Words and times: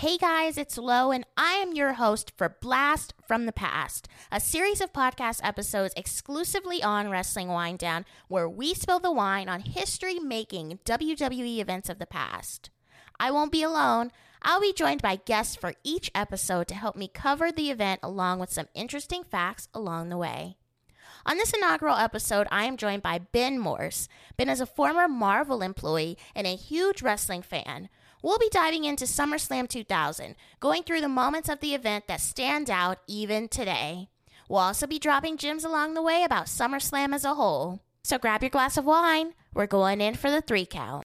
Hey 0.00 0.16
guys, 0.16 0.56
it's 0.56 0.78
Lo, 0.78 1.10
and 1.10 1.26
I 1.36 1.56
am 1.56 1.74
your 1.74 1.92
host 1.92 2.32
for 2.34 2.56
Blast 2.62 3.12
from 3.28 3.44
the 3.44 3.52
Past, 3.52 4.08
a 4.32 4.40
series 4.40 4.80
of 4.80 4.94
podcast 4.94 5.40
episodes 5.44 5.92
exclusively 5.94 6.82
on 6.82 7.10
Wrestling 7.10 7.48
Winedown, 7.48 8.06
where 8.26 8.48
we 8.48 8.72
spill 8.72 8.98
the 8.98 9.12
wine 9.12 9.46
on 9.50 9.60
history 9.60 10.18
making 10.18 10.78
WWE 10.86 11.58
events 11.58 11.90
of 11.90 11.98
the 11.98 12.06
past. 12.06 12.70
I 13.20 13.30
won't 13.30 13.52
be 13.52 13.62
alone. 13.62 14.10
I'll 14.40 14.62
be 14.62 14.72
joined 14.72 15.02
by 15.02 15.16
guests 15.16 15.54
for 15.54 15.74
each 15.84 16.10
episode 16.14 16.66
to 16.68 16.74
help 16.74 16.96
me 16.96 17.06
cover 17.06 17.52
the 17.52 17.70
event 17.70 18.00
along 18.02 18.38
with 18.38 18.50
some 18.50 18.68
interesting 18.72 19.22
facts 19.22 19.68
along 19.74 20.08
the 20.08 20.16
way. 20.16 20.56
On 21.26 21.36
this 21.36 21.52
inaugural 21.52 21.96
episode, 21.96 22.46
I 22.50 22.64
am 22.64 22.78
joined 22.78 23.02
by 23.02 23.18
Ben 23.18 23.58
Morse. 23.58 24.08
Ben 24.38 24.48
is 24.48 24.62
a 24.62 24.66
former 24.66 25.08
Marvel 25.08 25.60
employee 25.60 26.16
and 26.34 26.46
a 26.46 26.56
huge 26.56 27.02
wrestling 27.02 27.42
fan. 27.42 27.90
We'll 28.22 28.38
be 28.38 28.50
diving 28.50 28.84
into 28.84 29.06
SummerSlam 29.06 29.66
2000, 29.68 30.34
going 30.60 30.82
through 30.82 31.00
the 31.00 31.08
moments 31.08 31.48
of 31.48 31.60
the 31.60 31.74
event 31.74 32.06
that 32.08 32.20
stand 32.20 32.68
out 32.68 32.98
even 33.06 33.48
today. 33.48 34.08
We'll 34.48 34.60
also 34.60 34.86
be 34.86 34.98
dropping 34.98 35.38
gems 35.38 35.64
along 35.64 35.94
the 35.94 36.02
way 36.02 36.22
about 36.24 36.46
SummerSlam 36.46 37.14
as 37.14 37.24
a 37.24 37.34
whole. 37.34 37.80
So 38.02 38.18
grab 38.18 38.42
your 38.42 38.50
glass 38.50 38.76
of 38.76 38.84
wine. 38.84 39.32
We're 39.54 39.66
going 39.66 40.00
in 40.02 40.16
for 40.16 40.30
the 40.30 40.42
three 40.42 40.66
count. 40.66 41.04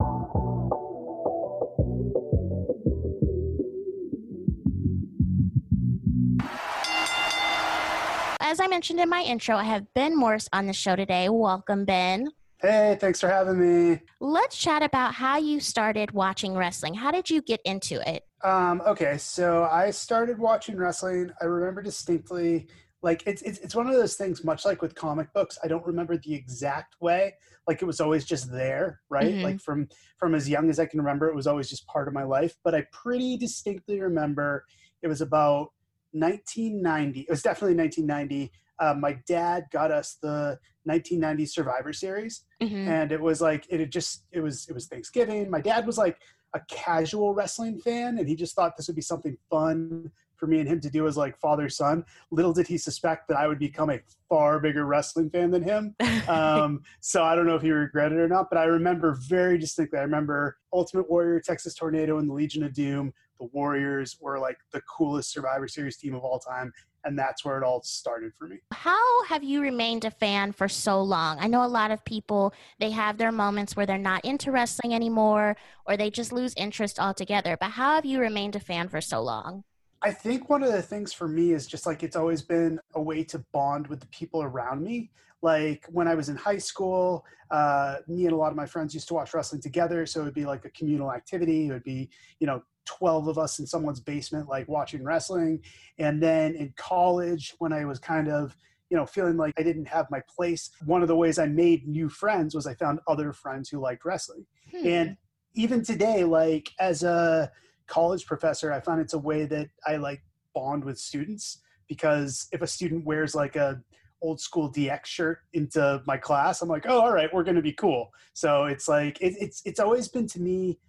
As 8.41 8.59
I 8.59 8.67
mentioned 8.67 8.99
in 8.99 9.09
my 9.09 9.21
intro, 9.21 9.55
I 9.55 9.63
have 9.63 9.93
Ben 9.93 10.17
Morse 10.17 10.49
on 10.51 10.67
the 10.67 10.73
show 10.73 10.95
today. 10.95 11.29
Welcome, 11.29 11.85
Ben. 11.85 12.27
Hey, 12.65 12.97
thanks 12.99 13.21
for 13.21 13.29
having 13.29 13.59
me. 13.59 14.01
Let's 14.19 14.57
chat 14.57 14.81
about 14.81 15.13
how 15.13 15.37
you 15.37 15.59
started 15.59 16.11
watching 16.13 16.55
wrestling. 16.55 16.95
How 16.95 17.11
did 17.11 17.29
you 17.29 17.43
get 17.43 17.61
into 17.63 18.01
it? 18.09 18.23
Um, 18.43 18.81
okay, 18.87 19.19
so 19.19 19.65
I 19.71 19.91
started 19.91 20.39
watching 20.39 20.75
wrestling. 20.75 21.29
I 21.39 21.45
remember 21.45 21.83
distinctly, 21.83 22.67
like 23.03 23.21
it's, 23.27 23.43
it's 23.43 23.59
it's 23.59 23.75
one 23.75 23.85
of 23.85 23.93
those 23.93 24.15
things. 24.15 24.43
Much 24.43 24.65
like 24.65 24.81
with 24.81 24.95
comic 24.95 25.31
books, 25.31 25.59
I 25.63 25.67
don't 25.67 25.85
remember 25.85 26.17
the 26.17 26.33
exact 26.33 26.95
way. 26.99 27.35
Like 27.67 27.83
it 27.83 27.85
was 27.85 28.01
always 28.01 28.25
just 28.25 28.51
there, 28.51 28.99
right? 29.11 29.27
Mm-hmm. 29.27 29.43
Like 29.43 29.61
from 29.61 29.87
from 30.17 30.33
as 30.33 30.49
young 30.49 30.71
as 30.71 30.79
I 30.79 30.87
can 30.87 30.99
remember, 30.99 31.29
it 31.29 31.35
was 31.35 31.45
always 31.45 31.69
just 31.69 31.85
part 31.85 32.07
of 32.07 32.15
my 32.15 32.23
life. 32.23 32.55
But 32.63 32.73
I 32.73 32.87
pretty 32.91 33.37
distinctly 33.37 34.01
remember 34.01 34.65
it 35.03 35.07
was 35.07 35.21
about 35.21 35.69
1990. 36.15 37.21
It 37.21 37.29
was 37.29 37.43
definitely 37.43 37.75
1990 37.75 38.51
uh, 38.79 38.93
my 38.93 39.17
dad 39.27 39.65
got 39.71 39.91
us 39.91 40.17
the 40.21 40.59
1990 40.83 41.45
Survivor 41.45 41.93
Series, 41.93 42.43
mm-hmm. 42.61 42.87
and 42.87 43.11
it 43.11 43.21
was 43.21 43.41
like 43.41 43.65
it 43.69 43.79
had 43.79 43.91
just 43.91 44.25
it 44.31 44.41
was 44.41 44.67
it 44.67 44.73
was 44.73 44.87
Thanksgiving. 44.87 45.49
My 45.49 45.61
dad 45.61 45.85
was 45.85 45.97
like 45.97 46.17
a 46.53 46.59
casual 46.69 47.33
wrestling 47.33 47.79
fan, 47.79 48.17
and 48.17 48.27
he 48.27 48.35
just 48.35 48.55
thought 48.55 48.75
this 48.75 48.87
would 48.87 48.95
be 48.95 49.01
something 49.01 49.37
fun 49.49 50.11
for 50.45 50.51
me 50.51 50.59
and 50.59 50.69
him 50.69 50.79
to 50.79 50.89
do 50.89 51.07
as 51.07 51.17
like 51.17 51.37
father 51.39 51.69
son. 51.69 52.05
Little 52.29 52.53
did 52.53 52.67
he 52.67 52.77
suspect 52.77 53.27
that 53.27 53.37
I 53.37 53.47
would 53.47 53.57
become 53.57 53.89
a 53.89 53.99
far 54.29 54.59
bigger 54.59 54.85
wrestling 54.85 55.29
fan 55.29 55.51
than 55.51 55.63
him. 55.63 55.95
Um, 56.27 56.81
so 57.01 57.23
I 57.23 57.35
don't 57.35 57.45
know 57.45 57.53
if 57.53 57.61
he 57.61 57.69
regretted 57.69 58.17
it 58.17 58.21
or 58.21 58.27
not, 58.27 58.49
but 58.49 58.57
I 58.57 58.63
remember 58.63 59.15
very 59.27 59.59
distinctly. 59.59 59.99
I 59.99 60.01
remember 60.01 60.57
Ultimate 60.73 61.07
Warrior, 61.07 61.39
Texas 61.39 61.75
Tornado, 61.75 62.17
and 62.17 62.27
the 62.27 62.33
Legion 62.33 62.63
of 62.63 62.73
Doom. 62.73 63.13
The 63.39 63.45
Warriors 63.53 64.17
were 64.19 64.39
like 64.39 64.57
the 64.71 64.81
coolest 64.81 65.31
Survivor 65.31 65.67
Series 65.67 65.97
team 65.97 66.15
of 66.15 66.23
all 66.23 66.39
time, 66.39 66.73
and 67.03 67.17
that's 67.17 67.45
where 67.45 67.59
it 67.59 67.63
all 67.63 67.83
started 67.83 68.33
for 68.33 68.47
me. 68.47 68.57
How 68.71 69.23
have 69.25 69.43
you 69.43 69.61
remained 69.61 70.03
a 70.03 70.09
fan 70.09 70.51
for 70.51 70.67
so 70.67 70.99
long? 70.99 71.37
I 71.39 71.45
know 71.45 71.63
a 71.63 71.67
lot 71.67 71.91
of 71.91 72.03
people 72.03 72.53
they 72.79 72.89
have 72.89 73.19
their 73.19 73.31
moments 73.31 73.75
where 73.75 73.85
they're 73.85 73.99
not 73.99 74.25
into 74.25 74.51
wrestling 74.51 74.95
anymore 74.95 75.55
or 75.85 75.95
they 75.95 76.09
just 76.09 76.31
lose 76.31 76.55
interest 76.57 76.99
altogether. 76.99 77.55
But 77.59 77.71
how 77.71 77.93
have 77.93 78.05
you 78.05 78.19
remained 78.19 78.55
a 78.55 78.59
fan 78.59 78.89
for 78.89 78.99
so 78.99 79.21
long? 79.21 79.63
I 80.05 80.11
think 80.11 80.51
one 80.51 80.61
of 80.61 80.71
the 80.71 80.83
things 80.83 81.13
for 81.13 81.27
me 81.27 81.53
is 81.53 81.65
just 81.65 81.87
like 81.87 82.03
it's 82.03 82.15
always 82.15 82.43
been 82.43 82.79
a 82.93 83.01
way 83.01 83.23
to 83.23 83.39
bond 83.51 83.87
with 83.87 83.99
the 84.01 84.07
people 84.07 84.43
around 84.43 84.83
me. 84.83 85.09
Like 85.41 85.83
when 85.89 86.07
I 86.07 86.13
was 86.13 86.29
in 86.29 86.35
high 86.35 86.59
school, 86.59 87.25
uh, 87.49 87.95
me 88.07 88.25
and 88.25 88.33
a 88.33 88.35
lot 88.35 88.51
of 88.51 88.55
my 88.55 88.67
friends 88.67 88.93
used 88.93 89.07
to 89.07 89.15
watch 89.15 89.33
wrestling 89.33 89.63
together. 89.63 90.05
So 90.05 90.21
it 90.21 90.25
would 90.25 90.35
be 90.35 90.45
like 90.45 90.63
a 90.63 90.69
communal 90.69 91.11
activity. 91.11 91.69
It 91.69 91.71
would 91.71 91.83
be, 91.83 92.11
you 92.39 92.45
know, 92.45 92.61
12 92.85 93.29
of 93.29 93.39
us 93.39 93.57
in 93.57 93.65
someone's 93.65 93.99
basement, 93.99 94.47
like 94.47 94.67
watching 94.67 95.03
wrestling. 95.03 95.59
And 95.97 96.21
then 96.21 96.53
in 96.53 96.71
college, 96.77 97.55
when 97.57 97.73
I 97.73 97.85
was 97.85 97.97
kind 97.97 98.27
of, 98.27 98.55
you 98.91 98.97
know, 98.97 99.07
feeling 99.07 99.37
like 99.37 99.55
I 99.57 99.63
didn't 99.63 99.87
have 99.87 100.05
my 100.11 100.21
place, 100.29 100.69
one 100.85 101.01
of 101.01 101.07
the 101.07 101.15
ways 101.15 101.39
I 101.39 101.47
made 101.47 101.87
new 101.87 102.09
friends 102.09 102.53
was 102.53 102.67
I 102.67 102.75
found 102.75 102.99
other 103.07 103.33
friends 103.33 103.69
who 103.69 103.79
liked 103.79 104.05
wrestling. 104.05 104.45
Hmm. 104.69 104.85
And 104.85 105.17
even 105.55 105.83
today, 105.83 106.23
like 106.23 106.69
as 106.79 107.01
a 107.01 107.51
college 107.87 108.25
professor, 108.25 108.71
I 108.71 108.79
find 108.79 108.99
it's 108.99 109.13
a 109.13 109.19
way 109.19 109.45
that 109.45 109.69
I 109.85 109.97
like 109.97 110.23
bond 110.53 110.83
with 110.83 110.97
students 110.97 111.61
because 111.87 112.47
if 112.51 112.61
a 112.61 112.67
student 112.67 113.05
wears 113.05 113.35
like 113.35 113.55
a 113.55 113.81
old 114.21 114.39
school 114.39 114.71
DX 114.71 115.05
shirt 115.05 115.39
into 115.53 116.01
my 116.07 116.17
class, 116.17 116.61
I'm 116.61 116.69
like, 116.69 116.85
oh, 116.87 117.01
all 117.01 117.11
right, 117.11 117.31
we're 117.33 117.43
going 117.43 117.55
to 117.55 117.61
be 117.61 117.73
cool. 117.73 118.09
So 118.33 118.65
it's 118.65 118.87
like 118.87 119.21
it, 119.21 119.35
it's 119.39 119.61
it's 119.65 119.79
always 119.79 120.07
been 120.07 120.27
to 120.27 120.41
me 120.41 120.79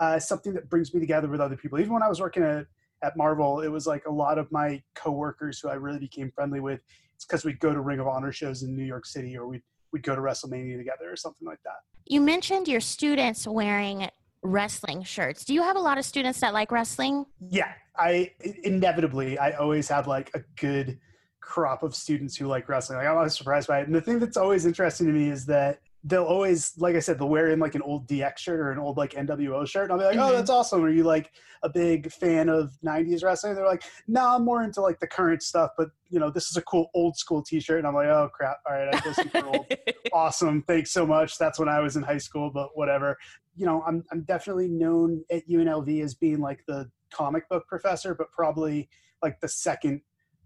uh, 0.00 0.18
something 0.18 0.52
that 0.54 0.68
brings 0.68 0.94
me 0.94 1.00
together 1.00 1.28
with 1.28 1.40
other 1.40 1.56
people. 1.56 1.78
Even 1.78 1.92
when 1.92 2.02
I 2.02 2.08
was 2.08 2.20
working 2.20 2.42
at, 2.42 2.66
at 3.02 3.16
Marvel, 3.16 3.60
it 3.60 3.68
was 3.68 3.86
like 3.86 4.06
a 4.06 4.10
lot 4.10 4.38
of 4.38 4.50
my 4.50 4.82
coworkers 4.94 5.60
who 5.60 5.68
I 5.68 5.74
really 5.74 5.98
became 5.98 6.30
friendly 6.30 6.60
with. 6.60 6.80
It's 7.14 7.24
because 7.24 7.44
we'd 7.44 7.60
go 7.60 7.72
to 7.72 7.80
Ring 7.80 8.00
of 8.00 8.08
Honor 8.08 8.32
shows 8.32 8.62
in 8.62 8.74
New 8.74 8.84
York 8.84 9.06
City 9.06 9.36
or 9.36 9.46
we'd, 9.46 9.62
we'd 9.92 10.02
go 10.02 10.14
to 10.14 10.20
WrestleMania 10.20 10.76
together 10.76 11.10
or 11.10 11.16
something 11.16 11.46
like 11.46 11.60
that. 11.64 11.76
You 12.06 12.20
mentioned 12.20 12.68
your 12.68 12.80
students 12.80 13.46
wearing 13.46 14.08
wrestling 14.44 15.02
shirts. 15.02 15.44
Do 15.44 15.54
you 15.54 15.62
have 15.62 15.76
a 15.76 15.80
lot 15.80 15.98
of 15.98 16.04
students 16.04 16.38
that 16.40 16.54
like 16.54 16.70
wrestling? 16.70 17.24
Yeah, 17.50 17.72
I 17.96 18.30
inevitably 18.62 19.38
I 19.38 19.52
always 19.52 19.88
have 19.88 20.06
like 20.06 20.30
a 20.34 20.40
good 20.56 21.00
crop 21.40 21.82
of 21.82 21.94
students 21.94 22.36
who 22.36 22.46
like 22.46 22.68
wrestling. 22.68 22.98
Like 22.98 23.08
I'm 23.08 23.16
always 23.16 23.36
surprised 23.36 23.68
by 23.68 23.80
it. 23.80 23.86
And 23.86 23.94
the 23.94 24.00
thing 24.00 24.18
that's 24.18 24.36
always 24.36 24.66
interesting 24.66 25.06
to 25.06 25.12
me 25.12 25.28
is 25.28 25.46
that 25.46 25.80
they'll 26.06 26.24
always, 26.24 26.74
like 26.76 26.96
I 26.96 26.98
said, 26.98 27.18
they'll 27.18 27.30
wear 27.30 27.48
in 27.48 27.58
like 27.58 27.74
an 27.74 27.80
old 27.80 28.06
DX 28.06 28.36
shirt 28.36 28.60
or 28.60 28.70
an 28.70 28.78
old 28.78 28.98
like 28.98 29.12
NWO 29.12 29.66
shirt. 29.66 29.84
And 29.84 29.92
I'll 29.92 29.98
be 29.98 30.04
like, 30.04 30.16
oh, 30.16 30.18
mm-hmm. 30.18 30.32
oh, 30.34 30.36
that's 30.36 30.50
awesome. 30.50 30.84
Are 30.84 30.90
you 30.90 31.02
like 31.02 31.32
a 31.62 31.68
big 31.70 32.12
fan 32.12 32.50
of 32.50 32.76
90s 32.84 33.24
wrestling? 33.24 33.54
They're 33.54 33.66
like, 33.66 33.84
no, 34.06 34.36
I'm 34.36 34.44
more 34.44 34.62
into 34.62 34.82
like 34.82 35.00
the 35.00 35.06
current 35.06 35.42
stuff, 35.42 35.70
but 35.78 35.88
you 36.10 36.20
know, 36.20 36.30
this 36.30 36.50
is 36.50 36.58
a 36.58 36.62
cool 36.62 36.90
old 36.94 37.16
school 37.16 37.42
t 37.42 37.58
shirt. 37.58 37.78
And 37.78 37.86
I'm 37.86 37.94
like, 37.94 38.08
oh, 38.08 38.28
crap. 38.34 38.58
All 38.68 38.74
right. 38.74 38.94
I 38.94 39.00
feel 39.00 39.14
super 39.14 39.46
old. 39.46 39.66
awesome. 40.12 40.62
Thanks 40.68 40.90
so 40.90 41.06
much. 41.06 41.38
That's 41.38 41.58
when 41.58 41.70
I 41.70 41.80
was 41.80 41.96
in 41.96 42.02
high 42.02 42.18
school, 42.18 42.50
but 42.50 42.76
whatever. 42.76 43.16
You 43.56 43.64
know, 43.64 43.82
I'm, 43.86 44.04
I'm 44.12 44.22
definitely 44.24 44.68
known 44.68 45.24
at 45.30 45.48
UNLV 45.48 46.02
as 46.02 46.14
being 46.14 46.40
like 46.40 46.64
the 46.68 46.90
comic 47.10 47.48
book 47.48 47.66
professor, 47.66 48.14
but 48.14 48.30
probably 48.30 48.90
like 49.22 49.40
the 49.40 49.48
second 49.48 50.02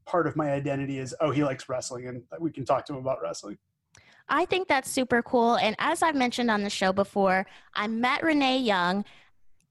part 0.06 0.28
of 0.28 0.36
my 0.36 0.52
identity 0.52 0.98
is, 0.98 1.16
oh, 1.20 1.32
he 1.32 1.42
likes 1.42 1.68
wrestling. 1.68 2.06
And 2.06 2.22
we 2.38 2.52
can 2.52 2.64
talk 2.64 2.86
to 2.86 2.92
him 2.92 3.00
about 3.00 3.18
wrestling. 3.20 3.58
I 4.28 4.44
think 4.44 4.68
that's 4.68 4.90
super 4.90 5.22
cool. 5.22 5.56
And 5.56 5.74
as 5.78 6.02
I've 6.02 6.14
mentioned 6.14 6.50
on 6.50 6.62
the 6.62 6.70
show 6.70 6.92
before, 6.92 7.46
I 7.74 7.86
met 7.86 8.22
Renee 8.22 8.58
Young 8.58 9.04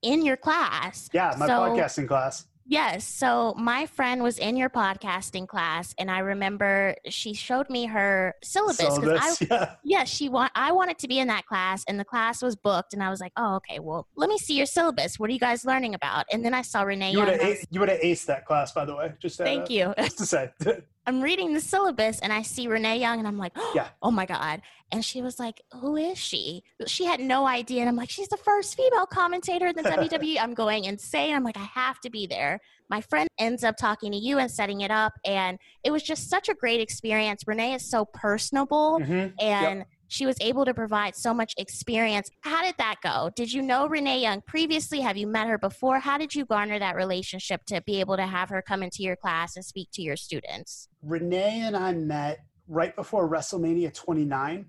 in 0.01 0.25
your 0.25 0.37
class. 0.37 1.09
Yeah, 1.13 1.33
my 1.37 1.47
so, 1.47 1.53
podcasting 1.53 2.07
class. 2.07 2.45
Yes. 2.69 3.05
So 3.05 3.53
my 3.57 3.85
friend 3.85 4.21
was 4.21 4.37
in 4.37 4.57
your 4.57 4.69
podcasting 4.69 5.47
class, 5.47 5.95
and 5.97 6.11
I 6.11 6.19
remember 6.19 6.95
she 7.07 7.33
showed 7.33 7.69
me 7.69 7.85
her 7.85 8.35
syllabus. 8.43 8.77
Syllabus, 8.77 9.41
I, 9.41 9.47
yeah. 9.49 9.75
Yeah, 9.83 10.03
she 10.03 10.27
want. 10.27 10.51
I 10.53 10.73
wanted 10.73 10.97
to 10.99 11.07
be 11.07 11.19
in 11.19 11.29
that 11.29 11.45
class, 11.45 11.85
and 11.87 11.97
the 11.97 12.03
class 12.03 12.41
was 12.41 12.57
booked, 12.57 12.93
and 12.93 13.01
I 13.01 13.09
was 13.09 13.21
like, 13.21 13.31
"Oh, 13.37 13.55
okay. 13.55 13.79
Well, 13.79 14.05
let 14.17 14.29
me 14.29 14.37
see 14.37 14.57
your 14.57 14.65
syllabus. 14.65 15.17
What 15.17 15.29
are 15.29 15.33
you 15.33 15.39
guys 15.39 15.63
learning 15.63 15.95
about?" 15.95 16.25
And 16.31 16.43
then 16.43 16.53
I 16.53 16.61
saw 16.61 16.81
Renee. 16.81 17.11
You 17.11 17.19
would 17.19 17.29
have 17.29 17.39
aced, 17.39 17.67
you 17.69 17.79
would 17.79 17.89
have 17.89 18.01
aced 18.01 18.25
that 18.25 18.45
class, 18.45 18.73
by 18.73 18.83
the 18.83 18.95
way. 18.95 19.13
Just 19.19 19.37
thank 19.37 19.69
you. 19.69 19.93
Just 19.97 20.17
to 20.17 20.25
say. 20.25 20.51
I'm 21.07 21.21
reading 21.21 21.53
the 21.53 21.61
syllabus 21.61 22.19
and 22.19 22.33
I 22.33 22.41
see 22.41 22.67
Renee 22.67 22.99
Young 22.99 23.19
and 23.19 23.27
I'm 23.27 23.37
like, 23.37 23.53
oh, 23.55 23.71
yeah. 23.75 23.87
oh 24.03 24.11
my 24.11 24.25
God. 24.25 24.61
And 24.91 25.03
she 25.03 25.21
was 25.21 25.39
like, 25.39 25.61
who 25.73 25.95
is 25.95 26.17
she? 26.17 26.63
She 26.85 27.05
had 27.05 27.19
no 27.19 27.47
idea. 27.47 27.79
And 27.81 27.89
I'm 27.89 27.95
like, 27.95 28.09
she's 28.09 28.27
the 28.27 28.37
first 28.37 28.75
female 28.75 29.05
commentator 29.05 29.67
in 29.67 29.75
the 29.75 29.83
WWE. 29.83 30.37
I'm 30.39 30.53
going 30.53 30.83
insane. 30.83 31.33
I'm 31.33 31.43
like, 31.43 31.57
I 31.57 31.67
have 31.73 31.99
to 32.01 32.09
be 32.09 32.27
there. 32.27 32.59
My 32.89 33.01
friend 33.01 33.27
ends 33.39 33.63
up 33.63 33.75
talking 33.77 34.11
to 34.11 34.17
you 34.17 34.37
and 34.37 34.51
setting 34.51 34.81
it 34.81 34.91
up. 34.91 35.13
And 35.25 35.57
it 35.83 35.91
was 35.91 36.03
just 36.03 36.29
such 36.29 36.49
a 36.49 36.53
great 36.53 36.81
experience. 36.81 37.43
Renee 37.47 37.73
is 37.73 37.89
so 37.89 38.05
personable 38.05 38.99
mm-hmm. 39.01 39.29
and 39.39 39.79
yep 39.79 39.87
she 40.07 40.25
was 40.25 40.35
able 40.41 40.65
to 40.65 40.73
provide 40.73 41.15
so 41.15 41.33
much 41.33 41.53
experience. 41.57 42.29
How 42.41 42.63
did 42.63 42.75
that 42.77 42.95
go? 43.03 43.29
Did 43.35 43.51
you 43.51 43.61
know 43.61 43.87
Renee 43.87 44.21
Young 44.21 44.41
previously? 44.41 45.01
Have 45.01 45.17
you 45.17 45.27
met 45.27 45.47
her 45.47 45.57
before? 45.57 45.99
How 45.99 46.17
did 46.17 46.33
you 46.33 46.45
garner 46.45 46.79
that 46.79 46.95
relationship 46.95 47.65
to 47.65 47.81
be 47.81 47.99
able 47.99 48.17
to 48.17 48.25
have 48.25 48.49
her 48.49 48.61
come 48.61 48.83
into 48.83 49.03
your 49.03 49.15
class 49.15 49.55
and 49.55 49.65
speak 49.65 49.89
to 49.93 50.01
your 50.01 50.15
students? 50.15 50.87
Renee 51.01 51.61
and 51.61 51.75
I 51.75 51.93
met 51.93 52.39
right 52.67 52.95
before 52.95 53.29
WrestleMania 53.29 53.93
29. 53.93 54.65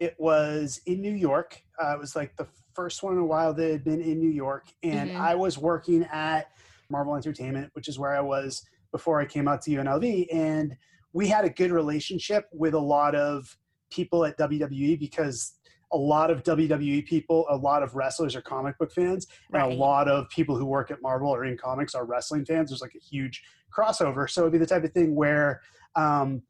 It 0.00 0.14
was 0.18 0.80
in 0.86 1.00
New 1.00 1.14
York. 1.14 1.62
Uh, 1.82 1.92
it 1.92 1.98
was 1.98 2.16
like 2.16 2.36
the 2.36 2.46
first 2.74 3.02
one 3.02 3.14
in 3.14 3.20
a 3.20 3.24
while 3.24 3.54
that 3.54 3.70
had 3.70 3.84
been 3.84 4.00
in 4.00 4.18
New 4.18 4.30
York. 4.30 4.66
And 4.82 5.10
mm-hmm. 5.10 5.20
I 5.20 5.34
was 5.34 5.58
working 5.58 6.04
at 6.12 6.48
Marvel 6.90 7.14
Entertainment, 7.14 7.70
which 7.74 7.88
is 7.88 7.98
where 7.98 8.14
I 8.14 8.20
was 8.20 8.62
before 8.90 9.20
I 9.20 9.24
came 9.24 9.48
out 9.48 9.62
to 9.62 9.70
UNLV. 9.70 10.26
And 10.32 10.76
we 11.12 11.28
had 11.28 11.44
a 11.44 11.50
good 11.50 11.70
relationship 11.70 12.48
with 12.52 12.74
a 12.74 12.78
lot 12.80 13.14
of 13.14 13.56
people 13.92 14.24
at 14.24 14.38
WWE 14.38 14.98
because 14.98 15.54
a 15.92 15.96
lot 15.96 16.30
of 16.30 16.42
WWE 16.42 17.04
people, 17.06 17.46
a 17.50 17.56
lot 17.56 17.82
of 17.82 17.94
wrestlers 17.94 18.34
are 18.34 18.40
comic 18.40 18.78
book 18.78 18.90
fans, 18.92 19.26
and 19.52 19.62
Right. 19.62 19.72
a 19.72 19.74
lot 19.74 20.08
of 20.08 20.28
people 20.30 20.56
who 20.56 20.64
work 20.64 20.90
at 20.90 21.02
Marvel 21.02 21.28
or 21.28 21.44
in 21.44 21.56
comics 21.56 21.94
are 21.94 22.06
wrestling 22.06 22.46
fans. 22.46 22.70
There's 22.70 22.80
like 22.80 22.94
a 22.94 23.04
huge 23.04 23.42
crossover. 23.76 24.28
So 24.28 24.42
it'd 24.42 24.52
be 24.52 24.58
the 24.58 24.66
type 24.66 24.84
of 24.84 24.92
thing 24.92 25.14
where 25.14 25.60
um, 25.94 26.42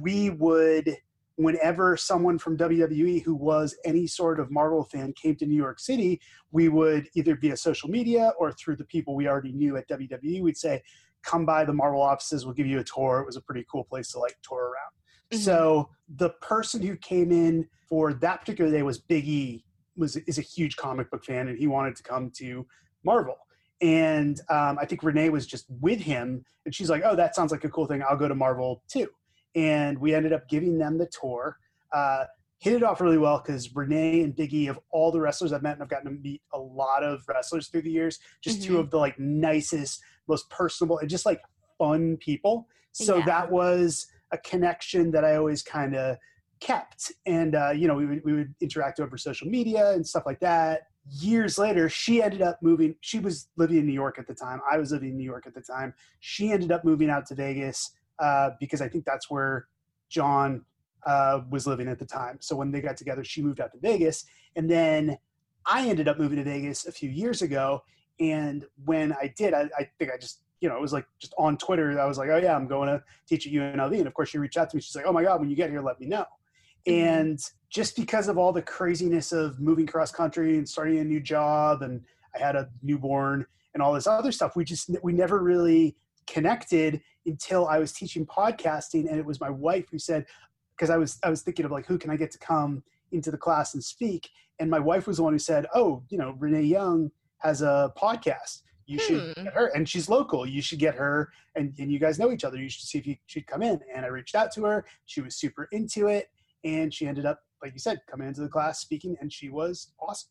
we 0.00 0.30
would, 0.30 0.96
whenever 1.36 1.96
someone 1.96 2.38
from 2.38 2.56
WWE 2.56 3.22
who 3.22 3.36
was 3.36 3.76
any 3.84 4.08
sort 4.08 4.40
of 4.40 4.50
Marvel 4.50 4.82
fan 4.84 5.12
came 5.12 5.36
to 5.36 5.46
New 5.46 5.56
York 5.56 5.78
City, 5.78 6.20
we 6.50 6.68
would 6.68 7.08
either 7.14 7.36
via 7.36 7.56
social 7.56 7.88
media 7.88 8.32
or 8.40 8.50
through 8.52 8.76
the 8.76 8.84
people 8.84 9.14
we 9.14 9.28
already 9.28 9.52
knew 9.52 9.76
at 9.76 9.88
WWE, 9.88 10.42
we'd 10.42 10.56
say, 10.56 10.82
come 11.22 11.46
by 11.46 11.64
the 11.64 11.72
Marvel 11.72 12.02
offices, 12.02 12.44
we'll 12.44 12.54
give 12.54 12.66
you 12.66 12.80
a 12.80 12.84
tour. 12.84 13.20
It 13.20 13.26
was 13.26 13.36
a 13.36 13.40
pretty 13.40 13.64
cool 13.70 13.84
place 13.84 14.10
to 14.12 14.18
like 14.18 14.36
tour 14.42 14.64
around. 14.64 14.92
So 15.32 15.90
the 16.08 16.30
person 16.40 16.82
who 16.82 16.96
came 16.96 17.30
in 17.32 17.68
for 17.88 18.12
that 18.14 18.40
particular 18.40 18.70
day 18.70 18.82
was 18.82 18.98
Big 18.98 19.26
E, 19.28 19.64
was 19.96 20.16
is 20.16 20.38
a 20.38 20.42
huge 20.42 20.76
comic 20.76 21.10
book 21.10 21.24
fan, 21.24 21.48
and 21.48 21.58
he 21.58 21.66
wanted 21.66 21.96
to 21.96 22.02
come 22.02 22.30
to 22.36 22.66
Marvel. 23.04 23.36
And 23.80 24.40
um, 24.48 24.78
I 24.80 24.84
think 24.86 25.02
Renee 25.02 25.28
was 25.28 25.46
just 25.46 25.66
with 25.80 26.00
him, 26.00 26.44
and 26.64 26.74
she's 26.74 26.90
like, 26.90 27.02
"Oh, 27.04 27.14
that 27.16 27.34
sounds 27.34 27.52
like 27.52 27.64
a 27.64 27.68
cool 27.68 27.86
thing. 27.86 28.02
I'll 28.02 28.16
go 28.16 28.28
to 28.28 28.34
Marvel 28.34 28.82
too." 28.88 29.08
And 29.54 29.98
we 29.98 30.14
ended 30.14 30.32
up 30.32 30.48
giving 30.48 30.78
them 30.78 30.98
the 30.98 31.06
tour. 31.06 31.58
Uh, 31.92 32.24
hit 32.58 32.74
it 32.74 32.82
off 32.82 33.00
really 33.00 33.18
well 33.18 33.38
because 33.44 33.74
Renee 33.74 34.22
and 34.22 34.34
Big 34.34 34.52
E, 34.52 34.66
of 34.66 34.80
all 34.90 35.12
the 35.12 35.20
wrestlers 35.20 35.52
I've 35.52 35.62
met, 35.62 35.74
and 35.74 35.82
I've 35.82 35.88
gotten 35.88 36.06
to 36.12 36.20
meet 36.20 36.42
a 36.52 36.58
lot 36.58 37.04
of 37.04 37.22
wrestlers 37.28 37.68
through 37.68 37.82
the 37.82 37.90
years, 37.90 38.18
just 38.40 38.62
two 38.62 38.74
Mhm. 38.74 38.80
of 38.80 38.90
the 38.90 38.98
like 38.98 39.18
nicest, 39.18 40.00
most 40.26 40.50
personable, 40.50 40.98
and 40.98 41.08
just 41.08 41.24
like 41.26 41.40
fun 41.78 42.16
people. 42.16 42.68
So 42.92 43.18
Yeah. 43.18 43.24
that 43.26 43.50
was 43.50 44.08
a 44.32 44.38
connection 44.38 45.10
that 45.12 45.24
I 45.24 45.36
always 45.36 45.62
kind 45.62 45.94
of 45.94 46.16
kept. 46.60 47.12
And, 47.26 47.54
uh, 47.54 47.70
you 47.70 47.86
know, 47.86 47.94
we 47.94 48.06
would, 48.06 48.24
we 48.24 48.32
would 48.32 48.54
interact 48.60 49.00
over 49.00 49.16
social 49.16 49.48
media 49.48 49.92
and 49.92 50.06
stuff 50.06 50.24
like 50.26 50.40
that. 50.40 50.88
Years 51.10 51.56
later, 51.56 51.88
she 51.88 52.22
ended 52.22 52.42
up 52.42 52.58
moving. 52.62 52.94
She 53.00 53.18
was 53.18 53.48
living 53.56 53.78
in 53.78 53.86
New 53.86 53.92
York 53.92 54.18
at 54.18 54.26
the 54.26 54.34
time. 54.34 54.60
I 54.70 54.76
was 54.76 54.92
living 54.92 55.10
in 55.10 55.16
New 55.16 55.24
York 55.24 55.46
at 55.46 55.54
the 55.54 55.62
time. 55.62 55.94
She 56.20 56.52
ended 56.52 56.70
up 56.70 56.84
moving 56.84 57.08
out 57.08 57.26
to 57.26 57.34
Vegas 57.34 57.92
uh, 58.18 58.50
because 58.60 58.82
I 58.82 58.88
think 58.88 59.04
that's 59.04 59.30
where 59.30 59.68
John 60.10 60.64
uh, 61.06 61.40
was 61.50 61.66
living 61.66 61.88
at 61.88 61.98
the 61.98 62.04
time. 62.04 62.38
So 62.40 62.56
when 62.56 62.70
they 62.70 62.80
got 62.80 62.96
together, 62.96 63.24
she 63.24 63.40
moved 63.42 63.60
out 63.60 63.72
to 63.72 63.78
Vegas. 63.78 64.24
And 64.56 64.68
then 64.68 65.16
I 65.64 65.88
ended 65.88 66.08
up 66.08 66.18
moving 66.18 66.36
to 66.38 66.44
Vegas 66.44 66.86
a 66.86 66.92
few 66.92 67.08
years 67.08 67.40
ago. 67.40 67.82
And 68.20 68.64
when 68.84 69.12
I 69.12 69.32
did, 69.36 69.54
I, 69.54 69.70
I 69.78 69.88
think 69.98 70.10
I 70.12 70.18
just, 70.18 70.42
you 70.60 70.68
know, 70.68 70.76
it 70.76 70.80
was 70.80 70.92
like 70.92 71.06
just 71.18 71.34
on 71.38 71.56
Twitter. 71.56 71.98
I 72.00 72.06
was 72.06 72.18
like, 72.18 72.28
oh, 72.30 72.36
yeah, 72.36 72.54
I'm 72.54 72.66
going 72.66 72.88
to 72.88 73.02
teach 73.28 73.46
at 73.46 73.52
UNLV. 73.52 73.96
And 73.98 74.06
of 74.06 74.14
course, 74.14 74.30
she 74.30 74.38
reached 74.38 74.56
out 74.56 74.70
to 74.70 74.76
me. 74.76 74.82
She's 74.82 74.96
like, 74.96 75.06
oh 75.06 75.12
my 75.12 75.22
God, 75.22 75.40
when 75.40 75.48
you 75.48 75.56
get 75.56 75.70
here, 75.70 75.80
let 75.80 76.00
me 76.00 76.06
know. 76.06 76.24
Mhm. 76.86 76.92
And 76.92 77.38
just 77.70 77.96
because 77.96 78.28
of 78.28 78.38
all 78.38 78.52
the 78.52 78.62
craziness 78.62 79.32
of 79.32 79.60
moving 79.60 79.86
cross 79.86 80.10
country 80.10 80.56
and 80.58 80.68
starting 80.68 80.98
a 80.98 81.04
new 81.04 81.20
job, 81.20 81.82
and 81.82 82.02
I 82.34 82.38
had 82.38 82.56
a 82.56 82.68
newborn 82.82 83.46
and 83.74 83.82
all 83.82 83.92
this 83.92 84.06
other 84.06 84.32
stuff, 84.32 84.56
we 84.56 84.64
just, 84.64 84.90
we 85.02 85.12
never 85.12 85.42
really 85.42 85.96
connected 86.26 87.00
until 87.26 87.66
I 87.68 87.78
was 87.78 87.92
teaching 87.92 88.26
podcasting. 88.26 89.08
And 89.08 89.18
it 89.18 89.24
was 89.24 89.40
my 89.40 89.50
wife 89.50 89.86
who 89.90 89.98
said, 89.98 90.26
because 90.76 90.90
I 90.90 90.96
was, 90.96 91.18
I 91.22 91.30
was 91.30 91.42
thinking 91.42 91.64
of 91.64 91.70
like, 91.70 91.86
who 91.86 91.98
can 91.98 92.10
I 92.10 92.16
get 92.16 92.30
to 92.32 92.38
come 92.38 92.82
into 93.12 93.30
the 93.30 93.38
class 93.38 93.74
and 93.74 93.84
speak? 93.84 94.28
And 94.58 94.70
my 94.70 94.78
wife 94.78 95.06
was 95.06 95.18
the 95.18 95.22
one 95.22 95.32
who 95.32 95.38
said, 95.38 95.66
oh, 95.74 96.02
you 96.08 96.18
know, 96.18 96.34
Renee 96.38 96.62
Young 96.62 97.10
has 97.38 97.62
a 97.62 97.92
podcast. 97.96 98.62
You 98.88 98.98
should 98.98 99.36
Hmm. 99.36 99.44
get 99.44 99.52
her, 99.52 99.66
and 99.74 99.86
she's 99.88 100.08
local. 100.08 100.46
You 100.48 100.62
should 100.62 100.78
get 100.78 100.94
her, 100.94 101.30
and, 101.54 101.74
and 101.78 101.92
you 101.92 101.98
guys 101.98 102.18
know 102.18 102.32
each 102.32 102.42
other. 102.42 102.56
You 102.56 102.70
should 102.70 102.86
see 102.86 102.96
if 102.98 103.06
you 103.06 103.16
should 103.26 103.46
come 103.46 103.62
in. 103.62 103.78
And 103.94 104.04
I 104.04 104.08
reached 104.08 104.34
out 104.34 104.50
to 104.54 104.64
her. 104.64 104.86
She 105.04 105.20
was 105.20 105.36
super 105.36 105.68
into 105.72 106.06
it, 106.08 106.30
and 106.64 106.92
she 106.92 107.06
ended 107.06 107.26
up, 107.26 107.40
like 107.62 107.74
you 107.74 107.78
said, 107.80 108.00
coming 108.10 108.26
into 108.28 108.40
the 108.40 108.48
class 108.48 108.80
speaking, 108.80 109.14
and 109.20 109.30
she 109.30 109.50
was 109.50 109.92
awesome. 110.00 110.30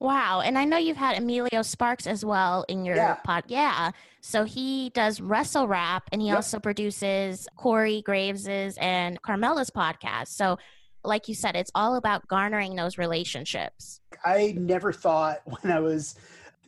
Wow. 0.00 0.40
And 0.40 0.56
I 0.58 0.64
know 0.64 0.78
you've 0.78 0.96
had 0.96 1.18
Emilio 1.18 1.60
Sparks 1.62 2.06
as 2.06 2.24
well 2.24 2.64
in 2.68 2.84
your 2.86 2.96
Yeah. 2.96 3.14
pod. 3.16 3.44
Yeah. 3.48 3.90
So 4.22 4.44
he 4.44 4.90
does 4.90 5.20
Wrestle 5.20 5.68
Rap 5.68 6.04
and 6.10 6.22
he 6.22 6.28
Yep. 6.28 6.36
also 6.36 6.58
produces 6.58 7.46
Corey 7.56 8.00
Graves's 8.02 8.78
and 8.78 9.20
Carmella's 9.20 9.68
podcast. 9.70 10.28
So, 10.28 10.58
like 11.04 11.28
you 11.28 11.34
said, 11.34 11.54
it's 11.54 11.70
all 11.74 11.96
about 11.96 12.26
garnering 12.28 12.76
those 12.76 12.96
relationships. 12.96 14.00
I 14.24 14.54
never 14.56 14.90
thought 14.90 15.40
when 15.62 15.70
I 15.70 15.80
was 15.80 16.14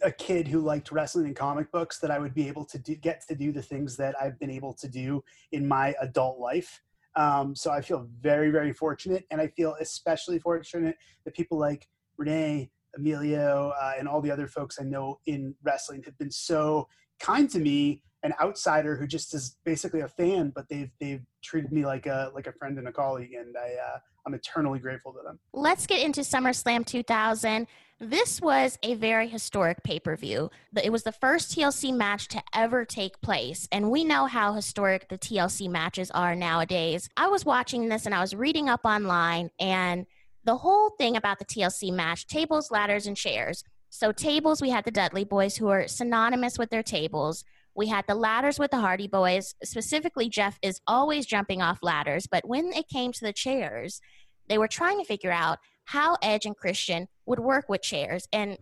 a 0.03 0.13
kid 0.13 0.49
who 0.49 0.61
liked 0.61 0.93
wrestling 0.93 1.27
and 1.27 1.37
comic 1.37 1.71
books 1.73 1.99
that 1.99 2.11
I 2.11 2.19
would 2.19 2.35
be 2.35 2.49
able 2.49 2.65
to 2.67 2.79
do, 2.79 2.95
get 2.97 3.23
to 3.29 3.35
do 3.35 3.53
the 3.53 3.63
things 3.63 3.97
that 3.97 4.15
I've 4.21 4.39
been 4.39 4.51
able 4.51 4.75
to 4.75 4.89
do 4.89 5.23
in 5.53 5.67
my 5.67 5.95
adult 6.01 6.39
life. 6.39 6.81
Um, 7.15 7.55
so 7.55 7.71
I 7.71 7.81
feel 7.81 8.09
very, 8.21 8.51
very 8.51 8.73
fortunate, 8.73 9.25
and 9.31 9.41
I 9.41 9.49
feel 9.49 9.77
especially 9.81 10.39
fortunate 10.39 10.97
that 11.25 11.35
people 11.35 11.59
like 11.59 11.87
Renee, 12.17 12.71
Emilio, 12.97 13.73
uh, 13.81 13.93
and 13.99 14.09
all 14.09 14.21
the 14.21 14.31
other 14.31 14.47
folks 14.47 14.79
I 14.81 14.85
know 14.85 15.21
in 15.27 15.55
wrestling 15.63 16.03
have 16.05 16.17
been 16.19 16.31
so 16.31 16.89
kind 17.21 17.49
to 17.51 17.59
me. 17.59 18.03
An 18.25 18.33
outsider 18.41 18.97
who 18.97 19.07
just 19.09 19.35
is 19.35 19.57
basically 19.65 20.01
a 20.01 20.09
fan, 20.09 20.53
but 20.55 20.69
they've 20.69 20.91
they've 21.01 21.23
treated 21.43 21.73
me 21.73 21.85
like 21.85 22.07
a 22.07 22.31
like 22.35 22.47
a 22.47 22.53
friend 22.53 22.79
and 22.79 22.87
a 22.87 22.93
colleague, 22.93 23.33
and 23.33 23.57
I 23.57 23.75
uh, 23.75 23.99
I'm 24.25 24.35
eternally 24.35 24.79
grateful 24.79 25.13
to 25.13 25.19
them. 25.25 25.41
Let's 25.53 25.87
get 25.89 26.05
into 26.05 26.21
SummerSlam 26.21 26.87
2000. 26.87 27.67
This 28.05 28.41
was 28.41 28.81
a 28.83 28.97
very 28.97 29.29
historic 29.29 29.85
pay 29.85 30.01
per 30.01 30.17
view. 30.17 30.51
It 30.83 30.91
was 30.91 31.05
the 31.05 31.13
first 31.13 31.53
TLC 31.53 31.95
match 31.95 32.27
to 32.29 32.43
ever 32.53 32.85
take 32.85 33.21
place, 33.21 33.69
and 33.71 33.93
we 33.93 34.03
know 34.03 34.27
how 34.27 34.55
historic 34.55 35.09
the 35.09 35.17
TLC 35.17 35.69
matches 35.69 36.11
are 36.11 36.35
nowadays. 36.35 37.09
I 37.17 37.29
was 37.29 37.45
watching 37.45 37.89
this 37.89 38.05
and 38.05 38.13
I 38.13 38.21
was 38.21 38.35
reading 38.35 38.69
up 38.69 38.81
online, 38.85 39.51
and 39.61 40.07
the 40.43 40.57
whole 40.57 40.91
thing 40.99 41.17
about 41.17 41.39
the 41.39 41.45
TLC 41.45 41.93
match 41.93 42.27
tables, 42.27 42.73
ladders, 42.73 43.07
and 43.07 43.17
chairs. 43.17 43.63
So, 43.89 44.11
tables, 44.11 44.61
we 44.61 44.71
had 44.71 44.85
the 44.85 44.91
Dudley 44.91 45.23
Boys, 45.23 45.57
who 45.57 45.69
are 45.69 45.87
synonymous 45.87 46.59
with 46.59 46.71
their 46.71 46.83
tables. 46.83 47.45
We 47.77 47.87
had 47.87 48.05
the 48.09 48.17
ladders 48.17 48.59
with 48.59 48.73
the 48.73 48.81
Hardy 48.81 49.07
Boys. 49.07 49.55
Specifically, 49.63 50.29
Jeff 50.29 50.59
is 50.61 50.81
always 50.89 51.25
jumping 51.25 51.63
off 51.63 51.79
ladders, 51.83 52.27
but 52.27 52.49
when 52.49 52.73
it 52.73 52.89
came 52.89 53.13
to 53.13 53.25
the 53.25 53.33
chairs, 53.33 54.01
they 54.49 54.59
were 54.59 54.67
trying 54.67 54.99
to 54.99 55.05
figure 55.05 55.31
out 55.31 55.61
how 55.85 56.17
Edge 56.21 56.47
and 56.47 56.57
Christian 56.57 57.07
would 57.27 57.41
work 57.41 57.69
with 57.69 57.83
chairs. 57.83 58.29
And 58.33 58.59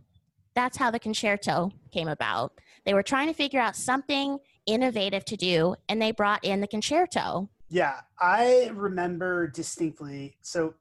that's 0.54 0.76
how 0.76 0.90
the 0.90 0.98
concerto 0.98 1.70
came 1.92 2.08
about. 2.08 2.52
They 2.84 2.94
were 2.94 3.02
trying 3.02 3.28
to 3.28 3.34
figure 3.34 3.60
out 3.60 3.76
something 3.76 4.38
innovative 4.66 5.24
to 5.26 5.36
do, 5.36 5.76
and 5.88 6.00
they 6.00 6.12
brought 6.12 6.44
in 6.44 6.60
the 6.60 6.66
concerto. 6.66 7.48
Yeah, 7.68 8.00
I 8.18 8.70
remember 8.74 9.46
distinctly. 9.46 10.36
So 10.42 10.74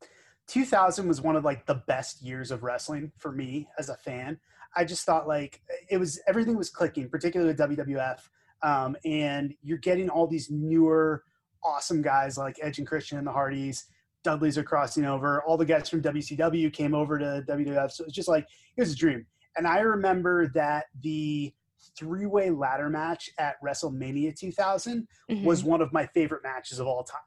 2000 0.48 1.08
was 1.08 1.22
one 1.22 1.36
of 1.36 1.46
like 1.46 1.66
the 1.66 1.84
best 1.88 2.22
years 2.22 2.50
of 2.50 2.64
wrestling 2.64 3.12
for 3.18 3.32
me 3.32 3.68
as 3.78 3.90
a 3.90 3.96
fan. 3.96 4.40
I 4.76 4.86
just 4.86 5.06
thought 5.06 5.28
like 5.28 5.62
it 5.90 5.98
was 5.98 6.20
everything 6.28 6.58
was 6.58 6.70
clicking, 6.70 7.10
particularly 7.10 7.54
with 7.54 7.60
WWF. 7.60 8.20
Um, 8.62 8.96
and 9.06 9.54
you're 9.62 9.78
getting 9.78 10.10
all 10.10 10.28
these 10.28 10.50
newer, 10.50 11.24
awesome 11.64 12.02
guys 12.02 12.38
like 12.38 12.58
Edge 12.62 12.80
and 12.80 12.88
Christian 12.88 13.18
and 13.18 13.28
the 13.28 13.32
Hardys. 13.32 13.86
Dudley's 14.24 14.58
are 14.58 14.64
crossing 14.64 15.06
over. 15.06 15.42
All 15.44 15.58
the 15.58 15.66
guys 15.66 15.90
from 15.90 16.02
WCW 16.02 16.72
came 16.74 16.94
over 16.94 17.18
to 17.18 17.44
WWF. 17.48 17.92
So 17.92 18.04
it's 18.04 18.14
just 18.14 18.28
like 18.28 18.46
it 18.78 18.82
was 18.82 18.92
a 18.92 18.96
dream. 18.96 19.26
And 19.58 19.68
I 19.68 19.80
remember 19.80 20.48
that 20.50 20.86
the 21.02 21.54
three-way 21.98 22.50
ladder 22.50 22.90
match 22.90 23.30
at 23.38 23.56
WrestleMania 23.64 24.38
2000 24.38 25.08
Mhm. 25.30 25.44
was 25.44 25.64
one 25.64 25.82
of 25.82 25.92
my 25.94 26.06
favorite 26.08 26.44
matches 26.44 26.80
of 26.80 26.88
all 26.88 27.04
time. 27.04 27.22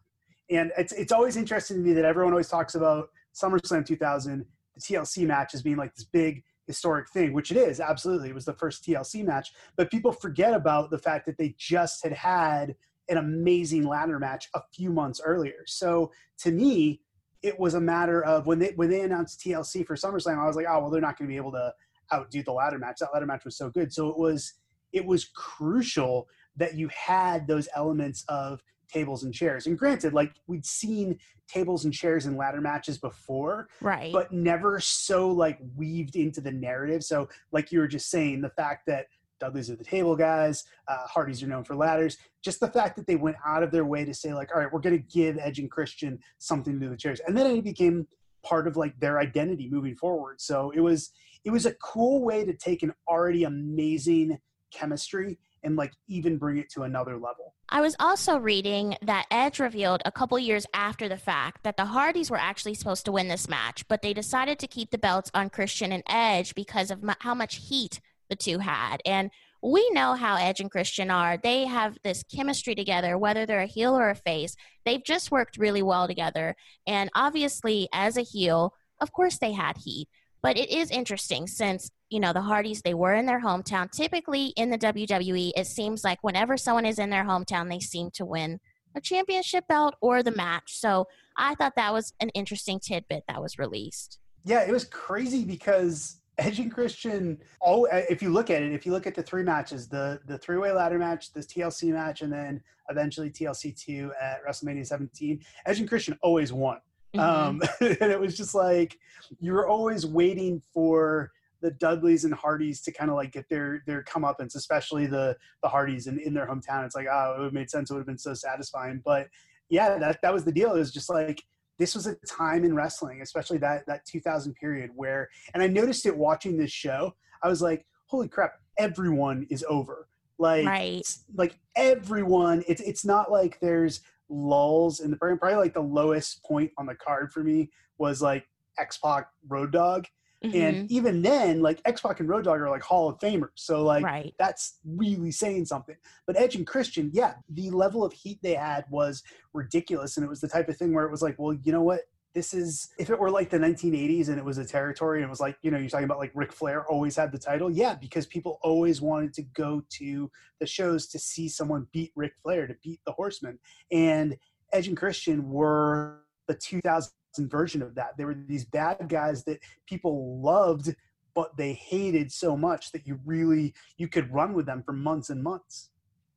And 0.51 0.73
it's 0.77 0.93
it's 0.93 1.13
always 1.13 1.37
interesting 1.37 1.79
to 1.79 1.83
me 1.83 1.93
that 1.95 2.05
everyone 2.05 2.33
always 2.33 2.49
talks 2.49 2.75
about 2.75 3.09
SummerSlam 3.35 3.87
2000, 3.87 4.45
the 4.75 4.81
TLC 4.81 5.27
match 5.27 5.55
as 5.55 5.63
being 5.63 5.77
like 5.77 5.95
this 5.95 6.05
big 6.05 6.45
historic 6.67 7.09
thing, 7.11 7.33
which 7.33 7.51
it 7.51 7.57
is 7.57 7.81
absolutely. 7.81 8.29
It 8.29 8.35
was 8.35 8.45
the 8.45 8.53
first 8.55 8.85
TLC 8.85 9.25
match, 9.25 9.53
but 9.77 9.91
people 9.91 10.13
forget 10.13 10.55
about 10.55 10.91
the 10.91 10.99
fact 10.99 11.27
that 11.27 11.39
they 11.39 11.55
just 11.59 12.05
had 12.05 12.13
had 12.13 12.77
an 13.13 13.19
amazing 13.19 13.85
ladder 13.87 14.19
match 14.19 14.49
a 14.55 14.61
few 14.75 14.91
months 14.91 15.21
earlier. 15.25 15.63
So 15.67 16.11
to 16.39 16.51
me, 16.51 17.01
it 17.43 17.59
was 17.59 17.75
a 17.75 17.81
matter 17.81 18.25
of 18.25 18.47
when 18.47 18.59
they 18.59 18.73
when 18.77 18.91
they 18.91 19.03
announced 19.03 19.41
TLC 19.41 19.87
for 19.87 19.95
SummerSlam, 19.95 20.39
I 20.43 20.47
was 20.47 20.57
like, 20.57 20.67
oh 20.69 20.81
well, 20.81 20.91
they're 20.91 21.01
not 21.01 21.19
going 21.19 21.29
to 21.29 21.33
be 21.33 21.37
able 21.37 21.53
to 21.53 21.73
outdo 22.13 22.43
the 22.43 22.53
ladder 22.53 22.79
match. 22.79 22.97
That 23.01 23.11
ladder 23.13 23.27
match 23.27 23.45
was 23.45 23.57
so 23.57 23.69
good. 23.71 23.93
So 23.93 24.09
it 24.09 24.19
was 24.19 24.55
it 24.93 25.05
was 25.05 25.27
crucial 25.35 26.27
that 26.57 26.75
you 26.75 26.89
had 26.89 27.47
those 27.47 27.69
elements 27.75 28.25
of 28.29 28.63
tables 28.89 29.25
and 29.25 29.33
chairs. 29.33 29.67
And 29.67 29.79
granted, 29.79 30.13
like 30.13 30.33
we'd 30.47 30.67
seen 30.67 31.19
tables 31.49 31.85
and 31.85 31.93
chairs 31.95 32.27
in 32.27 32.37
ladder 32.37 32.61
matches 32.61 32.99
before, 32.99 33.69
Right. 33.81 34.13
but 34.13 34.33
never 34.33 34.79
so 34.81 35.29
like 35.31 35.59
weaved 35.77 36.17
into 36.17 36.41
the 36.41 36.53
narrative. 36.53 37.03
So, 37.03 37.29
like 37.53 37.73
you 37.73 37.79
were 37.81 37.89
just 37.89 38.11
saying, 38.11 38.41
the 38.43 38.51
fact 38.51 38.87
that 38.87 39.07
Dudley's 39.43 39.71
are 39.71 39.77
the 39.77 39.85
table 39.85 40.15
guys, 40.15 40.65
uh, 40.89 41.07
Hardys 41.07 41.43
are 41.43 41.49
known 41.49 41.65
for 41.65 41.75
ladders. 41.75 42.17
Just 42.45 42.61
the 42.61 42.69
fact 42.69 42.97
that 42.97 43.07
they 43.07 43.17
went 43.17 43.37
out 43.45 43.63
of 43.63 43.71
their 43.71 43.85
way 43.85 44.05
to 44.05 44.15
say, 44.15 44.33
like, 44.33 44.51
all 44.55 44.61
right, 44.61 44.73
we're 44.73 44.81
going 44.81 44.97
to 44.97 45.05
give 45.13 45.39
Edge 45.39 45.59
and 45.59 45.71
Christian 45.71 46.19
something 46.39 46.79
to 46.79 46.89
do 46.89 46.97
chairs, 46.97 47.21
and 47.27 47.37
then 47.37 47.47
it 47.47 47.65
became 47.65 48.07
part 48.45 48.67
of 48.67 48.77
like 48.77 48.99
their 48.99 49.19
identity 49.19 49.69
moving 49.71 49.97
forward. 49.97 50.41
So 50.41 50.73
it 50.75 50.81
was 50.81 51.11
it 51.45 51.51
was 51.51 51.67
a 51.67 51.75
cool 51.75 52.25
way 52.25 52.45
to 52.45 52.53
take 52.53 52.83
an 52.83 52.93
already 53.09 53.45
amazing 53.45 54.39
chemistry 54.73 55.39
and 55.65 55.77
like 55.77 55.93
even 56.09 56.39
bring 56.39 56.59
it 56.59 56.71
to 56.71 56.83
another 56.83 57.15
level. 57.15 57.55
I 57.69 57.81
was 57.81 57.97
also 58.01 58.37
reading 58.37 58.97
that 59.03 59.27
Edge 59.31 59.61
revealed 59.61 60.03
a 60.05 60.13
couple 60.13 60.39
years 60.39 60.67
after 60.75 61.09
the 61.09 61.17
fact 61.17 61.63
that 61.63 61.77
the 61.77 61.87
Hardys 61.87 62.31
were 62.31 62.39
actually 62.39 62.75
supposed 62.75 63.05
to 63.05 63.13
win 63.13 63.29
this 63.29 63.49
match, 63.49 63.87
but 63.89 64.03
they 64.03 64.13
decided 64.13 64.59
to 64.59 64.67
keep 64.67 64.91
the 64.91 64.99
belts 64.99 65.31
on 65.35 65.51
Christian 65.51 65.93
and 65.93 66.03
Edge 66.09 66.55
because 66.55 66.91
of 66.91 67.03
m- 67.03 67.17
how 67.21 67.35
much 67.35 67.57
heat 67.69 68.01
the 68.33 68.37
two 68.37 68.59
had. 68.59 69.03
And 69.05 69.31
we 69.63 69.89
know 69.91 70.15
how 70.15 70.37
Edge 70.37 70.61
and 70.61 70.71
Christian 70.71 71.11
are. 71.11 71.37
They 71.37 71.67
have 71.67 71.99
this 72.03 72.25
chemistry 72.25 72.75
together, 72.75 73.17
whether 73.17 73.47
they're 73.47 73.61
a 73.61 73.67
heel 73.67 73.97
or 73.97 74.11
a 74.11 74.15
face. 74.15 74.57
They've 74.85 75.05
just 75.05 75.31
worked 75.31 75.59
really 75.59 75.83
well 75.83 76.09
together. 76.09 76.57
And 76.87 77.11
obviously, 77.15 77.89
as 77.93 78.17
a 78.17 78.23
heel, 78.23 78.75
of 79.01 79.13
course 79.13 79.39
they 79.39 79.53
had 79.53 79.77
heat. 79.77 80.09
But 80.43 80.57
it 80.57 80.71
is 80.71 80.91
interesting 80.91 81.47
since, 81.47 81.91
you 82.11 82.19
know, 82.19 82.33
the 82.33 82.41
Hardys, 82.41 82.83
they 82.83 82.95
were 82.95 83.15
in 83.15 83.27
their 83.27 83.41
hometown. 83.41 83.93
Typically 83.93 84.47
in 84.57 84.71
the 84.71 84.79
WWE, 84.79 85.53
it 85.57 85.69
seems 85.69 86.03
like 86.03 86.19
whenever 86.23 86.57
someone 86.57 86.87
is 86.87 86.99
in 86.99 87.11
their 87.11 87.25
hometown, 87.25 87.69
they 87.69 87.79
seem 87.79 88.11
to 88.15 88.25
win 88.25 88.59
a 88.97 89.01
championship 89.01 89.69
belt 89.69 89.95
or 90.01 90.23
the 90.23 90.33
match. 90.33 90.79
So 90.81 91.07
I 91.37 91.55
thought 91.55 91.75
that 91.77 91.93
was 91.93 92.13
an 92.19 92.31
interesting 92.31 92.81
tidbit 92.81 93.25
that 93.29 93.41
was 93.41 93.59
released. 93.59 94.19
Yeah, 94.45 94.63
it 94.63 94.73
was 94.73 94.85
crazy 94.85 95.45
because 95.45 96.17
Edge 96.43 96.59
and 96.59 96.73
Christian, 96.73 97.39
oh, 97.65 97.87
if 97.93 98.21
you 98.21 98.31
look 98.31 98.51
at 98.51 98.63
it, 98.63 98.73
if 98.73 98.85
you 98.85 98.91
look 98.91 99.07
at 99.07 99.15
the 99.15 99.23
three 99.23 99.45
matches, 99.45 99.89
the 99.89 100.21
the 100.27 100.37
three 100.39 100.59
way 100.59 100.73
ladder 100.73 100.99
match, 100.99 101.33
this 101.33 101.47
TLC 101.47 101.93
match, 101.93 102.23
and 102.23 102.33
then 102.33 102.61
eventually 102.89 103.31
TLC 103.31 103.79
two 103.79 104.13
at 104.21 104.45
WrestleMania 104.45 104.87
17, 104.87 105.41
Edge 105.67 105.81
and 105.81 105.89
Christian 105.89 106.19
always 106.21 106.53
won. 106.53 106.79
Mm-hmm. 107.15 107.21
Um, 107.21 107.63
and 107.81 108.11
it 108.11 108.19
was 108.19 108.37
just 108.37 108.55
like 108.55 108.99
you 109.39 109.53
were 109.53 109.69
always 109.69 110.05
waiting 110.05 110.61
for 110.75 111.31
the 111.61 111.71
Dudleys 111.71 112.25
and 112.25 112.35
Hardys 112.35 112.81
to 112.83 112.93
kind 112.93 113.09
of 113.09 113.17
like 113.17 113.33
get 113.33 113.49
their 113.49 113.85
their 113.87 114.03
comeuppance, 114.03 114.57
especially 114.57 115.07
the 115.07 115.37
the 115.63 115.69
Hardys 115.69 116.09
in, 116.09 116.19
in 116.19 116.35
their 116.35 116.47
hometown. 116.47 116.85
It's 116.85 116.97
like, 116.97 117.07
oh, 117.11 117.35
it 117.35 117.39
would 117.39 117.45
have 117.45 117.53
made 117.53 117.71
sense. 117.71 117.91
It 117.91 117.95
would 117.95 118.01
have 118.01 118.07
been 118.07 118.19
so 118.19 118.35
satisfying. 118.35 119.01
But 119.05 119.29
yeah, 119.69 119.97
that 119.99 120.21
that 120.23 120.35
was 120.35 120.45
the 120.45 120.53
deal. 120.53 120.75
It 120.75 120.79
was 120.81 120.93
just 120.93 121.09
like 121.09 121.45
this 121.83 121.97
was 121.97 122.07
a 122.07 122.15
time 122.29 122.65
in 122.65 122.77
wrestling, 122.77 123.23
especially 123.23 123.59
that 123.59 123.85
that 123.89 124.07
2000 124.07 124.55
period 124.55 124.93
where, 124.95 125.29
and 125.53 125.61
I 125.61 125.67
noticed 125.67 126.07
it 126.07 126.17
watching 126.17 126.57
this 126.57 126.71
show. 126.71 127.13
I 127.43 127.49
was 127.49 127.61
like, 127.61 127.85
holy 128.07 128.29
crap, 128.29 128.53
everyone 128.79 129.49
is 129.51 129.65
over. 129.69 130.07
Like, 130.39 130.65
right. 130.65 131.03
like 131.35 131.59
everyone. 131.75 132.63
It's 132.69 132.81
it's 132.83 133.05
not 133.05 133.33
like 133.33 133.59
there's 133.59 134.01
lulls 134.29 135.01
in 135.01 135.11
the 135.11 135.17
program. 135.17 135.41
Probably 135.41 135.57
like 135.57 135.75
the 135.75 135.81
lowest 135.81 136.45
point 136.45 136.71
on 136.79 136.87
the 136.87 136.95
card 136.95 137.33
for 137.33 137.43
me 137.43 137.69
was 137.99 138.23
like 138.23 138.47
X 138.79 138.99
Pac 138.99 139.27
Road 139.49 139.73
Dogg. 139.73 140.05
Mm-hmm. 140.45 140.57
And 140.57 140.91
even 140.91 141.23
then, 141.23 141.61
like 141.61 141.81
X 141.85 142.01
Pac 142.01 142.21
and 142.21 142.29
Road 142.29 142.45
Dogg 142.45 142.61
are 142.61 142.71
like 142.71 142.83
Hall 142.83 143.09
of 143.09 143.19
Famers. 143.19 143.51
So 143.55 143.83
like 143.83 144.05
right. 144.05 144.35
that's 144.39 144.79
really 144.85 145.31
saying 145.31 145.67
something. 145.67 145.97
But 146.27 146.37
Edge 146.37 146.57
and 146.57 146.67
Christian, 146.67 147.11
yeah, 147.13 147.35
the 147.49 147.71
level 147.71 148.05
of 148.05 148.13
heat 148.13 148.39
they 148.43 148.55
had 148.55 148.85
was 148.91 149.23
ridiculous. 149.53 150.17
And 150.17 150.25
it 150.25 150.29
was 150.29 150.41
the 150.41 150.49
type 150.49 150.69
of 150.69 150.77
thing 150.77 150.93
where 150.93 151.05
it 151.05 151.11
was 151.11 151.23
like, 151.23 151.37
well, 151.39 151.57
you 151.63 151.73
know 151.73 151.83
what? 151.83 152.01
this 152.35 152.55
is 152.55 152.89
if 152.99 153.11
it 153.11 153.19
were 153.19 153.31
like 153.31 153.51
the 153.51 153.59
1980s 153.59 154.29
and 154.29 154.39
it 154.39 154.45
was 154.45 154.59
a 154.59 154.65
territory 154.65 155.19
and 155.19 155.27
it 155.27 155.31
was 155.31 155.41
like 155.41 155.57
you 155.63 155.71
know 155.71 155.79
you're 155.79 155.89
talking 155.89 156.05
about 156.05 156.19
like 156.19 156.33
Ric 156.35 156.53
Flair 156.53 156.87
always 156.87 157.17
had 157.17 157.31
the 157.31 157.39
title 157.39 157.71
yeah 157.71 157.95
because 157.95 158.27
people 158.27 158.59
always 158.63 159.01
wanted 159.01 159.35
to 159.35 159.43
go 159.43 159.83
to 159.99 160.31
the 160.59 160.67
shows 160.67 161.07
to 161.09 161.19
see 161.19 161.49
someone 161.49 161.87
beat 161.93 162.13
Ric 162.17 162.33
Flair 162.43 162.67
to 162.67 162.75
beat 162.83 163.01
the 163.05 163.13
Horseman 163.13 163.59
and 163.91 164.37
Edge 164.73 164.89
and 164.89 164.97
Christian 164.97 165.51
were 165.51 166.23
the 166.49 166.55
2000 166.55 167.13
version 167.39 167.83
of 167.83 167.95
that 167.95 168.17
There 168.17 168.27
were 168.27 168.35
these 168.35 168.65
bad 168.65 169.09
guys 169.09 169.45
that 169.45 169.61
people 169.87 170.41
loved 170.41 170.95
but 171.35 171.57
they 171.57 171.73
hated 171.73 172.31
so 172.31 172.57
much 172.57 172.93
that 172.93 173.07
you 173.07 173.19
really 173.25 173.75
you 173.97 174.07
could 174.07 174.33
run 174.33 174.53
with 174.53 174.67
them 174.67 174.83
for 174.85 174.93
months 174.93 175.31
and 175.31 175.43
months 175.43 175.91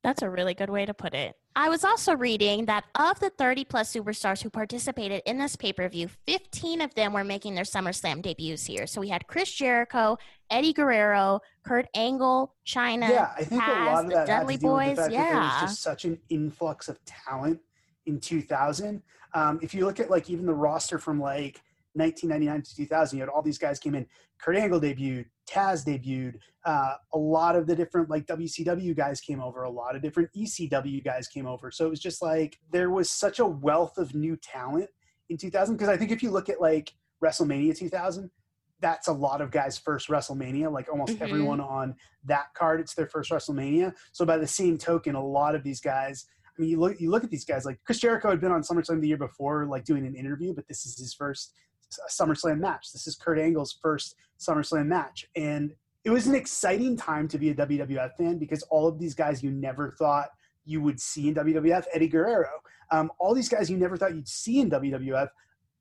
that's 0.06 0.22
a 0.22 0.30
really 0.30 0.54
good 0.54 0.70
way 0.70 0.86
to 0.86 0.94
put 0.94 1.16
it. 1.16 1.36
I 1.56 1.68
was 1.68 1.84
also 1.84 2.16
reading 2.16 2.66
that 2.66 2.84
of 2.94 3.20
the 3.20 3.32
30 3.32 3.66
plus 3.66 3.92
superstars 3.92 4.44
who 4.44 4.52
participated 4.52 5.24
in 5.26 5.40
this 5.40 5.56
pay 5.56 5.74
per 5.74 5.90
view, 5.90 6.10
15 6.28 6.82
of 6.82 6.94
them 6.94 7.12
were 7.12 7.24
making 7.24 7.56
their 7.56 7.64
SummerSlam 7.64 8.22
debuts 8.22 8.68
here. 8.68 8.86
So 8.86 9.02
we 9.02 9.10
had 9.10 9.26
Chris 9.26 9.52
Jericho, 9.52 10.20
Eddie 10.52 10.74
Guerrero, 10.74 11.40
Kurt 11.66 11.88
Angle, 11.96 12.54
Chyna, 12.68 13.10
Yeah, 13.10 13.32
I 13.36 13.46
think 13.46 13.64
Taz, 13.64 13.82
a 13.82 13.92
lot 13.92 14.06
of 14.06 14.12
that 14.12 14.28
Dudley 14.28 14.58
to 14.58 14.62
do 14.62 14.68
Boys. 14.68 14.98
the 14.98 15.10
yeah. 15.12 15.24
that 15.24 15.32
there 15.32 15.42
was 15.42 15.62
just 15.62 15.82
such 15.82 16.06
an 16.06 16.20
influx 16.30 16.88
of 16.88 17.04
talent 17.06 17.60
in 18.06 18.20
2000. 18.20 19.02
Um, 19.36 19.60
if 19.62 19.74
you 19.74 19.86
look 19.86 20.00
at 20.00 20.10
like 20.10 20.30
even 20.30 20.46
the 20.46 20.54
roster 20.54 20.98
from 20.98 21.20
like 21.20 21.62
1999 21.94 22.62
to 22.64 22.76
2000, 22.76 23.18
you 23.18 23.22
had 23.22 23.30
all 23.30 23.42
these 23.42 23.58
guys 23.58 23.78
came 23.78 23.94
in. 23.94 24.08
Kurt 24.42 24.56
Angle 24.56 24.82
debuted, 24.82 25.26
Taz 25.48 25.86
debuted. 25.86 26.40
Uh, 26.66 26.96
a 27.14 27.18
lot 27.18 27.56
of 27.56 27.68
the 27.68 27.76
different 27.76 28.10
like 28.10 28.26
WCW 28.26 28.96
guys 28.96 29.22
came 29.22 29.42
over. 29.42 29.64
A 29.64 29.70
lot 29.70 29.96
of 29.96 30.02
different 30.02 30.30
ECW 30.36 31.04
guys 31.04 31.28
came 31.28 31.46
over. 31.46 31.70
So 31.70 31.86
it 31.86 31.90
was 31.90 32.00
just 32.00 32.22
like 32.22 32.58
there 32.72 32.90
was 32.90 33.12
such 33.12 33.40
a 33.40 33.46
wealth 33.46 33.98
of 33.98 34.16
new 34.16 34.38
talent 34.38 34.90
in 35.30 35.38
2000. 35.38 35.76
Because 35.76 35.90
I 35.90 35.98
think 35.98 36.12
if 36.12 36.24
you 36.24 36.32
look 36.32 36.50
at 36.50 36.62
like 36.62 36.94
WrestleMania 37.24 37.78
2000, 37.78 38.32
that's 38.82 39.08
a 39.08 39.14
lot 39.14 39.42
of 39.42 39.52
guys' 39.52 39.78
first 39.78 40.10
WrestleMania. 40.10 40.72
Like 40.72 40.90
almost 40.90 41.14
mm-hmm. 41.14 41.24
everyone 41.24 41.60
on 41.60 41.96
that 42.26 42.54
card, 42.54 42.80
it's 42.80 42.94
their 42.94 43.08
first 43.08 43.32
WrestleMania. 43.32 43.94
So 44.12 44.26
by 44.26 44.38
the 44.38 44.48
same 44.48 44.78
token, 44.78 45.16
a 45.16 45.26
lot 45.26 45.56
of 45.56 45.64
these 45.64 45.82
guys. 45.82 46.26
I 46.58 46.62
mean, 46.62 46.72
you 46.72 46.80
look 46.80 47.00
you 47.00 47.10
look 47.10 47.24
at 47.24 47.30
these 47.30 47.46
guys 47.46 47.66
like 47.66 47.80
Chris 47.86 48.00
Jericho 48.00 48.30
had 48.30 48.40
been 48.40 48.52
on 48.52 48.62
SummerSlam 48.62 49.02
the 49.02 49.08
year 49.08 49.18
before, 49.18 49.66
like 49.66 49.84
doing 49.84 50.06
an 50.06 50.16
interview, 50.16 50.54
but 50.54 50.68
this 50.68 50.86
is 50.86 50.98
his 50.98 51.14
first 51.14 51.54
SummerSlam 52.10 52.60
match. 52.60 52.92
This 52.94 53.08
is 53.08 53.16
Kurt 53.16 53.40
Angle's 53.40 53.78
first 53.82 54.16
SummerSlam 54.40 54.88
match. 54.88 55.28
And 55.36 55.74
it 56.04 56.10
was 56.10 56.28
an 56.28 56.36
exciting 56.36 56.96
time 56.96 57.28
to 57.28 57.38
be 57.38 57.50
a 57.50 57.56
WWF 57.56 58.16
fan 58.16 58.38
because 58.38 58.62
all 58.64 58.88
of 58.88 59.00
these 59.00 59.16
guys 59.16 59.44
you 59.44 59.52
never 59.52 59.96
thought 59.98 60.30
you 60.64 60.82
would 60.82 61.00
see 61.00 61.28
in 61.28 61.36
WWF, 61.36 61.86
Eddie 61.94 62.08
Guerrero, 62.08 62.50
um, 62.92 63.12
all 63.20 63.34
these 63.34 63.50
guys 63.50 63.70
you 63.70 63.78
never 63.78 63.98
thought 63.98 64.16
you'd 64.16 64.28
see 64.28 64.62
in 64.62 64.70
WWF, 64.70 65.28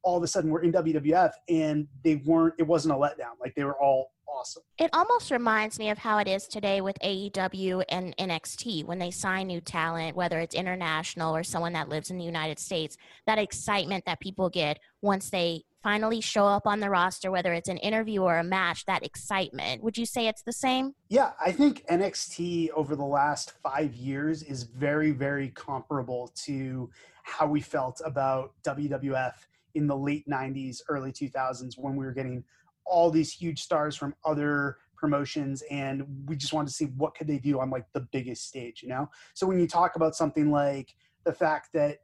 all 0.03 0.17
of 0.17 0.23
a 0.23 0.27
sudden 0.27 0.51
were 0.51 0.63
in 0.63 0.73
WWF 0.73 1.33
and 1.49 1.87
they 2.03 2.17
weren't, 2.17 2.55
it 2.59 2.65
wasn't 2.65 2.93
a 2.93 2.97
letdown. 2.97 3.39
Like 3.41 3.55
they 3.55 3.65
were 3.65 3.81
all 3.81 4.13
awesome. 4.29 4.63
It 4.79 4.91
almost 4.93 5.31
reminds 5.31 5.79
me 5.79 5.91
of 5.91 5.99
how 5.99 6.19
it 6.19 6.29
is 6.29 6.47
today 6.47 6.81
with 6.81 6.99
AEW 7.01 7.85
and 7.89 8.17
NXT 8.17 8.85
when 8.85 8.99
they 8.99 9.11
sign 9.11 9.47
new 9.47 9.61
talent, 9.61 10.17
whether 10.17 10.39
it's 10.39 10.55
international 10.55 11.35
or 11.35 11.43
someone 11.43 11.73
that 11.75 11.89
lives 11.89 12.11
in 12.11 12.19
the 12.19 12.25
United 12.25 12.59
States, 12.59 12.97
that 13.27 13.39
excitement 13.39 14.05
that 14.07 14.21
people 14.21 14.51
get 14.51 14.79
once 15.03 15.31
they 15.31 15.63
finally 15.83 16.21
show 16.21 16.47
up 16.47 16.67
on 16.67 16.81
the 16.81 16.89
roster, 16.89 17.31
whether 17.31 17.53
it's 17.53 17.69
an 17.69 17.77
interview 17.79 18.23
or 18.23 18.39
a 18.39 18.45
match, 18.45 18.87
that 18.87 19.05
excitement. 19.05 19.83
Would 19.83 19.99
you 19.99 20.07
say 20.07 20.27
it's 20.27 20.43
the 20.43 20.53
same? 20.53 20.95
Yeah, 21.11 21.33
I 21.45 21.53
think 21.53 21.85
NXT 21.91 22.71
over 22.71 22.97
the 22.97 23.05
last 23.05 23.53
five 23.63 23.95
years 23.95 24.43
is 24.43 24.63
very, 24.63 25.11
very 25.11 25.51
comparable 25.51 26.33
to 26.47 26.91
how 27.23 27.47
we 27.47 27.61
felt 27.61 28.01
about 28.05 28.53
WWF 28.65 29.35
in 29.75 29.87
the 29.87 29.97
late 29.97 30.27
90s, 30.27 30.81
early 30.89 31.13
2000s 31.13 31.75
when 31.77 31.97
we 31.97 32.05
were 32.07 32.13
getting 32.13 32.45
all 32.87 33.11
these 33.11 33.33
huge 33.33 33.63
stars 33.63 33.97
from 33.97 34.15
other 34.25 34.79
promotions 34.97 35.63
and 35.71 36.05
we 36.27 36.37
just 36.37 36.53
wanted 36.53 36.69
to 36.69 36.75
see 36.75 36.87
what 36.97 37.15
could 37.15 37.27
they 37.27 37.39
do 37.39 37.61
on 37.61 37.69
like 37.69 37.85
the 37.93 38.01
biggest 38.13 38.49
stage 38.49 38.83
you 38.83 38.89
know 38.89 39.09
so 39.35 39.47
when 39.47 39.59
you 39.59 39.67
talk 39.67 39.97
about 39.97 40.15
something 40.15 40.51
like 40.51 40.95
the 41.25 41.33
fact 41.33 41.69
that 41.75 41.99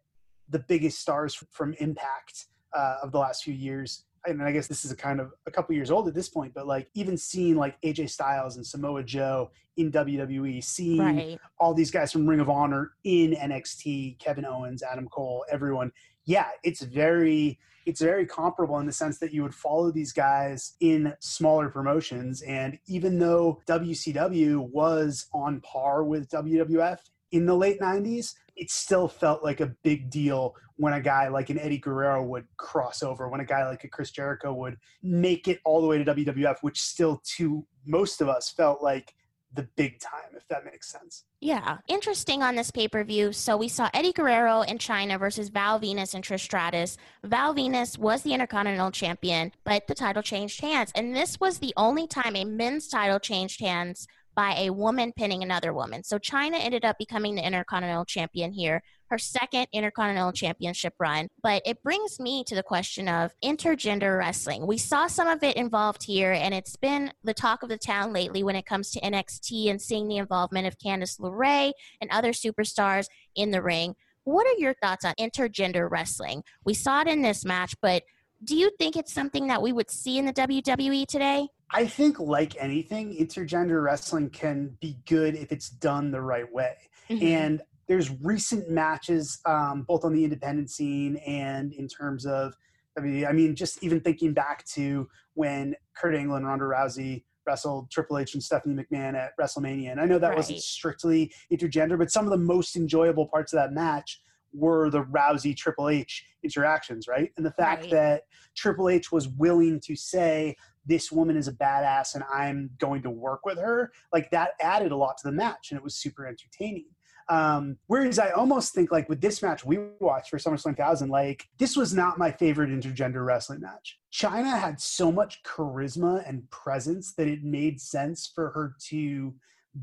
the 0.50 0.58
biggest 0.58 1.00
stars 1.00 1.34
from 1.50 1.74
impact 1.74 2.46
uh, 2.74 2.96
of 3.02 3.12
the 3.12 3.18
last 3.18 3.44
few 3.44 3.54
years. 3.54 4.04
And 4.26 4.42
I 4.42 4.52
guess 4.52 4.66
this 4.66 4.84
is 4.84 4.92
a 4.92 4.96
kind 4.96 5.18
of 5.18 5.32
a 5.46 5.50
couple 5.50 5.74
years 5.74 5.90
old 5.90 6.06
at 6.06 6.14
this 6.14 6.28
point, 6.28 6.52
but 6.52 6.66
like 6.66 6.90
even 6.94 7.16
seeing 7.16 7.56
like 7.56 7.80
AJ 7.80 8.10
Styles 8.10 8.56
and 8.56 8.66
Samoa 8.66 9.02
Joe 9.02 9.50
in 9.78 9.90
WWE, 9.90 10.62
seeing 10.62 10.98
right. 10.98 11.38
all 11.58 11.72
these 11.72 11.90
guys 11.90 12.12
from 12.12 12.28
Ring 12.28 12.40
of 12.40 12.50
Honor 12.50 12.92
in 13.04 13.32
NXT, 13.32 14.18
Kevin 14.18 14.44
Owens, 14.44 14.82
Adam 14.82 15.08
Cole, 15.08 15.44
everyone. 15.50 15.90
Yeah, 16.26 16.48
it's 16.62 16.82
very 16.82 17.58
it's 17.86 18.00
very 18.00 18.26
comparable 18.26 18.78
in 18.78 18.86
the 18.86 18.92
sense 18.92 19.18
that 19.18 19.32
you 19.32 19.42
would 19.42 19.54
follow 19.54 19.90
these 19.90 20.12
guys 20.12 20.74
in 20.80 21.12
smaller 21.20 21.68
promotions. 21.68 22.42
And 22.42 22.78
even 22.86 23.18
though 23.18 23.60
WCW 23.66 24.70
was 24.70 25.26
on 25.32 25.60
par 25.60 26.04
with 26.04 26.28
WWF 26.30 26.98
in 27.32 27.46
the 27.46 27.56
late 27.56 27.80
90s, 27.80 28.34
it 28.56 28.70
still 28.70 29.08
felt 29.08 29.42
like 29.42 29.60
a 29.60 29.74
big 29.82 30.10
deal 30.10 30.54
when 30.76 30.92
a 30.94 31.00
guy 31.00 31.28
like 31.28 31.50
an 31.50 31.58
Eddie 31.58 31.78
Guerrero 31.78 32.22
would 32.22 32.46
cross 32.56 33.02
over, 33.02 33.28
when 33.28 33.40
a 33.40 33.44
guy 33.44 33.66
like 33.68 33.84
a 33.84 33.88
Chris 33.88 34.10
Jericho 34.10 34.52
would 34.52 34.76
make 35.02 35.46
it 35.46 35.60
all 35.64 35.80
the 35.80 35.86
way 35.86 36.02
to 36.02 36.14
WWF, 36.14 36.56
which 36.62 36.80
still 36.80 37.22
to 37.36 37.66
most 37.86 38.20
of 38.20 38.28
us 38.28 38.50
felt 38.50 38.82
like 38.82 39.14
the 39.52 39.68
big 39.76 39.98
time, 39.98 40.36
if 40.36 40.46
that 40.48 40.64
makes 40.64 40.88
sense. 40.88 41.24
Yeah. 41.40 41.78
Interesting 41.88 42.42
on 42.42 42.54
this 42.54 42.70
pay 42.70 42.86
per 42.86 43.02
view. 43.02 43.32
So 43.32 43.56
we 43.56 43.68
saw 43.68 43.90
Eddie 43.92 44.12
Guerrero 44.12 44.62
in 44.62 44.78
Chyna 44.78 45.18
versus 45.18 45.48
Val 45.48 45.80
Venis 45.80 46.14
and 46.14 46.24
Trish 46.24 46.40
Stratus. 46.40 46.96
Val 47.24 47.54
Venis 47.54 47.98
was 47.98 48.22
the 48.22 48.32
Intercontinental 48.32 48.90
Champion, 48.90 49.52
but 49.64 49.86
the 49.86 49.94
title 49.94 50.22
changed 50.22 50.60
hands. 50.60 50.92
And 50.94 51.14
this 51.14 51.40
was 51.40 51.58
the 51.58 51.74
only 51.76 52.06
time 52.06 52.36
a 52.36 52.44
men's 52.44 52.88
title 52.88 53.18
changed 53.18 53.60
hands 53.60 54.06
by 54.34 54.54
a 54.56 54.70
woman 54.70 55.12
pinning 55.16 55.42
another 55.42 55.72
woman. 55.72 56.04
So 56.04 56.18
Chyna 56.18 56.58
ended 56.60 56.84
up 56.84 56.96
becoming 56.98 57.34
the 57.34 57.44
Intercontinental 57.44 58.04
Champion 58.04 58.52
here, 58.52 58.82
her 59.10 59.18
second 59.18 59.66
Intercontinental 59.72 60.32
Championship 60.32 60.94
run. 60.98 61.28
But 61.42 61.62
it 61.66 61.82
brings 61.82 62.18
me 62.20 62.44
to 62.44 62.54
the 62.54 62.62
question 62.62 63.08
of 63.08 63.32
intergender 63.44 64.18
wrestling. 64.18 64.66
We 64.66 64.78
saw 64.78 65.08
some 65.08 65.28
of 65.28 65.42
it 65.42 65.56
involved 65.56 66.04
here, 66.04 66.32
and 66.32 66.54
it's 66.54 66.76
been 66.76 67.12
the 67.24 67.34
talk 67.34 67.62
of 67.62 67.68
the 67.68 67.78
town 67.78 68.12
lately 68.12 68.42
when 68.42 68.56
it 68.56 68.66
comes 68.66 68.90
to 68.92 69.00
NXT 69.00 69.68
and 69.68 69.82
seeing 69.82 70.08
the 70.08 70.18
involvement 70.18 70.66
of 70.66 70.78
Candice 70.78 71.20
LeRae 71.20 71.72
and 72.00 72.10
other 72.10 72.32
superstars 72.32 73.06
in 73.34 73.50
the 73.50 73.62
ring. 73.62 73.96
What 74.24 74.46
are 74.46 74.58
your 74.58 74.74
thoughts 74.74 75.04
on 75.04 75.14
intergender 75.18 75.90
wrestling? 75.90 76.44
We 76.64 76.74
saw 76.74 77.00
it 77.00 77.08
in 77.08 77.22
this 77.22 77.44
match, 77.44 77.74
but 77.82 78.04
do 78.44 78.56
you 78.56 78.70
think 78.78 78.96
it's 78.96 79.12
something 79.12 79.48
that 79.48 79.60
we 79.60 79.72
would 79.72 79.90
see 79.90 80.18
in 80.18 80.26
the 80.26 80.32
WWE 80.32 81.06
today? 81.06 81.48
I 81.72 81.86
think, 81.86 82.18
like 82.18 82.56
anything, 82.58 83.16
intergender 83.16 83.82
wrestling 83.82 84.30
can 84.30 84.76
be 84.80 84.98
good 85.06 85.34
if 85.34 85.52
it's 85.52 85.68
done 85.68 86.10
the 86.10 86.20
right 86.20 86.50
way. 86.50 86.74
Mm-hmm. 87.08 87.26
And 87.26 87.62
there's 87.90 88.08
recent 88.22 88.70
matches, 88.70 89.40
um, 89.46 89.82
both 89.82 90.04
on 90.04 90.14
the 90.14 90.22
independent 90.22 90.70
scene 90.70 91.16
and 91.26 91.72
in 91.72 91.88
terms 91.88 92.24
of, 92.24 92.54
I 92.96 93.00
mean, 93.00 93.26
I 93.26 93.32
mean, 93.32 93.56
just 93.56 93.82
even 93.82 94.00
thinking 94.00 94.32
back 94.32 94.64
to 94.74 95.08
when 95.34 95.74
Kurt 95.96 96.14
Angle 96.14 96.36
and 96.36 96.46
Ronda 96.46 96.66
Rousey 96.66 97.24
wrestled 97.44 97.90
Triple 97.90 98.18
H 98.18 98.34
and 98.34 98.42
Stephanie 98.42 98.80
McMahon 98.80 99.16
at 99.16 99.32
WrestleMania. 99.36 99.90
And 99.90 100.00
I 100.00 100.04
know 100.04 100.20
that 100.20 100.28
right. 100.28 100.36
wasn't 100.36 100.60
strictly 100.60 101.32
intergender, 101.52 101.98
but 101.98 102.12
some 102.12 102.26
of 102.26 102.30
the 102.30 102.38
most 102.38 102.76
enjoyable 102.76 103.26
parts 103.26 103.52
of 103.52 103.56
that 103.56 103.72
match 103.72 104.20
were 104.52 104.88
the 104.88 105.02
Rousey 105.02 105.56
Triple 105.56 105.88
H 105.88 106.24
interactions, 106.44 107.08
right? 107.08 107.32
And 107.36 107.44
the 107.44 107.50
fact 107.50 107.82
right. 107.82 107.90
that 107.90 108.22
Triple 108.56 108.88
H 108.88 109.10
was 109.10 109.26
willing 109.26 109.80
to 109.80 109.96
say, 109.96 110.54
this 110.86 111.10
woman 111.10 111.36
is 111.36 111.48
a 111.48 111.52
badass 111.52 112.14
and 112.14 112.22
I'm 112.32 112.70
going 112.78 113.02
to 113.02 113.10
work 113.10 113.44
with 113.44 113.58
her, 113.58 113.90
like 114.12 114.30
that 114.30 114.52
added 114.60 114.92
a 114.92 114.96
lot 114.96 115.18
to 115.18 115.28
the 115.28 115.34
match 115.34 115.72
and 115.72 115.76
it 115.76 115.82
was 115.82 115.96
super 115.96 116.28
entertaining. 116.28 116.86
Um, 117.30 117.78
whereas 117.86 118.18
I 118.18 118.30
almost 118.30 118.74
think 118.74 118.90
like 118.90 119.08
with 119.08 119.20
this 119.20 119.40
match 119.40 119.64
we 119.64 119.78
watched 120.00 120.30
for 120.30 120.38
SummerSlam 120.38 120.76
1000, 120.76 121.10
like 121.10 121.46
this 121.58 121.76
was 121.76 121.94
not 121.94 122.18
my 122.18 122.32
favorite 122.32 122.70
intergender 122.70 123.24
wrestling 123.24 123.60
match. 123.60 124.00
Chyna 124.12 124.58
had 124.58 124.80
so 124.80 125.12
much 125.12 125.40
charisma 125.44 126.28
and 126.28 126.50
presence 126.50 127.14
that 127.14 127.28
it 127.28 127.44
made 127.44 127.80
sense 127.80 128.30
for 128.34 128.50
her 128.50 128.74
to 128.88 129.32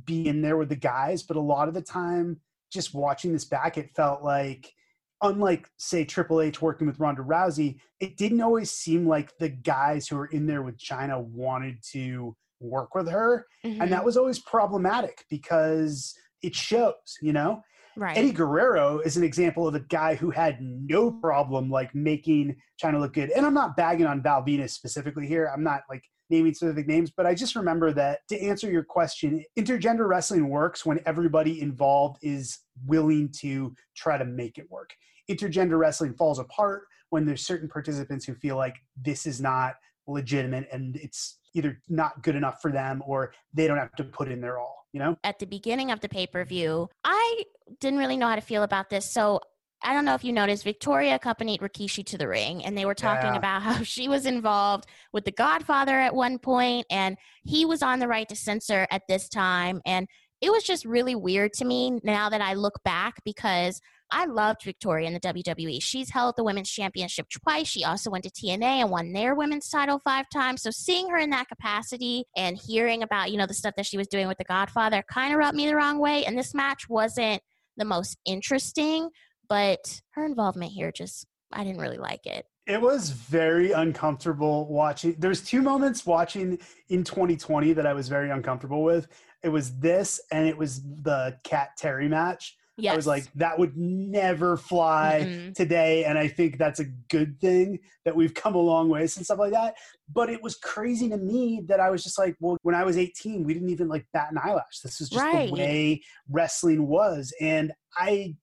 be 0.04 0.28
in 0.28 0.42
there 0.42 0.58
with 0.58 0.68
the 0.68 0.76
guys, 0.76 1.24
but 1.24 1.38
a 1.38 1.42
lot 1.42 1.70
of 1.70 1.74
the 1.74 1.82
time 1.82 2.42
just 2.70 2.94
watching 2.94 3.32
this 3.32 3.46
back, 3.46 3.78
it 3.78 3.96
felt 3.96 4.22
like, 4.22 4.74
unlike 5.22 5.70
say 5.78 6.04
Triple 6.04 6.42
H 6.42 6.62
working 6.62 6.86
with 6.86 7.00
Ronda 7.00 7.22
Rousey, 7.22 7.80
it 8.02 8.18
didn't 8.18 8.42
always 8.42 8.72
seem 8.72 9.08
like 9.08 9.38
the 9.38 9.48
guys 9.48 10.06
who 10.10 10.18
were 10.18 10.26
in 10.28 10.48
there 10.48 10.64
with 10.64 10.78
Chyna 10.78 11.24
wanted 11.24 11.82
to 11.94 12.36
work 12.60 12.94
with 12.94 13.08
her, 13.08 13.48
mm-hmm. 13.64 13.82
and 13.82 13.90
that 13.92 13.98
mm-hmm. 14.00 14.06
was 14.06 14.18
always 14.18 14.40
problematic 14.40 15.24
because 15.30 16.14
it 16.42 16.56
shows, 16.56 17.18
you 17.22 17.34
know. 17.34 17.62
Right. 17.96 18.16
Eddie 18.16 18.32
Guerrero 18.32 19.00
is 19.00 19.18
an 19.18 19.24
example 19.24 19.68
of 19.68 19.74
a 19.74 19.80
guy 19.80 20.14
who 20.14 20.30
had 20.30 20.62
no 20.62 21.12
problem 21.12 21.72
like 21.72 21.96
making 21.96 22.56
Chyna 22.82 23.00
look 23.00 23.14
good. 23.14 23.32
And 23.32 23.44
I'm 23.44 23.56
not 23.56 23.76
bagging 23.76 24.06
on 24.06 24.22
Val 24.22 24.44
Venis 24.44 24.70
specifically 24.70 25.28
here. 25.28 25.52
I'm 25.52 25.64
not 25.64 25.82
like 25.90 26.04
naming 26.30 26.54
specific 26.54 26.88
names, 26.88 27.12
but 27.16 27.26
I 27.26 27.34
just 27.34 27.56
remember 27.56 27.92
that 27.94 28.20
to 28.30 28.40
answer 28.40 28.70
your 28.70 28.84
question, 28.84 29.44
intergender 29.58 30.08
wrestling 30.08 30.50
works 30.50 30.86
when 30.86 31.00
everybody 31.06 31.62
involved 31.62 32.18
is 32.22 32.60
willing 32.86 33.32
to 33.40 33.74
try 33.96 34.18
to 34.18 34.26
make 34.26 34.58
it 34.58 34.70
work. 34.70 34.94
Intergender 35.30 35.80
wrestling 35.80 36.14
falls 36.14 36.40
apart 36.40 36.84
when 37.10 37.26
there's 37.26 37.46
certain 37.46 37.70
participants 37.70 38.26
who 38.26 38.36
feel 38.36 38.58
like 38.58 38.76
this 39.02 39.26
is 39.26 39.42
not 39.42 39.76
legitimate 40.08 40.68
and 40.72 40.98
it's 40.98 41.40
either 41.54 41.80
not 41.90 42.22
good 42.22 42.36
enough 42.36 42.62
for 42.62 42.72
them 42.72 43.02
or 43.06 43.34
they 43.54 43.68
don't 43.68 43.78
have 43.78 43.96
to 43.96 44.04
put 44.04 44.30
in 44.30 44.42
their 44.42 44.60
all, 44.60 44.77
you 44.94 45.00
know? 45.00 45.18
At 45.24 45.40
the 45.40 45.46
beginning 45.46 45.92
of 45.92 46.00
the 46.00 46.10
pay 46.10 46.28
per 46.28 46.44
view, 46.44 46.90
I 47.04 47.44
didn't 47.80 48.00
really 48.00 48.18
know 48.18 48.28
how 48.28 48.36
to 48.36 48.42
feel 48.42 48.64
about 48.64 48.90
this. 48.90 49.12
So 49.12 49.42
I 49.84 49.94
don't 49.94 50.06
know 50.06 50.16
if 50.16 50.24
you 50.24 50.34
noticed, 50.34 50.64
Victoria 50.64 51.16
accompanied 51.16 51.62
Rikishi 51.62 52.06
to 52.08 52.18
the 52.18 52.28
ring, 52.28 52.66
and 52.66 52.78
they 52.78 52.86
were 52.86 52.96
talking 52.96 53.34
yeah. 53.34 53.38
about 53.38 53.62
how 53.64 53.84
she 53.84 54.08
was 54.08 54.26
involved 54.26 54.86
with 55.14 55.26
The 55.26 55.32
Godfather 55.32 56.00
at 56.00 56.16
one 56.16 56.40
point, 56.40 56.86
and 56.90 57.18
he 57.44 57.66
was 57.66 57.84
on 57.84 58.00
the 58.00 58.08
right 58.08 58.28
to 58.30 58.36
censor 58.36 58.88
at 58.90 59.04
this 59.08 59.30
time. 59.30 59.82
And 59.86 60.08
it 60.42 60.52
was 60.52 60.64
just 60.64 60.86
really 60.86 61.16
weird 61.16 61.54
to 61.54 61.66
me 61.66 62.00
now 62.04 62.30
that 62.30 62.42
I 62.42 62.54
look 62.54 62.84
back 62.84 63.16
because 63.26 63.82
I 64.12 64.26
loved 64.26 64.64
Victoria 64.64 65.08
in 65.08 65.14
the 65.14 65.20
WWE. 65.20 65.82
She's 65.82 66.10
held 66.10 66.36
the 66.38 66.44
women's 66.44 66.70
championship 66.70 67.28
twice. 67.30 67.68
She 67.68 67.84
also 67.84 68.10
went 68.10 68.24
to 68.24 68.30
TNA 68.30 68.82
and 68.82 68.90
won 68.90 69.12
their 69.12 69.36
women's 69.36 69.70
title 69.70 70.00
five 70.00 70.26
times. 70.34 70.62
So 70.62 70.72
seeing 70.72 71.10
her 71.10 71.18
in 71.18 71.30
that 71.32 71.50
capacity 71.50 72.24
and 72.36 72.58
hearing 72.58 73.04
about, 73.04 73.32
you 73.32 73.38
know, 73.38 73.46
the 73.46 73.54
stuff 73.54 73.76
that 73.76 73.86
she 73.86 73.98
was 73.98 74.08
doing 74.08 74.28
with 74.28 74.38
The 74.38 74.46
Godfather 74.46 75.04
kind 75.12 75.34
of 75.34 75.40
rubbed 75.40 75.58
me 75.58 75.68
the 75.68 75.76
wrong 75.76 76.00
way. 76.00 76.26
And 76.26 76.38
this 76.38 76.54
match 76.54 76.88
wasn't 76.88 77.42
the 77.76 77.86
most 77.86 78.18
interesting, 78.26 79.10
but 79.50 80.02
her 80.12 80.26
involvement 80.26 80.72
here 80.72 80.92
just 80.92 81.26
I 81.52 81.64
didn't 81.64 81.80
really 81.80 81.98
like 81.98 82.26
it. 82.26 82.46
It 82.66 82.82
was 82.82 83.12
very 83.12 83.72
uncomfortable 83.72 84.68
watching. 84.68 85.16
There's 85.18 85.42
two 85.42 85.62
moments 85.62 86.06
watching 86.06 86.60
in 86.90 87.04
2020 87.06 87.74
that 87.74 87.88
I 87.88 87.94
was 87.94 88.10
very 88.10 88.30
uncomfortable 88.30 88.84
with. 88.84 89.08
It 89.42 89.50
was 89.50 89.80
this 89.80 90.20
and 90.32 90.48
it 90.48 90.58
was 90.58 90.82
the 90.84 91.38
Kat 91.44 91.70
Terri 91.80 92.10
match. 92.10 92.58
Yes. 92.78 92.94
I 92.94 92.96
was 92.96 93.08
like, 93.08 93.26
that 93.36 93.58
would 93.58 93.76
never 93.76 94.56
fly 94.56 95.26
mm-hmm. 95.26 95.52
today. 95.54 96.06
And 96.06 96.18
I 96.18 96.28
think 96.28 96.60
that's 96.60 96.80
a 96.80 96.86
good 97.10 97.40
thing 97.42 97.80
that 98.06 98.16
we've 98.16 98.36
come 98.36 98.54
a 98.54 98.60
long 98.60 98.88
way 98.88 99.08
since 99.08 99.28
stuff 99.28 99.40
like 99.40 99.54
that. 99.54 99.76
But 100.14 100.30
it 100.30 100.44
was 100.44 100.56
crazy 100.56 101.10
to 101.10 101.18
me 101.18 101.64
that 101.68 101.80
I 101.80 101.90
was 101.90 102.04
just 102.04 102.20
like, 102.20 102.36
well, 102.40 102.58
when 102.62 102.76
I 102.76 102.84
was 102.84 102.98
18, 102.98 103.44
we 103.44 103.54
didn't 103.54 103.70
even 103.70 103.88
like 103.88 104.06
bat 104.14 104.32
an 104.32 104.38
eyelash. 104.38 104.80
This 104.84 105.02
is 105.02 105.10
just 105.10 105.22
right. 105.22 105.48
the 105.48 105.54
way 105.54 106.02
wrestling 106.30 106.88
was. 106.88 107.34
And 107.42 107.72
I 107.96 108.36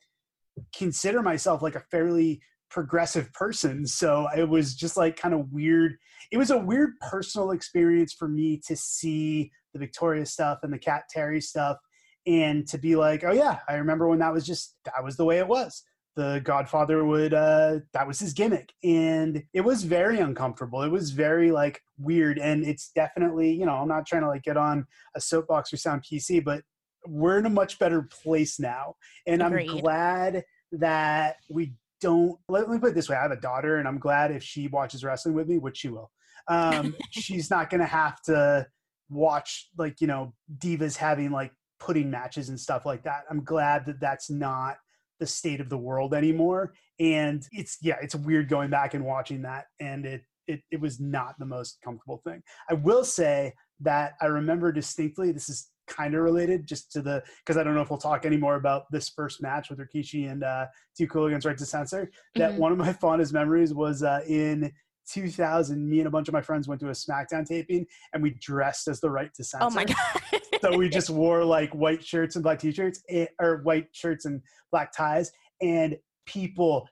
consider 0.74 1.22
myself 1.22 1.62
like 1.62 1.76
a 1.76 1.84
fairly 1.90 2.40
progressive 2.70 3.32
person. 3.32 3.86
So 3.86 4.26
it 4.36 4.48
was 4.48 4.74
just 4.74 4.96
like 4.96 5.16
kind 5.16 5.32
of 5.32 5.52
weird. 5.52 5.96
It 6.32 6.38
was 6.38 6.50
a 6.50 6.58
weird 6.58 6.94
personal 7.08 7.52
experience 7.52 8.12
for 8.12 8.26
me 8.26 8.60
to 8.66 8.74
see 8.74 9.52
the 9.72 9.78
Victoria 9.78 10.26
stuff 10.26 10.58
and 10.64 10.72
the 10.72 10.78
Kat 10.78 11.04
Terri 11.14 11.40
stuff 11.40 11.76
and 12.26 12.66
to 12.68 12.78
be 12.78 12.96
like, 12.96 13.24
oh 13.24 13.32
yeah, 13.32 13.58
I 13.68 13.74
remember 13.74 14.08
when 14.08 14.20
that 14.20 14.32
was 14.32 14.46
just 14.46 14.76
that 14.84 15.04
was 15.04 15.16
the 15.16 15.24
way 15.24 15.38
it 15.38 15.48
was. 15.48 15.82
The 16.16 16.40
Godfather 16.44 17.04
would 17.04 17.34
uh 17.34 17.80
that 17.92 18.06
was 18.06 18.20
his 18.20 18.32
gimmick. 18.32 18.72
And 18.82 19.42
it 19.52 19.62
was 19.62 19.84
very 19.84 20.18
uncomfortable. 20.20 20.82
It 20.82 20.90
was 20.90 21.10
very 21.10 21.50
like 21.50 21.80
weird. 21.98 22.38
And 22.38 22.64
it's 22.64 22.90
definitely, 22.94 23.52
you 23.52 23.66
know, 23.66 23.74
I'm 23.74 23.88
not 23.88 24.06
trying 24.06 24.22
to 24.22 24.28
like 24.28 24.42
get 24.42 24.56
on 24.56 24.86
a 25.14 25.20
soapbox 25.20 25.72
or 25.72 25.76
sound 25.76 26.02
PC, 26.02 26.44
but 26.44 26.62
we're 27.06 27.38
in 27.38 27.46
a 27.46 27.50
much 27.50 27.78
better 27.78 28.02
place 28.02 28.58
now. 28.58 28.94
And 29.26 29.42
Agreed. 29.42 29.70
I'm 29.70 29.78
glad 29.78 30.44
that 30.72 31.36
we 31.50 31.74
don't 32.00 32.38
let, 32.48 32.68
me 32.68 32.78
put 32.78 32.90
it 32.90 32.94
this 32.94 33.08
way. 33.08 33.16
I 33.16 33.22
have 33.22 33.30
a 33.30 33.40
daughter 33.40 33.76
and 33.76 33.88
I'm 33.88 33.98
glad 33.98 34.30
if 34.30 34.42
she 34.42 34.68
watches 34.68 35.04
wrestling 35.04 35.34
with 35.34 35.48
me, 35.48 35.58
which 35.58 35.78
she 35.78 35.88
will. 35.88 36.10
Um, 36.48 36.94
she's 37.10 37.50
not 37.50 37.70
gonna 37.70 37.86
have 37.86 38.20
to 38.22 38.66
watch 39.10 39.68
like, 39.76 40.00
you 40.00 40.06
know, 40.06 40.34
divas 40.58 40.96
having 40.96 41.30
like 41.30 41.52
putting 41.84 42.10
matches 42.10 42.48
and 42.48 42.58
stuff 42.58 42.86
like 42.86 43.02
that. 43.04 43.24
I'm 43.30 43.44
glad 43.44 43.86
that 43.86 44.00
that's 44.00 44.30
not 44.30 44.76
the 45.20 45.26
state 45.26 45.60
of 45.60 45.68
the 45.68 45.78
world 45.78 46.14
anymore. 46.14 46.74
And 46.98 47.46
it's 47.52 47.78
yeah, 47.82 47.96
it's 48.00 48.14
weird 48.14 48.48
going 48.48 48.70
back 48.70 48.94
and 48.94 49.04
watching 49.04 49.42
that, 49.42 49.66
and 49.80 50.06
it 50.06 50.22
it 50.46 50.62
it 50.70 50.80
was 50.80 51.00
not 51.00 51.34
the 51.38 51.46
most 51.46 51.78
comfortable 51.84 52.20
thing. 52.24 52.42
I 52.70 52.74
will 52.74 53.04
say 53.04 53.52
that 53.80 54.14
I 54.20 54.26
remember 54.26 54.72
distinctly. 54.72 55.32
This 55.32 55.48
is 55.48 55.70
kind 55.86 56.14
of 56.14 56.22
related 56.22 56.66
just 56.66 56.90
to 56.92 57.02
the 57.02 57.22
because 57.44 57.58
I 57.58 57.62
don't 57.62 57.74
know 57.74 57.82
if 57.82 57.90
we'll 57.90 57.98
talk 57.98 58.24
anymore 58.24 58.56
about 58.56 58.90
this 58.90 59.10
first 59.10 59.42
match 59.42 59.68
with 59.70 59.78
Rikishi 59.78 60.30
and 60.30 60.42
uh, 60.42 60.66
Too 60.96 61.06
Cool 61.06 61.26
against 61.26 61.46
Right 61.46 61.58
to 61.58 61.66
Censor. 61.66 62.10
That 62.36 62.52
mm-hmm. 62.52 62.60
one 62.60 62.72
of 62.72 62.78
my 62.78 62.92
fondest 63.00 63.32
memories 63.32 63.74
was 63.74 64.02
uh, 64.02 64.20
in 64.26 64.72
2000. 65.10 65.88
Me 65.88 65.98
and 65.98 66.08
a 66.08 66.10
bunch 66.10 66.28
of 66.28 66.34
my 66.34 66.42
friends 66.42 66.68
went 66.68 66.80
to 66.80 66.88
a 66.88 66.92
SmackDown 66.92 67.46
taping 67.46 67.86
and 68.12 68.22
we 68.22 68.30
dressed 68.40 68.88
as 68.88 69.00
the 69.00 69.10
Right 69.10 69.32
to 69.34 69.44
Censor. 69.44 69.66
Oh 69.66 69.70
my 69.70 69.84
god! 69.84 70.40
so 70.60 70.76
we 70.76 70.88
just 70.88 71.10
wore 71.10 71.44
like 71.44 71.74
white 71.74 72.04
shirts 72.04 72.36
and 72.36 72.42
black 72.42 72.58
t-shirts 72.58 73.02
eh, 73.08 73.26
or 73.40 73.62
white 73.62 73.88
shirts 73.92 74.24
and 74.24 74.40
black 74.70 74.92
ties, 74.92 75.30
and 75.60 75.96
people 76.26 76.88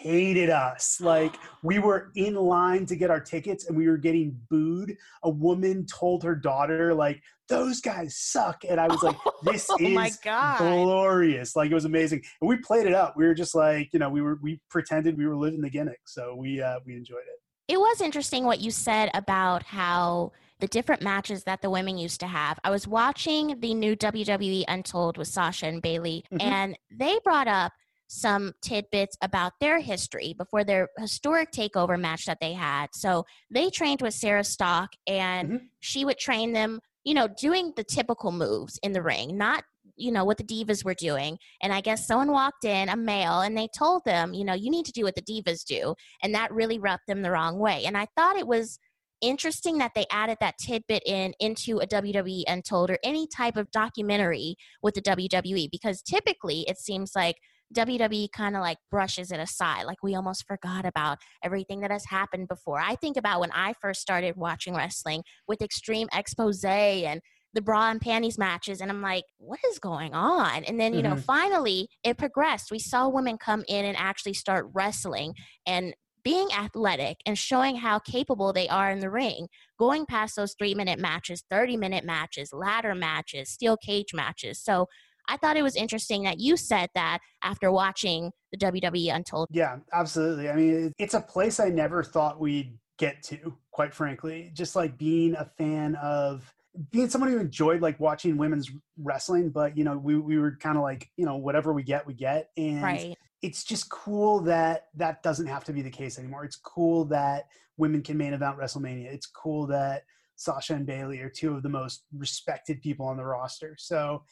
hated 0.00 0.50
us. 0.50 1.00
Like 1.00 1.36
we 1.62 1.78
were 1.78 2.10
in 2.16 2.34
line 2.34 2.86
to 2.86 2.96
get 2.96 3.10
our 3.10 3.20
tickets 3.20 3.66
and 3.66 3.76
we 3.76 3.88
were 3.88 3.98
getting 3.98 4.38
booed. 4.48 4.96
A 5.22 5.30
woman 5.30 5.86
told 5.86 6.22
her 6.24 6.34
daughter, 6.34 6.94
like, 6.94 7.22
those 7.50 7.80
guys 7.80 8.16
suck. 8.16 8.62
And 8.66 8.80
I 8.80 8.86
was 8.86 9.02
like, 9.02 9.16
this 9.42 9.68
oh 9.70 9.76
is 9.80 10.18
glorious. 10.22 11.56
Like 11.56 11.70
it 11.70 11.74
was 11.74 11.84
amazing. 11.84 12.22
And 12.40 12.48
we 12.48 12.56
played 12.56 12.86
it 12.86 12.94
up. 12.94 13.14
We 13.16 13.26
were 13.26 13.34
just 13.34 13.54
like, 13.54 13.90
you 13.92 13.98
know, 13.98 14.08
we 14.08 14.22
were 14.22 14.38
we 14.40 14.60
pretended 14.70 15.18
we 15.18 15.26
were 15.26 15.36
living 15.36 15.60
the 15.60 15.68
gimmick. 15.68 16.00
So 16.06 16.34
we 16.34 16.62
uh 16.62 16.78
we 16.86 16.94
enjoyed 16.94 17.18
it. 17.18 17.39
It 17.70 17.78
was 17.78 18.00
interesting 18.00 18.44
what 18.44 18.60
you 18.60 18.72
said 18.72 19.10
about 19.14 19.62
how 19.62 20.32
the 20.58 20.66
different 20.66 21.02
matches 21.02 21.44
that 21.44 21.62
the 21.62 21.70
women 21.70 21.98
used 21.98 22.18
to 22.18 22.26
have. 22.26 22.58
I 22.64 22.70
was 22.70 22.88
watching 22.88 23.60
the 23.60 23.74
new 23.74 23.94
WWE 23.94 24.64
Untold 24.66 25.16
with 25.16 25.28
Sasha 25.28 25.66
and 25.66 25.80
Bayley, 25.80 26.24
mm-hmm. 26.32 26.44
and 26.44 26.76
they 26.90 27.20
brought 27.22 27.46
up 27.46 27.72
some 28.08 28.54
tidbits 28.60 29.16
about 29.22 29.52
their 29.60 29.78
history 29.78 30.34
before 30.36 30.64
their 30.64 30.88
historic 30.98 31.52
takeover 31.52 31.96
match 31.96 32.26
that 32.26 32.40
they 32.40 32.54
had. 32.54 32.88
So 32.92 33.24
they 33.52 33.70
trained 33.70 34.02
with 34.02 34.14
Sarah 34.14 34.42
Stock, 34.42 34.90
and 35.06 35.48
mm-hmm. 35.48 35.64
she 35.78 36.04
would 36.04 36.18
train 36.18 36.52
them 36.52 36.80
you 37.04 37.14
know, 37.14 37.28
doing 37.28 37.72
the 37.76 37.84
typical 37.84 38.30
moves 38.30 38.78
in 38.82 38.92
the 38.92 39.02
ring, 39.02 39.36
not 39.36 39.64
you 40.00 40.10
know 40.10 40.24
what 40.24 40.38
the 40.38 40.44
divas 40.44 40.84
were 40.84 40.94
doing 40.94 41.38
and 41.62 41.72
i 41.72 41.80
guess 41.80 42.06
someone 42.06 42.32
walked 42.32 42.64
in 42.64 42.88
a 42.88 42.96
male 42.96 43.40
and 43.40 43.56
they 43.56 43.68
told 43.76 44.02
them 44.04 44.34
you 44.34 44.44
know 44.44 44.54
you 44.54 44.70
need 44.70 44.86
to 44.86 44.92
do 44.92 45.04
what 45.04 45.14
the 45.14 45.22
divas 45.22 45.64
do 45.64 45.94
and 46.22 46.34
that 46.34 46.52
really 46.52 46.78
rubbed 46.78 47.02
them 47.06 47.22
the 47.22 47.30
wrong 47.30 47.58
way 47.58 47.84
and 47.84 47.96
i 47.96 48.06
thought 48.16 48.36
it 48.36 48.46
was 48.46 48.78
interesting 49.20 49.78
that 49.78 49.92
they 49.94 50.06
added 50.10 50.38
that 50.40 50.58
tidbit 50.58 51.02
in 51.06 51.34
into 51.40 51.78
a 51.78 51.86
WWE 51.86 52.44
Untold 52.48 52.90
or 52.90 52.98
any 53.04 53.26
type 53.26 53.56
of 53.56 53.70
documentary 53.70 54.56
with 54.82 54.94
the 54.94 55.02
WWE 55.02 55.68
because 55.70 56.02
typically 56.02 56.64
it 56.66 56.78
seems 56.78 57.12
like 57.14 57.36
WWE 57.74 58.28
kind 58.32 58.56
of 58.56 58.62
like 58.62 58.78
brushes 58.90 59.30
it 59.30 59.38
aside. 59.38 59.84
Like 59.84 60.02
we 60.02 60.14
almost 60.14 60.46
forgot 60.46 60.84
about 60.84 61.18
everything 61.44 61.80
that 61.80 61.90
has 61.90 62.04
happened 62.06 62.48
before. 62.48 62.80
I 62.80 62.96
think 62.96 63.16
about 63.16 63.40
when 63.40 63.52
I 63.52 63.74
first 63.80 64.00
started 64.00 64.36
watching 64.36 64.74
wrestling 64.74 65.22
with 65.46 65.62
Extreme 65.62 66.08
Expose 66.12 66.64
and 66.64 67.20
the 67.54 67.62
bra 67.62 67.90
and 67.90 68.00
panties 68.00 68.38
matches 68.38 68.80
and 68.80 68.90
i'm 68.90 69.02
like 69.02 69.24
what 69.38 69.58
is 69.70 69.78
going 69.78 70.14
on 70.14 70.64
and 70.64 70.78
then 70.78 70.94
you 70.94 71.02
mm-hmm. 71.02 71.14
know 71.14 71.20
finally 71.20 71.88
it 72.04 72.16
progressed 72.16 72.70
we 72.70 72.78
saw 72.78 73.08
women 73.08 73.36
come 73.36 73.64
in 73.68 73.84
and 73.84 73.96
actually 73.96 74.34
start 74.34 74.68
wrestling 74.72 75.34
and 75.66 75.94
being 76.22 76.48
athletic 76.52 77.18
and 77.26 77.38
showing 77.38 77.76
how 77.76 77.98
capable 77.98 78.52
they 78.52 78.68
are 78.68 78.90
in 78.90 79.00
the 79.00 79.10
ring, 79.10 79.48
going 79.78 80.06
past 80.06 80.36
those 80.36 80.54
three 80.58 80.74
minute 80.74 80.98
matches, 80.98 81.44
30 81.50 81.76
minute 81.76 82.04
matches, 82.04 82.52
ladder 82.52 82.94
matches, 82.94 83.48
steel 83.48 83.76
cage 83.76 84.12
matches. 84.12 84.58
So 84.58 84.86
I 85.28 85.36
thought 85.36 85.56
it 85.56 85.62
was 85.62 85.76
interesting 85.76 86.24
that 86.24 86.40
you 86.40 86.56
said 86.56 86.90
that 86.94 87.20
after 87.42 87.70
watching 87.70 88.32
the 88.52 88.58
WWE 88.58 89.14
Untold. 89.14 89.48
Yeah, 89.50 89.76
absolutely. 89.92 90.48
I 90.50 90.56
mean, 90.56 90.92
it's 90.98 91.14
a 91.14 91.20
place 91.20 91.60
I 91.60 91.68
never 91.68 92.02
thought 92.02 92.40
we'd 92.40 92.76
get 92.98 93.22
to, 93.24 93.56
quite 93.70 93.94
frankly. 93.94 94.50
Just 94.54 94.74
like 94.74 94.98
being 94.98 95.34
a 95.36 95.44
fan 95.44 95.94
of 95.96 96.52
being 96.90 97.08
someone 97.08 97.30
who 97.30 97.38
enjoyed 97.38 97.80
like 97.80 97.98
watching 97.98 98.36
women's 98.36 98.70
wrestling, 98.98 99.50
but 99.50 99.76
you 99.76 99.84
know, 99.84 99.96
we, 99.96 100.16
we 100.16 100.38
were 100.38 100.56
kind 100.56 100.76
of 100.76 100.82
like, 100.82 101.10
you 101.16 101.26
know, 101.26 101.36
whatever 101.36 101.72
we 101.72 101.82
get, 101.82 102.06
we 102.06 102.14
get. 102.14 102.50
And 102.56 102.82
right 102.82 103.16
it's 103.42 103.64
just 103.64 103.90
cool 103.90 104.40
that 104.40 104.86
that 104.94 105.22
doesn't 105.22 105.46
have 105.46 105.64
to 105.64 105.72
be 105.72 105.82
the 105.82 105.90
case 105.90 106.18
anymore. 106.18 106.44
It's 106.44 106.56
cool 106.56 107.06
that 107.06 107.46
women 107.76 108.02
can 108.02 108.18
main 108.18 108.34
event 108.34 108.58
WrestleMania. 108.58 109.06
It's 109.06 109.26
cool 109.26 109.66
that 109.68 110.02
Sasha 110.36 110.74
and 110.74 110.86
Bayley 110.86 111.20
are 111.20 111.30
two 111.30 111.54
of 111.54 111.62
the 111.62 111.68
most 111.68 112.04
respected 112.16 112.82
people 112.82 113.06
on 113.06 113.16
the 113.16 113.24
roster. 113.24 113.76
So 113.78 114.24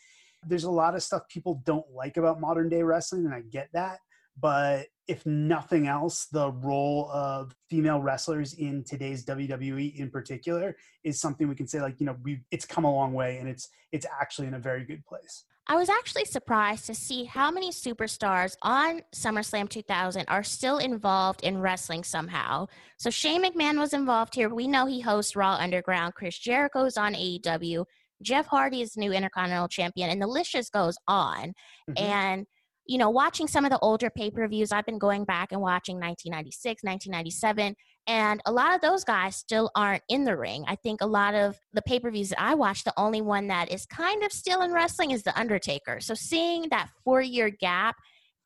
there's 0.46 0.64
a 0.64 0.70
lot 0.70 0.94
of 0.94 1.02
stuff 1.02 1.22
people 1.28 1.62
don't 1.64 1.86
like 1.92 2.16
about 2.16 2.40
modern 2.40 2.68
day 2.68 2.82
wrestling, 2.82 3.24
and 3.24 3.34
I 3.34 3.40
get 3.40 3.68
that. 3.72 3.98
But 4.40 4.86
if 5.06 5.24
nothing 5.24 5.88
else, 5.88 6.26
the 6.26 6.52
role 6.52 7.10
of 7.10 7.54
female 7.70 8.00
wrestlers 8.00 8.54
in 8.54 8.84
today's 8.84 9.24
WWE 9.24 9.96
in 9.96 10.10
particular 10.10 10.76
is 11.02 11.20
something 11.20 11.48
we 11.48 11.54
can 11.54 11.66
say 11.66 11.80
like, 11.80 11.98
you 11.98 12.06
know, 12.06 12.16
we 12.22 12.40
it's 12.50 12.66
come 12.66 12.84
a 12.84 12.92
long 12.92 13.14
way 13.14 13.38
and 13.38 13.48
it's 13.48 13.68
it's 13.90 14.06
actually 14.20 14.48
in 14.48 14.54
a 14.54 14.58
very 14.58 14.84
good 14.84 15.04
place. 15.06 15.44
I 15.70 15.76
was 15.76 15.90
actually 15.90 16.24
surprised 16.24 16.86
to 16.86 16.94
see 16.94 17.24
how 17.24 17.50
many 17.50 17.70
superstars 17.70 18.56
on 18.62 19.02
SummerSlam 19.14 19.68
2000 19.68 20.24
are 20.26 20.42
still 20.42 20.78
involved 20.78 21.42
in 21.42 21.58
wrestling 21.58 22.04
somehow. 22.04 22.68
So 22.96 23.10
Shane 23.10 23.44
McMahon 23.44 23.78
was 23.78 23.92
involved 23.92 24.34
here. 24.34 24.48
We 24.48 24.66
know 24.66 24.86
he 24.86 25.00
hosts 25.00 25.36
Raw 25.36 25.56
Underground. 25.56 26.14
Chris 26.14 26.38
Jericho's 26.38 26.96
on 26.96 27.12
AEW. 27.14 27.84
Jeff 28.22 28.46
Hardy 28.46 28.80
is 28.80 28.96
new 28.96 29.12
Intercontinental 29.12 29.68
Champion, 29.68 30.10
and 30.10 30.20
the 30.20 30.26
list 30.26 30.52
just 30.52 30.72
goes 30.72 30.96
on. 31.06 31.52
Mm-hmm. 31.88 32.04
And 32.04 32.46
you 32.88 32.96
know, 32.96 33.10
watching 33.10 33.46
some 33.46 33.66
of 33.66 33.70
the 33.70 33.78
older 33.80 34.08
pay 34.08 34.30
per 34.30 34.48
views, 34.48 34.72
I've 34.72 34.86
been 34.86 34.98
going 34.98 35.24
back 35.24 35.52
and 35.52 35.60
watching 35.60 35.96
1996, 35.96 36.82
1997, 36.82 37.76
and 38.06 38.40
a 38.46 38.50
lot 38.50 38.74
of 38.74 38.80
those 38.80 39.04
guys 39.04 39.36
still 39.36 39.70
aren't 39.74 40.02
in 40.08 40.24
the 40.24 40.36
ring. 40.36 40.64
I 40.66 40.74
think 40.76 41.02
a 41.02 41.06
lot 41.06 41.34
of 41.34 41.58
the 41.74 41.82
pay 41.82 42.00
per 42.00 42.10
views 42.10 42.30
that 42.30 42.40
I 42.40 42.54
watch, 42.54 42.84
the 42.84 42.94
only 42.96 43.20
one 43.20 43.48
that 43.48 43.70
is 43.70 43.84
kind 43.84 44.24
of 44.24 44.32
still 44.32 44.62
in 44.62 44.72
wrestling 44.72 45.10
is 45.10 45.22
The 45.22 45.38
Undertaker. 45.38 46.00
So 46.00 46.14
seeing 46.14 46.70
that 46.70 46.88
four 47.04 47.20
year 47.20 47.50
gap 47.50 47.96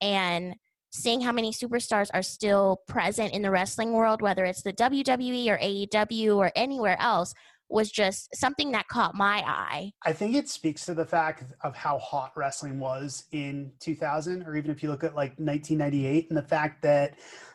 and 0.01 0.57
seeing 0.91 1.21
how 1.21 1.33
many 1.33 1.53
superstars 1.53 2.11
are 2.13 2.23
still 2.23 2.81
present 2.89 3.33
in 3.33 3.43
the 3.43 3.51
wrestling 3.51 3.93
world, 3.93 4.21
whether 4.21 4.45
it's 4.45 4.63
the 4.63 4.73
WWE 4.73 5.49
or 5.49 5.59
AEW 5.59 6.37
or 6.37 6.51
anywhere 6.57 7.01
else, 7.01 7.33
was 7.73 7.91
just 7.91 8.35
something 8.37 8.73
that 8.73 8.89
caught 8.89 9.15
my 9.15 9.43
eye. 9.47 9.93
I 10.05 10.13
think 10.13 10.35
it 10.35 10.49
speaks 10.49 10.85
to 10.87 10.95
the 10.95 11.05
fact 11.05 11.45
of 11.63 11.75
how 11.75 11.99
hot 11.99 12.33
wrestling 12.37 12.79
was 12.79 13.25
in 13.33 13.73
2000, 13.81 14.43
or 14.45 14.57
even 14.57 14.71
if 14.71 14.83
you 14.83 14.91
look 14.91 15.05
at 15.05 15.15
like 15.15 15.33
1998, 15.39 16.29
and 16.29 16.37
the 16.37 16.43
fact 16.43 16.83
that 16.83 17.15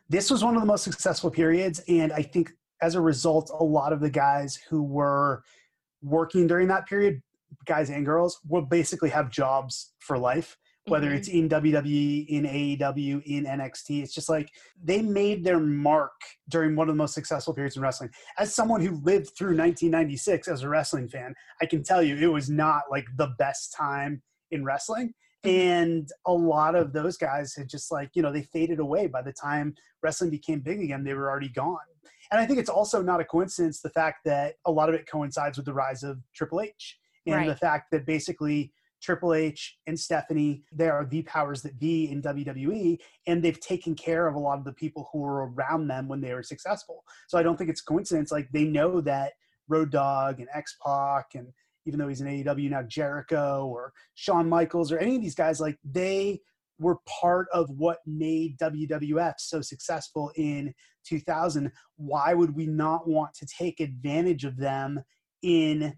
this 0.09 0.31
was 0.31 0.43
one 0.43 0.55
of 0.55 0.61
the 0.61 0.67
most 0.67 0.83
successful 0.83 1.29
periods. 1.29 1.81
And 1.87 2.11
I 2.13 2.21
think 2.21 2.51
as 2.81 2.95
a 2.95 3.01
result, 3.01 3.51
a 3.53 3.63
lot 3.63 3.93
of 3.93 3.99
the 3.99 4.09
guys 4.09 4.55
who 4.69 4.83
were 4.83 5.43
working 6.01 6.47
during 6.47 6.67
that 6.69 6.87
period, 6.87 7.21
guys 7.65 7.89
and 7.89 8.05
girls, 8.05 8.39
will 8.47 8.61
basically 8.61 9.09
have 9.09 9.29
jobs 9.29 9.93
for 9.99 10.17
life. 10.17 10.57
Whether 10.87 11.07
mm-hmm. 11.07 11.17
it's 11.17 11.27
in 11.27 11.49
WWE, 11.49 12.27
in 12.27 12.43
AEW, 12.43 13.23
in 13.25 13.45
NXT, 13.45 14.03
it's 14.03 14.13
just 14.13 14.29
like 14.29 14.49
they 14.81 15.01
made 15.01 15.43
their 15.43 15.59
mark 15.59 16.13
during 16.49 16.75
one 16.75 16.87
of 16.87 16.95
the 16.95 16.97
most 16.97 17.13
successful 17.13 17.53
periods 17.53 17.75
in 17.75 17.81
wrestling. 17.81 18.09
As 18.37 18.53
someone 18.53 18.81
who 18.81 19.01
lived 19.03 19.31
through 19.37 19.57
1996 19.57 20.47
as 20.47 20.63
a 20.63 20.69
wrestling 20.69 21.09
fan, 21.09 21.33
I 21.61 21.65
can 21.65 21.83
tell 21.83 22.01
you 22.01 22.15
it 22.15 22.31
was 22.31 22.49
not 22.49 22.83
like 22.89 23.05
the 23.17 23.33
best 23.37 23.73
time 23.77 24.21
in 24.51 24.63
wrestling 24.63 25.13
and 25.43 26.09
a 26.25 26.33
lot 26.33 26.75
of 26.75 26.93
those 26.93 27.17
guys 27.17 27.53
had 27.55 27.69
just 27.69 27.91
like 27.91 28.09
you 28.13 28.21
know 28.21 28.31
they 28.31 28.41
faded 28.41 28.79
away 28.79 29.07
by 29.07 29.21
the 29.21 29.31
time 29.31 29.73
wrestling 30.01 30.29
became 30.29 30.59
big 30.59 30.81
again 30.81 31.03
they 31.03 31.13
were 31.13 31.29
already 31.29 31.49
gone 31.49 31.77
and 32.31 32.41
i 32.41 32.45
think 32.45 32.59
it's 32.59 32.69
also 32.69 33.01
not 33.01 33.21
a 33.21 33.25
coincidence 33.25 33.79
the 33.81 33.89
fact 33.91 34.19
that 34.25 34.55
a 34.65 34.71
lot 34.71 34.89
of 34.89 34.95
it 34.95 35.07
coincides 35.09 35.57
with 35.57 35.65
the 35.65 35.73
rise 35.73 36.03
of 36.03 36.17
triple 36.35 36.61
h 36.61 36.97
and 37.25 37.35
right. 37.35 37.47
the 37.47 37.55
fact 37.55 37.91
that 37.91 38.05
basically 38.05 38.71
Triple 39.01 39.33
H 39.33 39.77
and 39.87 39.99
Stephanie, 39.99 40.63
they 40.71 40.89
are 40.89 41.05
the 41.05 41.21
powers 41.23 41.61
that 41.61 41.79
be 41.79 42.09
in 42.11 42.21
WWE, 42.21 42.97
and 43.27 43.43
they've 43.43 43.59
taken 43.59 43.95
care 43.95 44.27
of 44.27 44.35
a 44.35 44.39
lot 44.39 44.57
of 44.57 44.65
the 44.65 44.73
people 44.73 45.09
who 45.11 45.19
were 45.19 45.49
around 45.49 45.87
them 45.87 46.07
when 46.07 46.21
they 46.21 46.33
were 46.33 46.43
successful. 46.43 47.03
So 47.27 47.37
I 47.37 47.43
don't 47.43 47.57
think 47.57 47.69
it's 47.69 47.81
coincidence. 47.81 48.31
Like 48.31 48.49
they 48.51 48.65
know 48.65 49.01
that 49.01 49.33
Road 49.67 49.91
Dogg 49.91 50.39
and 50.39 50.49
X 50.53 50.77
Pac 50.83 51.35
and 51.35 51.47
even 51.85 51.99
though 51.99 52.09
he's 52.09 52.19
in 52.21 52.27
AEW 52.27 52.69
now, 52.69 52.83
Jericho 52.83 53.65
or 53.65 53.93
Shawn 54.15 54.49
Michaels 54.49 54.91
or 54.91 54.99
any 54.99 55.15
of 55.15 55.21
these 55.21 55.35
guys, 55.35 55.61
like 55.61 55.77
they 55.85 56.41
were 56.79 56.97
part 57.07 57.47
of 57.53 57.69
what 57.71 57.99
made 58.05 58.57
WWF 58.59 59.35
so 59.37 59.61
successful 59.61 60.31
in 60.35 60.73
2000. 61.05 61.71
Why 61.95 62.33
would 62.33 62.55
we 62.55 62.67
not 62.67 63.07
want 63.07 63.33
to 63.35 63.47
take 63.47 63.79
advantage 63.79 64.43
of 64.43 64.57
them 64.57 65.01
in 65.41 65.95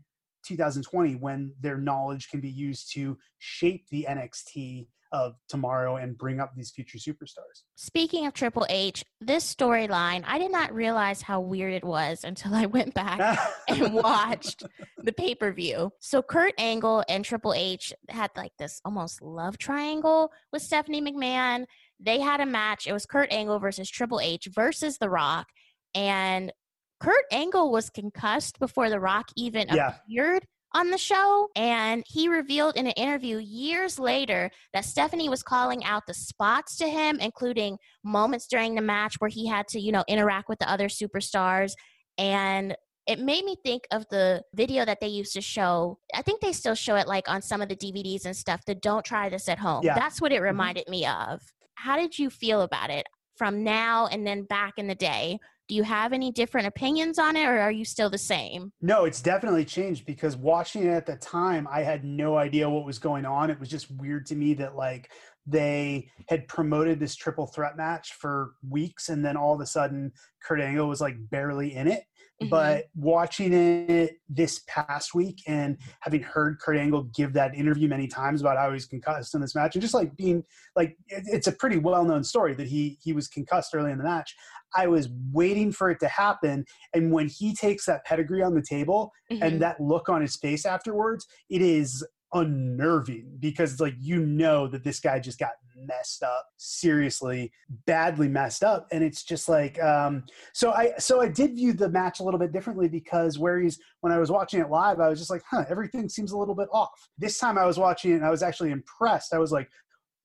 2020 0.50 1.16
when 1.16 1.54
their 1.62 1.78
knowledge 1.78 2.30
can 2.30 2.42
be 2.42 2.50
used 2.50 2.92
to 2.94 3.18
shape 3.38 3.88
the 3.90 4.06
NXT 4.10 4.88
of 5.12 5.36
tomorrow 5.48 5.98
and 5.98 6.18
bring 6.18 6.40
up 6.40 6.52
these 6.56 6.72
future 6.72 6.98
superstars. 6.98 7.64
Speaking 7.76 8.26
of 8.26 8.34
Triple 8.34 8.66
H, 8.70 9.04
this 9.20 9.56
storyline, 9.56 10.24
I 10.28 10.38
did 10.38 10.52
not 10.52 10.74
realize 10.74 11.22
how 11.22 11.40
weird 11.40 11.74
it 11.74 11.84
was 11.84 12.24
until 12.24 12.54
I 12.54 12.68
went 12.68 12.94
back 12.94 13.40
and 13.68 13.94
watched 13.94 14.64
the 14.98 15.12
pay 15.12 15.36
per 15.36 15.52
view. 15.52 15.92
So, 16.00 16.22
Kurt 16.22 16.54
Angle 16.58 17.04
and 17.10 17.26
Triple 17.26 17.54
H 17.54 17.94
had 18.10 18.32
like 18.36 18.54
this 18.60 18.82
almost 18.86 19.22
love 19.22 19.58
triangle 19.58 20.32
with 20.52 20.62
Stephanie 20.62 21.02
McMahon. 21.02 21.66
They 22.00 22.20
had 22.20 22.40
a 22.40 22.46
match. 22.46 22.88
It 22.88 22.94
was 22.94 23.06
Kurt 23.06 23.32
Angle 23.32 23.60
versus 23.60 23.90
Triple 23.90 24.20
H 24.20 24.48
versus 24.54 24.98
The 24.98 25.10
Rock. 25.10 25.48
And 25.96 26.54
Kurt 27.00 27.26
Angle 27.32 27.72
was 27.72 27.90
concussed 27.90 28.60
before 28.60 28.90
The 28.90 29.00
Rock 29.00 29.30
even 29.36 29.68
yeah. 29.70 29.96
appeared 30.06 30.46
on 30.74 30.92
the 30.92 30.98
show. 30.98 31.48
And 31.56 32.04
he 32.08 32.28
revealed 32.28 32.76
in 32.76 32.88
an 32.88 32.94
interview 32.94 33.38
years 33.38 34.00
later 34.00 34.52
that 34.74 34.86
Stephanie 34.86 35.30
was 35.30 35.44
calling 35.44 35.84
out 35.84 36.04
the 36.08 36.14
spots 36.14 36.78
to 36.78 36.88
him, 36.88 37.20
including 37.20 37.78
moments 38.04 38.48
during 38.48 38.76
the 38.76 38.82
match 38.82 39.16
where 39.20 39.30
he 39.30 39.48
had 39.48 39.68
to, 39.70 39.80
you 39.80 39.92
know, 39.92 40.04
interact 40.08 40.50
with 40.50 40.60
the 40.60 40.70
other 40.70 40.88
superstars. 40.88 41.72
And 42.18 42.76
it 43.08 43.20
made 43.20 43.44
me 43.44 43.56
think 43.64 43.88
of 43.92 44.06
the 44.12 44.44
video 44.54 44.86
that 44.86 45.00
they 45.02 45.08
used 45.08 45.34
to 45.34 45.42
show. 45.42 45.98
I 46.14 46.22
think 46.22 46.42
they 46.42 46.52
still 46.52 46.76
show 46.76 46.96
it 46.96 47.08
like 47.08 47.28
on 47.28 47.42
some 47.42 47.62
of 47.62 47.70
the 47.70 47.76
DVDs 47.76 48.26
and 48.26 48.36
stuff. 48.36 48.62
The 48.66 48.76
Don't 48.76 49.04
Try 49.04 49.30
This 49.30 49.50
at 49.50 49.58
Home. 49.58 49.82
Yeah. 49.84 49.96
That's 49.96 50.22
what 50.22 50.32
it 50.32 50.36
mm-hmm. 50.36 50.44
reminded 50.44 50.84
mm-hmm. 50.84 50.92
me 50.92 51.06
of. 51.08 51.42
How 51.76 51.98
did 51.98 52.20
you 52.20 52.30
feel 52.30 52.62
about 52.62 52.90
it 52.90 53.08
from 53.36 53.64
now 53.64 54.08
and 54.08 54.28
then 54.28 54.44
back 54.44 54.74
in 54.78 54.88
the 54.88 54.96
day? 54.96 55.40
Do 55.70 55.76
you 55.76 55.84
have 55.84 56.12
any 56.12 56.32
different 56.32 56.68
opinions 56.68 57.20
on 57.20 57.36
it 57.36 57.46
or 57.46 57.60
are 57.60 57.72
you 57.72 57.86
still 57.86 58.10
the 58.10 58.18
same? 58.18 58.74
No 58.82 59.06
it's 59.06 59.22
definitely 59.22 59.64
changed 59.64 60.06
because 60.06 60.36
watching 60.36 60.84
it 60.84 60.90
at 60.90 61.06
the 61.06 61.16
time 61.16 61.68
i 61.72 61.84
had 61.84 62.04
no 62.04 62.38
idea 62.38 62.70
what 62.70 62.86
was 62.86 63.00
going 63.00 63.26
on. 63.26 63.50
It 63.50 63.60
was 63.60 63.70
just 63.70 63.90
weird 63.92 64.26
to 64.28 64.36
me 64.36 64.56
that 64.56 64.76
like 64.76 65.12
they 65.46 66.10
had 66.28 66.48
promoted 66.48 67.00
this 67.00 67.16
triple 67.16 67.48
threat 67.48 67.78
match 67.78 68.14
for 68.14 68.52
weeks 68.68 69.10
and 69.10 69.24
then 69.24 69.38
all 69.38 69.54
of 69.54 69.62
a 69.62 69.66
sudden 69.66 70.12
kurt 70.44 70.60
angle 70.60 70.88
was 70.88 71.02
like 71.02 71.16
barely 71.30 71.76
in 71.76 71.88
it 71.88 72.04
Mm-hmm. 72.42 72.50
But 72.50 72.86
watching 72.96 73.54
it 73.54 74.18
this 74.30 74.62
past 74.68 75.14
week 75.14 75.42
and 75.46 75.78
having 76.00 76.24
heard 76.24 76.60
Kurt 76.60 76.78
Angle 76.78 77.04
give 77.16 77.34
that 77.34 77.54
interview 77.54 77.90
many 77.90 78.08
times 78.08 78.40
about 78.40 78.58
how 78.58 78.72
he's 78.72 78.86
concussed 78.86 79.36
in 79.36 79.42
this 79.42 79.56
match, 79.56 79.76
and 79.76 79.82
just 79.82 79.94
like 79.94 80.16
being 80.16 80.44
like, 80.76 80.98
it's 81.08 81.48
a 81.48 81.52
pretty 81.52 81.78
well 81.78 82.06
known 82.06 82.24
story 82.24 82.54
that 82.54 82.68
he 82.68 82.98
he 83.02 83.12
was 83.12 83.28
concussed 83.28 83.76
early 83.76 83.92
in 83.92 83.98
the 83.98 84.04
match. 84.04 84.36
I 84.76 84.88
was 84.88 85.10
waiting 85.32 85.72
for 85.72 85.90
it 85.90 86.00
to 86.00 86.08
happen, 86.08 86.66
and 86.94 87.12
when 87.12 87.28
he 87.28 87.54
takes 87.54 87.86
that 87.88 88.06
pedigree 88.06 88.42
on 88.42 88.56
the 88.56 88.64
table 88.64 89.12
mm-hmm. 89.32 89.44
and 89.44 89.62
that 89.62 89.82
look 89.82 90.08
on 90.08 90.22
his 90.22 90.38
face 90.38 90.66
afterwards, 90.66 91.26
it 91.50 91.62
is 91.62 92.06
unnerving 92.34 93.38
because 93.40 93.80
like 93.80 93.96
you 93.98 94.26
know 94.26 94.68
that 94.68 94.84
this 94.84 95.00
guy 95.00 95.20
just 95.20 95.40
got 95.40 95.52
messed 95.76 96.22
up 96.22 96.46
seriously 96.58 97.52
badly 97.86 98.28
messed 98.28 98.64
up. 98.64 98.88
And 98.92 99.04
it's 99.04 99.24
just 99.24 99.50
like 99.50 99.82
um 99.82 100.26
so 100.54 100.72
i 100.72 100.94
so 101.00 101.22
i 101.22 101.28
did 101.28 101.56
view 101.56 101.74
the 101.74 101.90
match 101.90 102.20
a 102.20 102.24
little 102.24 102.40
bit 102.40 102.52
differently 102.52 102.88
because 102.88 103.40
where 103.40 103.60
he's 103.60 103.80
when 104.02 104.14
i 104.14 104.20
was 104.20 104.30
watching 104.30 104.60
it 104.60 104.70
live 104.70 105.00
i 105.00 105.10
was 105.10 105.20
just 105.20 105.32
like 105.32 105.42
huh 105.50 105.66
everything 105.70 106.10
seems 106.10 106.32
a 106.32 106.38
little 106.38 106.56
bit 106.56 106.68
off. 106.72 107.10
This 107.18 107.38
time 107.38 107.58
i 107.58 107.66
was 107.66 107.80
watching 107.80 108.12
it 108.12 108.16
and 108.16 108.26
i 108.26 108.30
was 108.30 108.44
actually 108.44 108.72
impressed. 108.72 109.34
I 109.34 109.40
was 109.40 109.52
like 109.52 109.70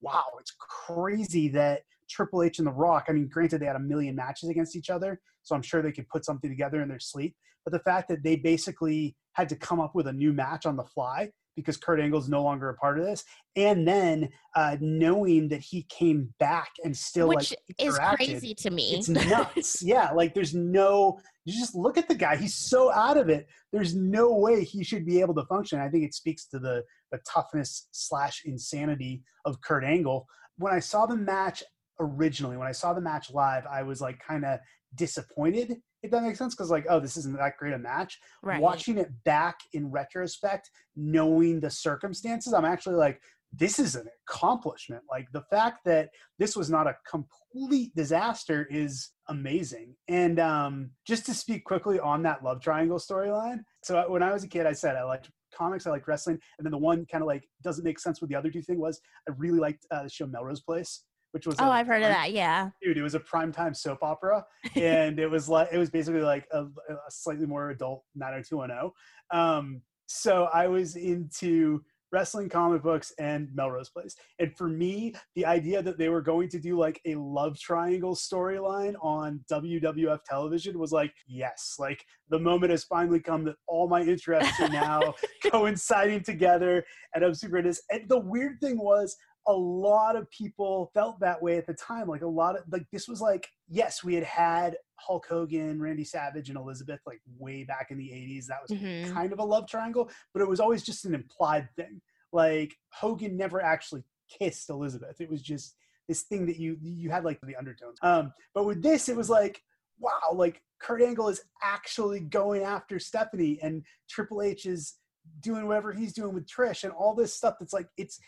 wow 0.01 0.25
it's 0.41 0.55
crazy 0.59 1.49
that 1.49 1.83
triple 2.11 2.43
h 2.43 2.59
and 2.59 2.67
the 2.67 2.73
rock 2.73 3.07
i 3.09 3.13
mean 3.13 3.27
granted 3.27 3.61
they 3.61 3.67
had 3.67 3.77
a 3.77 3.81
million 3.81 4.15
matches 4.15 4.51
against 4.51 4.77
each 4.77 4.91
other 4.91 5.19
so 5.43 5.55
i'm 5.55 5.63
sure 5.63 5.81
they 5.81 5.91
could 5.91 6.09
put 6.09 6.25
something 6.25 6.51
together 6.51 6.83
in 6.83 6.89
their 6.89 7.01
sleep. 7.01 7.35
But 7.65 7.73
the 7.73 7.79
fact 7.79 8.09
that 8.09 8.23
they 8.23 8.37
basically 8.37 9.17
had 9.33 9.49
to 9.49 9.57
come 9.57 9.81
up 9.81 9.95
with 9.95 10.07
a 10.07 10.13
new 10.13 10.35
match 10.35 10.67
on 10.67 10.77
the 10.77 10.85
fly 10.85 11.31
because 11.57 11.77
Kurt 11.77 12.01
Angle 12.01 12.21
is 12.21 12.29
no 12.29 12.43
longer 12.43 12.69
a 12.69 12.75
part 12.75 12.99
of 12.99 13.05
this, 13.05 13.25
and 13.57 13.87
then 13.87 14.29
uh, 14.57 14.77
knowing 14.81 15.49
that 15.49 15.61
he 15.61 15.87
came 15.89 16.33
back 16.39 16.71
and 16.85 16.97
still 16.97 17.29
which 17.29 17.51
like 17.51 17.77
is 17.79 17.99
crazy 17.99 18.55
to 18.55 18.71
me. 18.71 18.95
It's 18.95 19.09
nuts. 19.09 19.83
yeah, 19.83 20.11
like 20.13 20.35
there's 20.35 20.55
no. 20.55 21.19
You 21.45 21.53
just 21.53 21.75
look 21.75 21.99
at 21.99 22.09
the 22.09 22.15
guy; 22.15 22.37
he's 22.37 22.55
so 22.55 22.93
out 22.93 23.17
of 23.17 23.29
it. 23.29 23.47
There's 23.73 23.95
no 23.95 24.35
way 24.35 24.65
he 24.65 24.83
should 24.83 25.07
be 25.07 25.21
able 25.21 25.35
to 25.35 25.45
function. 25.47 25.81
I 25.81 25.89
think 25.89 26.05
it 26.05 26.15
speaks 26.15 26.47
to 26.49 26.59
the 26.59 26.83
the 27.13 27.19
toughness 27.29 27.89
slash 27.93 28.43
insanity 28.45 29.23
of 29.45 29.61
Kurt 29.61 29.85
Angle. 29.85 30.27
When 30.57 30.73
I 30.73 30.81
saw 30.81 31.07
the 31.07 31.17
match 31.17 31.63
originally, 32.01 32.57
when 32.57 32.69
I 32.69 32.73
saw 32.73 32.93
the 32.93 33.01
match 33.01 33.31
live, 33.33 33.65
I 33.71 33.83
was 33.83 34.01
like 34.01 34.19
kind 34.19 34.45
of 34.45 34.59
disappointed 34.95 35.77
if 36.05 36.11
that 36.11 36.23
makes 36.23 36.39
sense 36.39 36.55
because 36.55 36.71
like 36.71 36.87
oh 36.89 37.01
this 37.01 37.17
isn't 37.17 37.37
that 37.37 37.57
great 37.59 37.73
a 37.73 37.79
match. 37.79 38.19
Right. 38.43 38.61
watching 38.61 38.99
it 38.99 39.11
back 39.25 39.57
in 39.73 39.91
retrospect 39.91 40.71
knowing 40.95 41.61
the 41.61 41.71
circumstances 41.71 42.53
i'm 42.53 42.65
actually 42.65 42.97
like 42.97 43.21
this 43.59 43.79
is 43.79 43.95
an 43.95 44.09
accomplishment. 44.29 45.03
Like 45.09 45.31
the 45.33 45.43
fact 45.43 45.85
that 45.85 46.11
this 46.39 46.57
was 46.57 46.71
not 46.71 46.87
a 46.87 46.97
complete 47.09 47.95
disaster 47.95 48.67
is 48.71 49.11
amazing. 49.29 49.95
And 50.09 50.41
um 50.41 50.91
just 51.07 51.27
to 51.27 51.35
speak 51.35 51.65
quickly 51.65 52.01
on 52.01 52.23
that 52.25 52.43
love 52.43 52.61
triangle 52.61 52.99
storyline 52.99 53.61
so 53.83 54.11
when 54.11 54.23
i 54.23 54.33
was 54.33 54.45
a 54.45 54.49
kid 54.49 54.67
i 54.67 54.73
said 54.73 54.97
i 54.97 55.05
liked 55.05 55.31
comics 55.55 55.87
i 55.87 55.91
liked 55.91 56.09
wrestling 56.09 56.39
and 56.59 56.65
then 56.65 56.73
the 56.73 56.79
one 56.79 57.07
kind 57.07 57.23
of 57.23 57.29
like 57.29 57.45
doesn't 57.63 57.85
make 57.85 57.99
sense 57.99 58.21
with 58.21 58.29
the 58.29 58.37
other 58.37 58.51
two 58.51 58.63
thing 58.63 58.79
was 58.79 59.01
i 59.29 59.33
really 59.37 59.59
liked 59.59 59.87
uh, 59.91 60.03
the 60.03 60.09
show 60.09 60.27
melrose 60.27 60.61
place 60.61 61.05
which 61.35 61.49
was 61.49 61.57
oh, 61.59 61.69
i 61.69 61.79
have 61.79 61.89
heard 61.89 62.03
of 62.03 62.11
that. 62.11 62.33
Yeah, 62.33 62.71
dude, 62.81 62.97
it 62.97 63.03
was 63.03 63.17
a 63.17 63.21
primetime 63.21 63.77
soap 63.77 63.99
opera, 64.03 64.47
and 64.77 65.19
it 65.19 65.29
was 65.29 65.49
like 65.49 65.69
it 65.73 65.79
was 65.79 65.91
basically 65.91 66.21
like 66.23 66.47
a, 66.53 66.63
a 66.63 67.11
slightly 67.11 67.45
more 67.45 67.71
adult 67.71 68.05
90210. 68.15 68.93
Um, 69.37 69.83
so 70.07 70.45
I 70.55 70.69
was 70.69 70.95
into 70.95 71.83
wrestling 72.13 72.49
comic 72.49 72.81
books 72.81 73.13
and 73.19 73.49
Melrose 73.53 73.91
Place. 73.91 74.15
And 74.39 74.57
for 74.57 74.69
me, 74.69 75.15
the 75.35 75.45
idea 75.45 75.83
that 75.83 75.99
they 75.99 76.09
were 76.09 76.23
going 76.23 76.49
to 76.51 76.61
do 76.61 76.79
like 76.79 77.01
a 77.07 77.17
love 77.17 77.59
triangle 77.59 78.15
storyline 78.15 78.95
on 79.03 79.41
WWF 79.51 80.21
television 80.25 80.79
was 80.79 80.93
like, 80.93 81.13
yes, 81.27 81.75
like 81.81 82.05
the 82.29 82.39
moment 82.39 82.71
has 82.71 82.85
finally 82.85 83.19
come 83.19 83.43
that 83.45 83.57
all 83.67 83.89
my 83.89 84.03
interests 84.03 84.61
are 84.61 84.69
now 84.69 85.13
coinciding 85.51 86.23
together. 86.23 86.85
And 87.17 87.25
I'm 87.25 87.35
super 87.35 87.59
into 87.59 87.71
this. 87.71 87.83
And 87.91 88.09
the 88.09 88.21
weird 88.21 88.61
thing 88.61 88.79
was, 88.79 89.17
a 89.47 89.53
lot 89.53 90.17
of 90.17 90.31
people 90.31 90.91
felt 90.95 91.21
that 91.21 91.43
way 91.43 91.59
at 91.59 91.67
the 91.67 91.75
time. 91.75 92.09
Like 92.09 92.23
a 92.23 92.27
lot 92.27 92.57
of 92.57 92.65
like 92.71 92.87
this 92.93 93.09
was 93.09 93.21
like 93.21 93.49
yes, 93.69 94.03
we 94.03 94.15
had 94.15 94.25
had 94.25 94.77
Hulk 94.97 95.27
Hogan, 95.29 95.81
Randy 95.81 96.05
Savage, 96.05 96.49
and 96.49 96.59
Elizabeth 96.59 97.01
like 97.07 97.21
way 97.39 97.65
back 97.65 97.89
in 97.91 97.99
the 97.99 98.09
'80s. 98.09 98.47
That 98.47 98.63
was 98.63 98.79
mm-hmm. 98.79 99.13
kind 99.13 99.33
of 99.33 99.39
a 99.39 99.45
love 99.45 99.69
triangle, 99.69 100.11
but 100.33 100.43
it 100.43 100.49
was 100.49 100.61
always 100.61 100.83
just 100.83 101.05
an 101.05 101.15
implied 101.15 101.69
thing. 101.77 102.01
Like 102.33 102.75
Hogan 102.91 103.37
never 103.37 103.63
actually 103.63 104.03
kissed 104.39 104.71
Elizabeth. 104.71 105.21
It 105.21 105.31
was 105.31 105.43
just 105.43 105.77
this 106.09 106.23
thing 106.23 106.47
that 106.47 106.59
you 106.59 106.77
you 106.81 107.11
had 107.11 107.25
like 107.25 107.41
the 107.43 107.57
undertones. 107.57 107.99
Um, 108.03 108.33
but 108.55 108.65
with 108.65 108.83
this, 108.83 109.09
it 109.09 109.17
was 109.17 109.31
like 109.31 109.63
wow, 109.99 110.33
like 110.35 110.63
Kurt 110.81 111.03
Angle 111.03 111.29
is 111.29 111.43
actually 111.63 112.21
going 112.21 112.63
after 112.63 112.99
Stephanie, 112.99 113.59
and 113.63 113.83
Triple 114.09 114.43
H 114.43 114.67
is 114.67 114.95
doing 115.41 115.67
whatever 115.67 115.93
he's 115.93 116.13
doing 116.13 116.35
with 116.35 116.47
Trish, 116.47 116.85
and 116.85 116.93
all 116.93 117.15
this 117.15 117.35
stuff. 117.35 117.57
That's 117.59 117.73
like 117.73 117.89
it's 117.97 118.19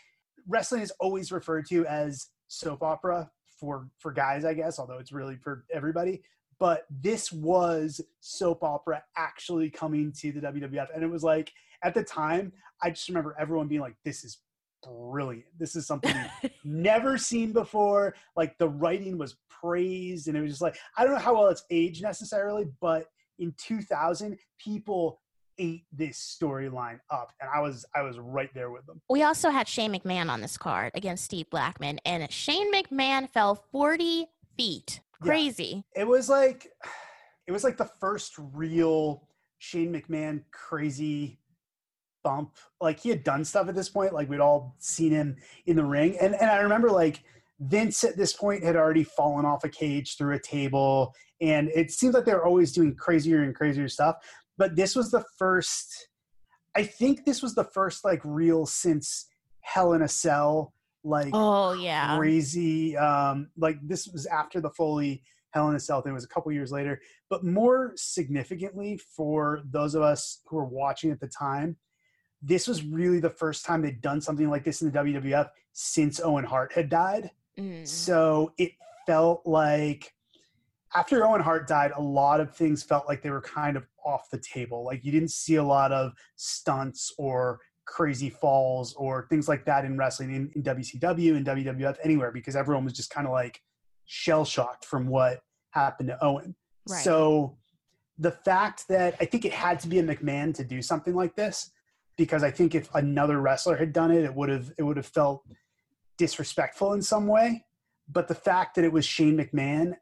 wrestling 0.47 0.81
is 0.81 0.91
always 0.99 1.31
referred 1.31 1.67
to 1.69 1.85
as 1.85 2.27
soap 2.47 2.83
opera 2.83 3.29
for 3.59 3.89
for 3.99 4.11
guys, 4.11 4.45
I 4.45 4.53
guess, 4.53 4.79
although 4.79 4.99
it's 4.99 5.11
really 5.11 5.37
for 5.37 5.65
everybody. 5.73 6.21
But 6.59 6.85
this 6.89 7.31
was 7.31 8.01
soap 8.19 8.63
opera 8.63 9.03
actually 9.15 9.69
coming 9.69 10.11
to 10.19 10.31
the 10.31 10.41
WWF, 10.41 10.87
and 10.93 11.03
it 11.03 11.09
was 11.09 11.23
like 11.23 11.51
at 11.83 11.93
the 11.93 12.03
time, 12.03 12.51
I 12.81 12.89
just 12.89 13.07
remember 13.07 13.35
everyone 13.39 13.67
being 13.67 13.81
like, 13.81 13.95
"This 14.03 14.23
is 14.23 14.39
brilliant. 14.83 15.45
This 15.57 15.75
is 15.75 15.85
something 15.85 16.15
never 16.63 17.17
seen 17.17 17.51
before." 17.51 18.15
Like 18.35 18.57
the 18.57 18.69
writing 18.69 19.17
was 19.17 19.37
praised, 19.49 20.27
and 20.27 20.37
it 20.37 20.41
was 20.41 20.51
just 20.51 20.61
like 20.61 20.77
I 20.97 21.03
don't 21.03 21.13
know 21.13 21.19
how 21.19 21.35
well 21.35 21.47
it's 21.47 21.65
aged 21.69 22.01
necessarily, 22.01 22.65
but 22.81 23.07
in 23.39 23.53
2000, 23.57 24.37
people 24.59 25.19
ate 25.59 25.85
this 25.91 26.37
storyline 26.39 26.99
up 27.09 27.31
and 27.41 27.49
i 27.53 27.59
was 27.59 27.85
i 27.95 28.01
was 28.01 28.19
right 28.19 28.53
there 28.53 28.71
with 28.71 28.85
them. 28.85 29.01
We 29.09 29.23
also 29.23 29.49
had 29.49 29.67
shane 29.67 29.93
mcmahon 29.93 30.29
on 30.29 30.41
this 30.41 30.57
card 30.57 30.91
against 30.95 31.25
steve 31.25 31.49
blackman 31.49 31.99
and 32.05 32.29
shane 32.31 32.71
mcmahon 32.73 33.29
fell 33.29 33.55
40 33.71 34.27
feet. 34.57 35.01
Crazy. 35.21 35.83
Yeah. 35.95 36.01
it 36.01 36.07
was 36.07 36.29
like 36.29 36.67
it 37.47 37.51
was 37.51 37.63
like 37.63 37.77
the 37.77 37.89
first 37.99 38.33
real 38.37 39.27
shane 39.59 39.93
mcmahon 39.93 40.43
crazy 40.51 41.39
bump. 42.23 42.55
Like 42.81 42.99
he 42.99 43.09
had 43.09 43.23
done 43.23 43.45
stuff 43.45 43.69
at 43.69 43.75
this 43.75 43.89
point 43.89 44.13
like 44.13 44.29
we'd 44.29 44.39
all 44.39 44.75
seen 44.79 45.11
him 45.11 45.37
in 45.65 45.75
the 45.75 45.85
ring 45.85 46.17
and 46.19 46.35
and 46.35 46.49
i 46.49 46.57
remember 46.57 46.89
like 46.89 47.23
Vince 47.59 48.03
at 48.03 48.17
this 48.17 48.33
point 48.33 48.63
had 48.63 48.75
already 48.75 49.03
fallen 49.03 49.45
off 49.45 49.63
a 49.63 49.69
cage 49.69 50.15
through 50.15 50.35
a 50.35 50.39
table, 50.39 51.11
and 51.41 51.69
it 51.69 51.89
seems 51.91 52.13
like 52.13 52.25
they're 52.25 52.45
always 52.45 52.71
doing 52.71 52.95
crazier 52.95 53.41
and 53.41 53.55
crazier 53.55 53.87
stuff 53.89 54.17
but 54.57 54.75
this 54.75 54.95
was 54.95 55.11
the 55.11 55.23
first 55.37 56.09
i 56.75 56.83
think 56.83 57.25
this 57.25 57.41
was 57.41 57.55
the 57.55 57.63
first 57.63 58.03
like 58.03 58.21
real 58.23 58.65
since 58.65 59.27
hell 59.61 59.93
in 59.93 60.01
a 60.01 60.07
cell 60.07 60.73
like 61.03 61.29
oh 61.33 61.73
yeah. 61.73 62.17
crazy 62.17 62.97
um 62.97 63.49
like 63.57 63.77
this 63.83 64.07
was 64.07 64.25
after 64.25 64.59
the 64.59 64.69
foley 64.71 65.21
hell 65.51 65.69
in 65.69 65.75
a 65.75 65.79
cell 65.79 66.01
thing. 66.01 66.11
It 66.11 66.13
was 66.13 66.25
a 66.25 66.27
couple 66.27 66.51
years 66.51 66.71
later. 66.71 67.01
But 67.29 67.43
more 67.43 67.93
significantly 67.95 68.99
for 69.15 69.61
those 69.71 69.95
of 69.95 70.03
us 70.03 70.41
who 70.45 70.57
were 70.57 70.65
watching 70.65 71.09
at 71.09 71.21
the 71.21 71.27
time 71.27 71.77
this 72.41 72.67
was 72.67 72.83
really 72.83 73.19
the 73.19 73.29
first 73.29 73.65
time 73.65 73.81
they'd 73.81 74.01
done 74.01 74.21
something 74.21 74.49
like 74.49 74.63
this 74.63 74.81
in 74.81 74.91
the 74.91 74.99
wwf 74.99 75.49
since 75.73 76.19
owen 76.19 76.45
hart 76.45 76.71
had 76.73 76.89
died. 76.89 77.31
Mm. 77.57 77.87
so 77.87 78.53
it 78.59 78.73
felt 79.07 79.41
like 79.45 80.13
after 80.95 81.25
Owen 81.25 81.41
Hart 81.41 81.67
died, 81.67 81.91
a 81.95 82.01
lot 82.01 82.39
of 82.39 82.55
things 82.55 82.83
felt 82.83 83.07
like 83.07 83.21
they 83.21 83.29
were 83.29 83.41
kind 83.41 83.75
of 83.77 83.85
off 84.05 84.29
the 84.29 84.39
table. 84.39 84.85
Like 84.85 85.03
you 85.03 85.11
didn't 85.11 85.31
see 85.31 85.55
a 85.55 85.63
lot 85.63 85.91
of 85.91 86.13
stunts 86.35 87.13
or 87.17 87.59
crazy 87.85 88.29
falls 88.29 88.93
or 88.93 89.27
things 89.29 89.47
like 89.47 89.65
that 89.65 89.85
in 89.85 89.97
wrestling 89.97 90.33
in, 90.33 90.51
in 90.55 90.63
WCW 90.63 91.35
and 91.35 91.45
WWF 91.45 91.97
anywhere 92.03 92.31
because 92.31 92.55
everyone 92.55 92.83
was 92.83 92.93
just 92.93 93.09
kind 93.09 93.25
of 93.25 93.33
like 93.33 93.61
shell 94.05 94.45
shocked 94.45 94.85
from 94.85 95.07
what 95.07 95.41
happened 95.71 96.09
to 96.09 96.23
Owen. 96.23 96.55
Right. 96.89 97.03
So 97.03 97.57
the 98.17 98.31
fact 98.31 98.87
that 98.89 99.15
I 99.19 99.25
think 99.25 99.45
it 99.45 99.53
had 99.53 99.79
to 99.81 99.87
be 99.87 99.99
a 99.99 100.03
McMahon 100.03 100.53
to 100.55 100.63
do 100.63 100.81
something 100.81 101.15
like 101.15 101.35
this 101.35 101.71
because 102.17 102.43
I 102.43 102.51
think 102.51 102.75
if 102.75 102.93
another 102.95 103.39
wrestler 103.39 103.75
had 103.75 103.93
done 103.93 104.11
it, 104.11 104.23
it 104.23 104.33
would 104.33 104.49
have 104.49 104.71
it 104.77 104.83
would 104.83 104.97
have 104.97 105.05
felt 105.05 105.43
disrespectful 106.17 106.93
in 106.93 107.01
some 107.01 107.27
way. 107.27 107.65
But 108.09 108.27
the 108.27 108.35
fact 108.35 108.75
that 108.75 108.85
it 108.85 108.91
was 108.91 109.05
Shane 109.05 109.37
McMahon 109.37 109.95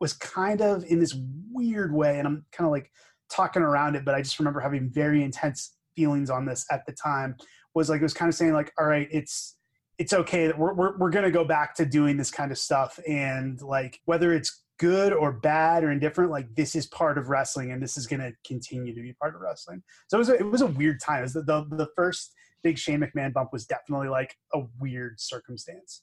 was 0.00 0.12
kind 0.12 0.60
of 0.60 0.84
in 0.84 0.98
this 0.98 1.16
weird 1.52 1.92
way, 1.92 2.18
and 2.18 2.26
I'm 2.26 2.44
kind 2.52 2.66
of 2.66 2.72
like 2.72 2.90
talking 3.30 3.62
around 3.62 3.96
it, 3.96 4.04
but 4.04 4.14
I 4.14 4.22
just 4.22 4.38
remember 4.38 4.60
having 4.60 4.90
very 4.90 5.22
intense 5.22 5.76
feelings 5.96 6.30
on 6.30 6.44
this 6.44 6.66
at 6.70 6.84
the 6.86 6.92
time. 6.92 7.36
Was 7.74 7.90
like 7.90 8.00
it 8.00 8.04
was 8.04 8.14
kind 8.14 8.28
of 8.28 8.34
saying 8.34 8.52
like, 8.52 8.72
all 8.78 8.86
right, 8.86 9.08
it's 9.10 9.56
it's 9.98 10.12
okay 10.12 10.46
that 10.46 10.58
we're 10.58 10.74
we're, 10.74 10.96
we're 10.98 11.10
going 11.10 11.24
to 11.24 11.30
go 11.30 11.44
back 11.44 11.74
to 11.76 11.86
doing 11.86 12.16
this 12.16 12.30
kind 12.30 12.52
of 12.52 12.58
stuff, 12.58 12.98
and 13.08 13.60
like 13.62 14.00
whether 14.04 14.32
it's 14.32 14.62
good 14.78 15.12
or 15.12 15.32
bad 15.32 15.84
or 15.84 15.90
indifferent, 15.92 16.30
like 16.30 16.52
this 16.54 16.74
is 16.74 16.86
part 16.86 17.16
of 17.16 17.28
wrestling, 17.28 17.72
and 17.72 17.82
this 17.82 17.96
is 17.96 18.06
going 18.06 18.20
to 18.20 18.32
continue 18.46 18.94
to 18.94 19.00
be 19.00 19.12
part 19.14 19.34
of 19.34 19.40
wrestling. 19.40 19.82
So 20.08 20.16
it 20.16 20.20
was 20.20 20.28
a, 20.28 20.34
it 20.34 20.50
was 20.50 20.62
a 20.62 20.66
weird 20.66 21.00
time. 21.00 21.20
It 21.20 21.22
was 21.22 21.32
the, 21.32 21.42
the 21.42 21.64
the 21.70 21.88
first 21.96 22.32
big 22.62 22.78
Shane 22.78 23.00
McMahon 23.00 23.32
bump 23.32 23.50
was 23.52 23.66
definitely 23.66 24.08
like 24.08 24.36
a 24.52 24.60
weird 24.80 25.20
circumstance. 25.20 26.02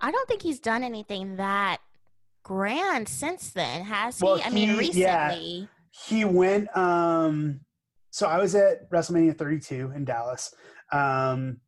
I 0.00 0.10
don't 0.10 0.28
think 0.28 0.42
he's 0.42 0.60
done 0.60 0.82
anything 0.82 1.36
that 1.36 1.78
grand 2.46 3.08
since 3.08 3.50
then, 3.50 3.84
has 3.84 4.20
well, 4.20 4.36
he? 4.36 4.44
I 4.44 4.50
mean, 4.50 4.76
recently. 4.76 5.00
Yeah 5.00 5.66
he 6.04 6.24
went. 6.24 6.74
Um, 6.76 7.60
so 8.10 8.26
I 8.26 8.38
was 8.38 8.54
at 8.54 8.90
WrestleMania 8.90 9.36
32 9.36 9.92
in 9.94 10.04
Dallas. 10.04 10.54
Um, 10.92 11.58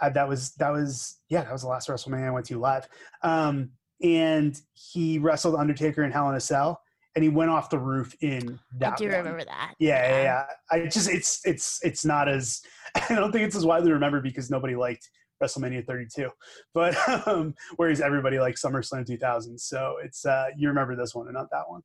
I, 0.00 0.10
that 0.10 0.28
was 0.28 0.52
that 0.54 0.70
was 0.70 1.20
yeah, 1.28 1.42
that 1.42 1.52
was 1.52 1.62
the 1.62 1.68
last 1.68 1.88
WrestleMania 1.88 2.28
I 2.28 2.30
went 2.30 2.46
to 2.46 2.58
live. 2.58 2.88
Um, 3.22 3.70
and 4.02 4.60
he 4.74 5.18
wrestled 5.18 5.56
Undertaker 5.56 6.04
in 6.04 6.12
Hell 6.12 6.28
in 6.30 6.36
a 6.36 6.40
Cell, 6.40 6.80
and 7.16 7.24
he 7.24 7.28
went 7.28 7.50
off 7.50 7.68
the 7.68 7.78
roof 7.78 8.14
in 8.20 8.60
that. 8.78 8.92
I 8.92 8.96
do 8.96 9.08
one. 9.08 9.16
remember 9.16 9.44
that. 9.44 9.74
Yeah, 9.80 10.08
yeah, 10.08 10.22
yeah. 10.22 10.44
I 10.70 10.86
just 10.86 11.10
it's 11.10 11.40
it's 11.44 11.80
it's 11.82 12.04
not 12.04 12.28
as 12.28 12.60
I 13.10 13.14
don't 13.14 13.32
think 13.32 13.44
it's 13.44 13.56
as 13.56 13.66
widely 13.66 13.90
remembered 13.90 14.22
because 14.22 14.50
nobody 14.50 14.76
liked 14.76 15.08
WrestleMania 15.42 15.86
32, 15.86 16.30
but 16.74 16.96
um, 17.26 17.54
whereas 17.76 18.00
everybody 18.00 18.38
liked 18.38 18.58
SummerSlam 18.58 19.06
2000. 19.06 19.58
So 19.58 19.96
it's 20.02 20.24
uh, 20.26 20.46
you 20.56 20.68
remember 20.68 20.96
this 20.96 21.14
one 21.14 21.26
and 21.26 21.34
not 21.34 21.50
that 21.50 21.68
one. 21.68 21.82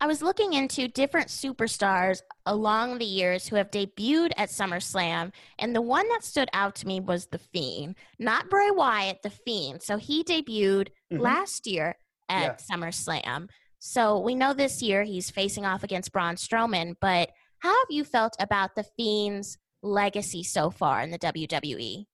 I 0.00 0.06
was 0.06 0.22
looking 0.22 0.52
into 0.52 0.86
different 0.86 1.26
superstars 1.26 2.20
along 2.46 2.98
the 2.98 3.04
years 3.04 3.48
who 3.48 3.56
have 3.56 3.70
debuted 3.72 4.30
at 4.36 4.48
SummerSlam, 4.48 5.32
and 5.58 5.74
the 5.74 5.82
one 5.82 6.08
that 6.10 6.22
stood 6.22 6.48
out 6.52 6.76
to 6.76 6.86
me 6.86 7.00
was 7.00 7.26
The 7.26 7.38
Fiend. 7.38 7.96
Not 8.18 8.48
Bray 8.48 8.70
Wyatt, 8.70 9.22
The 9.24 9.30
Fiend. 9.30 9.82
So 9.82 9.96
he 9.96 10.22
debuted 10.22 10.88
Mhm. 11.12 11.18
last 11.20 11.66
year 11.66 11.98
at 12.28 12.60
Yeah. 12.70 12.76
SummerSlam. 12.76 13.48
So 13.80 14.20
we 14.20 14.36
know 14.36 14.52
this 14.54 14.82
year 14.82 15.02
he's 15.02 15.30
facing 15.30 15.64
off 15.64 15.82
against 15.82 16.12
Braun 16.12 16.36
Strowman, 16.36 16.94
but 17.00 17.30
how 17.60 17.70
have 17.70 17.90
you 17.90 18.04
felt 18.04 18.36
about 18.38 18.76
The 18.76 18.84
Fiend's 18.96 19.58
legacy 19.82 20.42
so 20.44 20.70
far 20.70 21.00
in 21.02 21.10
the? 21.10 21.18
WWE? 21.18 22.07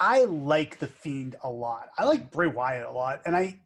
I 0.00 0.24
like 0.24 0.78
the 0.78 0.86
Fiend 0.86 1.36
a 1.44 1.50
lot. 1.50 1.90
I 1.98 2.04
like 2.04 2.30
Bray 2.30 2.46
Wyatt 2.46 2.86
a 2.86 2.90
lot, 2.90 3.20
and 3.26 3.36
I 3.36 3.60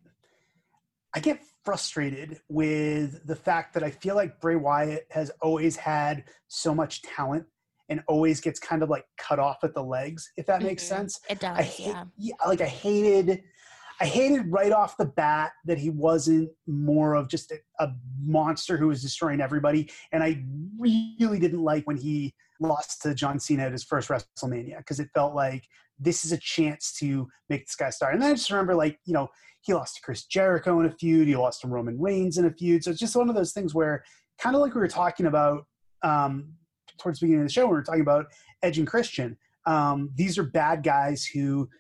I 1.14 1.20
get 1.20 1.40
frustrated 1.64 2.40
with 2.48 3.24
the 3.24 3.36
fact 3.36 3.72
that 3.74 3.84
I 3.84 3.90
feel 3.90 4.16
like 4.16 4.40
Bray 4.40 4.56
Wyatt 4.56 5.06
has 5.10 5.30
always 5.40 5.76
had 5.76 6.24
so 6.48 6.74
much 6.74 7.02
talent 7.02 7.46
and 7.88 8.02
always 8.08 8.40
gets 8.40 8.58
kind 8.58 8.82
of 8.82 8.90
like 8.90 9.04
cut 9.16 9.38
off 9.38 9.62
at 9.62 9.74
the 9.74 9.82
legs, 9.82 10.32
if 10.36 10.46
that 10.46 10.60
makes 10.62 10.82
Mhm. 10.82 10.88
sense. 10.88 11.20
It 11.30 11.38
does, 11.38 11.56
I 11.56 11.62
hate, 11.62 11.86
yeah. 11.86 12.04
yeah, 12.18 12.34
like 12.46 12.60
I 12.60 12.66
hated, 12.66 13.44
I 14.04 14.06
hated 14.06 14.52
right 14.52 14.70
off 14.70 14.98
the 14.98 15.06
bat 15.06 15.52
that 15.64 15.78
he 15.78 15.88
wasn't 15.88 16.50
more 16.66 17.14
of 17.14 17.26
just 17.26 17.50
a, 17.50 17.56
a 17.82 17.90
monster 18.20 18.76
who 18.76 18.88
was 18.88 19.00
destroying 19.00 19.40
everybody, 19.40 19.90
and 20.12 20.22
I 20.22 20.44
really 20.78 21.38
didn't 21.38 21.62
like 21.62 21.86
when 21.86 21.96
he 21.96 22.34
lost 22.60 23.00
to 23.00 23.14
John 23.14 23.40
Cena 23.40 23.62
at 23.62 23.72
his 23.72 23.82
first 23.82 24.10
WrestleMania 24.10 24.76
because 24.76 25.00
it 25.00 25.08
felt 25.14 25.34
like 25.34 25.66
this 25.98 26.26
is 26.26 26.32
a 26.32 26.36
chance 26.36 26.92
to 26.98 27.26
make 27.48 27.64
this 27.64 27.76
guy 27.76 27.88
star. 27.88 28.10
And 28.10 28.22
I 28.22 28.34
just 28.34 28.50
remember 28.50 28.74
like 28.74 28.98
you 29.06 29.14
know 29.14 29.28
he 29.62 29.72
lost 29.72 29.96
to 29.96 30.02
Chris 30.02 30.26
Jericho 30.26 30.80
in 30.80 30.86
a 30.86 30.92
feud, 30.92 31.26
he 31.26 31.34
lost 31.34 31.62
to 31.62 31.68
Roman 31.68 31.98
Reigns 31.98 32.36
in 32.36 32.44
a 32.44 32.52
feud, 32.52 32.84
so 32.84 32.90
it's 32.90 33.00
just 33.00 33.16
one 33.16 33.30
of 33.30 33.34
those 33.34 33.54
things 33.54 33.74
where 33.74 34.04
kind 34.38 34.54
of 34.54 34.60
like 34.60 34.74
we 34.74 34.82
were 34.82 34.86
talking 34.86 35.24
about 35.24 35.64
um, 36.02 36.52
towards 36.98 37.20
the 37.20 37.24
beginning 37.24 37.44
of 37.44 37.48
the 37.48 37.54
show, 37.54 37.64
we 37.64 37.72
were 37.72 37.82
talking 37.82 38.02
about 38.02 38.26
Edge 38.62 38.76
and 38.76 38.86
Christian. 38.86 39.38
Um, 39.64 40.10
these 40.14 40.36
are 40.36 40.44
bad 40.44 40.82
guys 40.82 41.24
who 41.24 41.70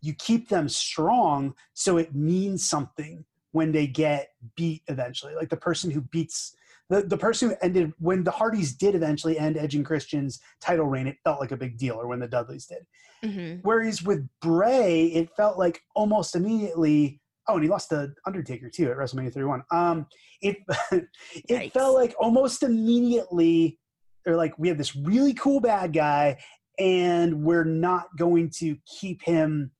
you 0.00 0.14
keep 0.14 0.48
them 0.48 0.68
strong 0.68 1.54
so 1.74 1.96
it 1.96 2.14
means 2.14 2.64
something 2.64 3.24
when 3.52 3.72
they 3.72 3.86
get 3.86 4.28
beat 4.56 4.82
eventually. 4.88 5.34
Like 5.34 5.50
the 5.50 5.56
person 5.56 5.90
who 5.90 6.00
beats 6.00 6.54
the, 6.90 7.02
the 7.02 7.16
person 7.16 7.50
who 7.50 7.56
ended 7.62 7.92
when 7.98 8.24
the 8.24 8.32
Hardys 8.32 8.74
did 8.74 8.96
eventually 8.96 9.38
end 9.38 9.56
Edge 9.56 9.76
and 9.76 9.86
Christian's 9.86 10.40
title 10.60 10.86
reign, 10.86 11.06
it 11.06 11.16
felt 11.22 11.40
like 11.40 11.52
a 11.52 11.56
big 11.56 11.78
deal, 11.78 11.94
or 11.94 12.08
when 12.08 12.18
the 12.18 12.26
Dudleys 12.26 12.66
did. 12.66 12.84
hmm 13.22 13.60
Whereas 13.62 14.02
with 14.02 14.28
Bray, 14.42 15.04
it 15.06 15.30
felt 15.36 15.56
like 15.56 15.80
almost 15.94 16.34
immediately. 16.34 17.20
Oh, 17.48 17.54
and 17.54 17.62
he 17.62 17.70
lost 17.70 17.90
the 17.90 18.12
Undertaker 18.26 18.68
too 18.68 18.90
at 18.90 18.96
WrestleMania 18.96 19.32
31. 19.32 19.62
Um, 19.70 20.06
it 20.42 20.56
it 20.92 21.06
Yikes. 21.48 21.72
felt 21.72 21.94
like 21.94 22.14
almost 22.18 22.64
immediately 22.64 23.78
they're 24.24 24.36
like, 24.36 24.58
we 24.58 24.68
have 24.68 24.76
this 24.78 24.94
really 24.96 25.34
cool 25.34 25.60
bad 25.60 25.92
guy, 25.92 26.38
and 26.78 27.44
we're 27.44 27.64
not 27.64 28.08
going 28.18 28.50
to 28.58 28.76
keep 28.98 29.22
him 29.22 29.70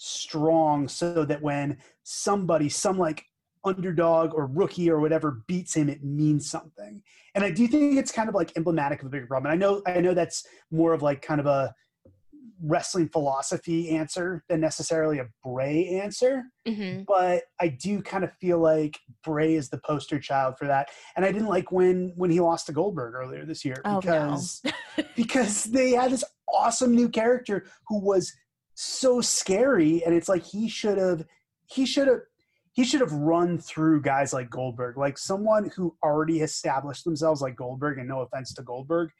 strong 0.00 0.88
so 0.88 1.26
that 1.26 1.42
when 1.42 1.76
somebody, 2.04 2.70
some 2.70 2.98
like 2.98 3.24
underdog 3.64 4.32
or 4.32 4.46
rookie 4.46 4.90
or 4.90 4.98
whatever 4.98 5.42
beats 5.46 5.74
him, 5.76 5.90
it 5.90 6.02
means 6.02 6.50
something. 6.50 7.02
And 7.34 7.44
I 7.44 7.50
do 7.50 7.68
think 7.68 7.98
it's 7.98 8.10
kind 8.10 8.28
of 8.28 8.34
like 8.34 8.56
emblematic 8.56 9.00
of 9.02 9.06
a 9.06 9.10
bigger 9.10 9.26
problem. 9.26 9.52
And 9.52 9.62
I 9.62 9.66
know 9.66 9.82
I 9.86 10.00
know 10.00 10.14
that's 10.14 10.46
more 10.70 10.94
of 10.94 11.02
like 11.02 11.20
kind 11.20 11.40
of 11.40 11.46
a 11.46 11.74
wrestling 12.62 13.08
philosophy 13.08 13.90
answer 13.90 14.42
than 14.48 14.60
necessarily 14.60 15.18
a 15.18 15.26
Bray 15.42 15.98
answer 16.02 16.44
hmm 16.66 17.02
but 17.06 17.44
I 17.58 17.68
do 17.68 18.02
kind 18.02 18.22
of 18.22 18.32
feel 18.38 18.58
like 18.58 18.98
Bray 19.24 19.54
is 19.54 19.70
the 19.70 19.78
poster 19.78 20.18
child 20.18 20.56
for 20.58 20.66
that. 20.66 20.88
And 21.16 21.24
I 21.24 21.32
didn't 21.32 21.48
like 21.48 21.72
when 21.72 22.12
when 22.16 22.30
he 22.30 22.40
lost 22.40 22.66
to 22.66 22.72
Goldberg 22.72 23.14
earlier 23.14 23.44
this 23.46 23.64
year 23.64 23.76
Oh, 23.84 23.92
no. 23.92 24.00
because 24.00 24.62
because 25.16 25.64
they 25.64 25.90
had 25.92 26.10
this 26.10 26.24
awesome 26.48 26.94
new 26.94 27.08
character 27.08 27.64
who 27.88 27.98
was 28.00 28.32
so 28.80 29.20
scary, 29.20 30.02
and 30.04 30.14
it's 30.14 30.28
like 30.28 30.44
he 30.44 30.68
should 30.68 30.96
have 30.98 31.24
he 31.66 31.84
should 31.84 32.08
have 32.08 32.20
he 32.72 32.84
should 32.84 33.00
have 33.00 33.12
run 33.12 33.58
through 33.58 34.00
guys 34.00 34.32
like 34.32 34.48
Goldberg, 34.48 34.96
like 34.96 35.18
someone 35.18 35.70
who 35.76 35.94
already 36.02 36.40
established 36.40 37.04
themselves 37.04 37.42
like 37.42 37.56
Goldberg. 37.56 37.98
And 37.98 38.08
no 38.08 38.20
offense 38.20 38.54
to 38.54 38.62
Goldberg, 38.62 39.10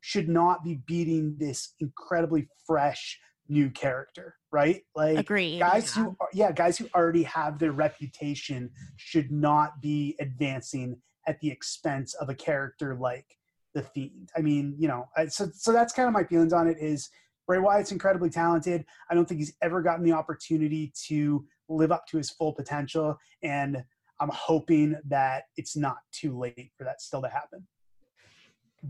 should 0.00 0.28
not 0.28 0.64
be 0.64 0.80
beating 0.86 1.36
this 1.38 1.74
incredibly 1.80 2.48
fresh 2.66 3.20
new 3.48 3.70
character, 3.70 4.34
right? 4.50 4.82
Like 4.96 5.18
Agreed. 5.18 5.60
guys 5.60 5.96
yeah. 5.96 6.02
who 6.02 6.16
are- 6.18 6.28
yeah 6.32 6.50
guys 6.50 6.76
who 6.76 6.88
already 6.94 7.22
have 7.22 7.58
their 7.58 7.72
reputation 7.72 8.70
should 8.96 9.30
not 9.30 9.80
be 9.80 10.16
advancing 10.18 10.96
at 11.26 11.38
the 11.40 11.50
expense 11.50 12.14
of 12.14 12.28
a 12.28 12.34
character 12.34 12.94
like 12.96 13.26
the 13.74 13.82
fiend 13.82 14.30
i 14.36 14.40
mean 14.40 14.74
you 14.78 14.86
know 14.86 15.08
so 15.28 15.48
so 15.52 15.72
that's 15.72 15.92
kind 15.92 16.06
of 16.06 16.12
my 16.12 16.22
feelings 16.22 16.52
on 16.52 16.68
it 16.68 16.76
is 16.78 17.10
bray 17.46 17.58
wyatt's 17.58 17.92
incredibly 17.92 18.30
talented 18.30 18.84
i 19.10 19.14
don't 19.14 19.28
think 19.28 19.40
he's 19.40 19.54
ever 19.62 19.82
gotten 19.82 20.04
the 20.04 20.12
opportunity 20.12 20.92
to 21.06 21.44
live 21.68 21.92
up 21.92 22.06
to 22.06 22.16
his 22.16 22.30
full 22.30 22.52
potential 22.52 23.16
and 23.42 23.82
i'm 24.20 24.30
hoping 24.32 24.94
that 25.06 25.44
it's 25.56 25.76
not 25.76 25.96
too 26.12 26.38
late 26.38 26.70
for 26.76 26.84
that 26.84 27.00
still 27.00 27.22
to 27.22 27.28
happen 27.28 27.66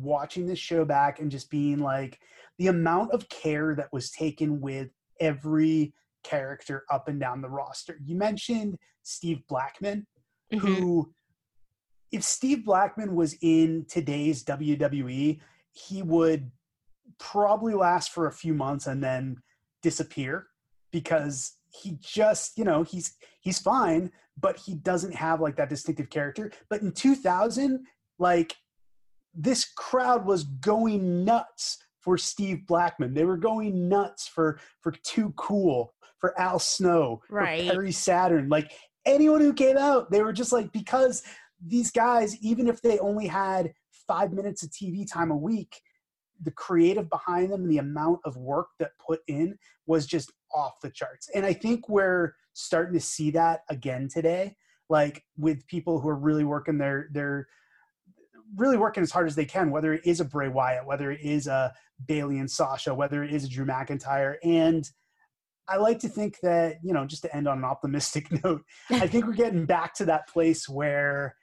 watching 0.00 0.46
this 0.46 0.58
show 0.58 0.84
back 0.84 1.20
and 1.20 1.30
just 1.30 1.50
being 1.50 1.78
like 1.78 2.18
the 2.58 2.66
amount 2.68 3.12
of 3.12 3.28
care 3.28 3.74
that 3.74 3.92
was 3.92 4.10
taken 4.10 4.60
with 4.60 4.88
every 5.20 5.94
character 6.24 6.84
up 6.90 7.08
and 7.08 7.20
down 7.20 7.40
the 7.40 7.48
roster. 7.48 7.98
You 8.04 8.16
mentioned 8.16 8.76
Steve 9.02 9.46
Blackman, 9.48 10.06
Mhm. 10.52 10.58
who, 10.60 11.14
if 12.10 12.22
Steve 12.24 12.64
Blackman 12.64 13.14
was 13.14 13.36
in 13.40 13.86
today's 13.88 14.42
WWE, 14.42 15.40
he 15.72 16.02
would 16.02 16.50
probably 17.18 17.74
last 17.74 18.10
for 18.10 18.26
a 18.26 18.32
few 18.32 18.54
months 18.54 18.86
and 18.86 19.02
then 19.02 19.36
disappear 19.82 20.46
because 20.92 21.56
he 21.72 21.98
just, 22.00 22.56
you 22.56 22.64
know, 22.64 22.82
he's 22.82 23.14
he's 23.40 23.58
fine, 23.58 24.10
but 24.40 24.56
he 24.56 24.74
doesn't 24.74 25.14
have 25.14 25.40
like 25.40 25.56
that 25.56 25.68
distinctive 25.68 26.10
character. 26.10 26.50
But 26.70 26.82
in 26.82 26.92
2000, 26.92 27.84
like 28.18 28.56
this 29.34 29.64
crowd 29.76 30.24
was 30.24 30.44
going 30.44 31.24
nuts 31.24 31.78
for 32.00 32.16
Steve 32.18 32.66
Blackman. 32.66 33.14
They 33.14 33.24
were 33.24 33.36
going 33.36 33.88
nuts 33.88 34.28
for 34.28 34.60
for 34.80 34.92
Too 34.92 35.32
Cool, 35.36 35.92
for 36.18 36.38
Al 36.38 36.58
Snow, 36.58 37.22
Right. 37.28 37.66
for 37.66 37.72
Perry 37.72 37.92
Saturn. 37.92 38.48
Like 38.48 38.72
anyone 39.04 39.40
who 39.40 39.52
came 39.52 39.76
out, 39.76 40.10
they 40.10 40.22
were 40.22 40.32
just 40.32 40.52
like 40.52 40.70
because 40.72 41.22
these 41.66 41.90
guys, 41.90 42.36
even 42.40 42.68
if 42.68 42.80
they 42.82 42.98
only 42.98 43.26
had 43.26 43.72
five 44.06 44.32
minutes 44.32 44.62
of 44.62 44.70
TV 44.70 45.10
time 45.10 45.30
a 45.30 45.36
week, 45.36 45.80
the 46.44 46.50
creative 46.52 47.08
behind 47.08 47.50
them 47.50 47.62
and 47.62 47.70
the 47.70 47.78
amount 47.78 48.20
of 48.24 48.36
work 48.36 48.68
that 48.78 48.92
put 49.04 49.20
in 49.26 49.56
was 49.86 50.06
just 50.06 50.32
off 50.54 50.74
the 50.82 50.90
charts. 50.90 51.28
And 51.34 51.44
I 51.44 51.52
think 51.52 51.88
we're 51.88 52.34
starting 52.52 52.94
to 52.94 53.00
see 53.00 53.30
that 53.32 53.60
again 53.68 54.08
today, 54.08 54.56
like 54.88 55.24
with 55.36 55.66
people 55.66 56.00
who 56.00 56.08
are 56.08 56.18
really 56.18 56.44
working 56.44 56.78
their 56.78 57.08
their 57.12 57.48
really 58.56 58.76
working 58.76 59.02
as 59.02 59.10
hard 59.10 59.26
as 59.26 59.34
they 59.34 59.44
can, 59.44 59.70
whether 59.70 59.92
it 59.92 60.02
is 60.04 60.20
a 60.20 60.24
Bray 60.24 60.48
Wyatt, 60.48 60.86
whether 60.86 61.10
it 61.10 61.20
is 61.22 61.46
a 61.46 61.72
Bayley 62.06 62.38
and 62.38 62.50
Sasha, 62.50 62.94
whether 62.94 63.24
it 63.24 63.32
is 63.32 63.44
a 63.44 63.48
Drew 63.48 63.66
McIntyre. 63.66 64.36
And 64.44 64.88
I 65.66 65.78
like 65.78 65.98
to 66.00 66.08
think 66.08 66.38
that, 66.42 66.76
you 66.82 66.92
know, 66.92 67.06
just 67.06 67.22
to 67.22 67.34
end 67.34 67.48
on 67.48 67.58
an 67.58 67.64
optimistic 67.64 68.30
note, 68.44 68.62
I 68.90 69.06
think 69.06 69.26
we're 69.26 69.32
getting 69.32 69.66
back 69.66 69.94
to 69.94 70.04
that 70.06 70.28
place 70.28 70.68
where 70.68 71.34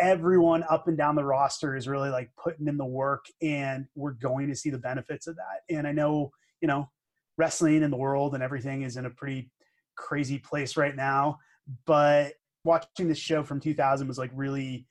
everyone 0.00 0.64
up 0.70 0.88
and 0.88 0.96
down 0.96 1.14
the 1.14 1.24
roster 1.24 1.76
is 1.76 1.86
really 1.86 2.10
like 2.10 2.30
putting 2.42 2.66
in 2.66 2.76
the 2.76 2.84
work 2.84 3.26
and 3.42 3.86
we're 3.94 4.12
going 4.12 4.48
to 4.48 4.56
see 4.56 4.70
the 4.70 4.78
benefits 4.78 5.26
of 5.26 5.36
that. 5.36 5.74
And 5.74 5.86
I 5.86 5.92
know, 5.92 6.30
you 6.60 6.68
know, 6.68 6.88
wrestling 7.36 7.82
and 7.82 7.92
the 7.92 7.98
world 7.98 8.34
and 8.34 8.42
everything 8.42 8.82
is 8.82 8.96
in 8.96 9.06
a 9.06 9.10
pretty 9.10 9.50
crazy 9.96 10.38
place 10.38 10.76
right 10.76 10.96
now, 10.96 11.38
but 11.86 12.32
watching 12.64 13.08
this 13.08 13.18
show 13.18 13.42
from 13.42 13.60
2000 13.60 14.08
was 14.08 14.18
like 14.18 14.30
really 14.34 14.86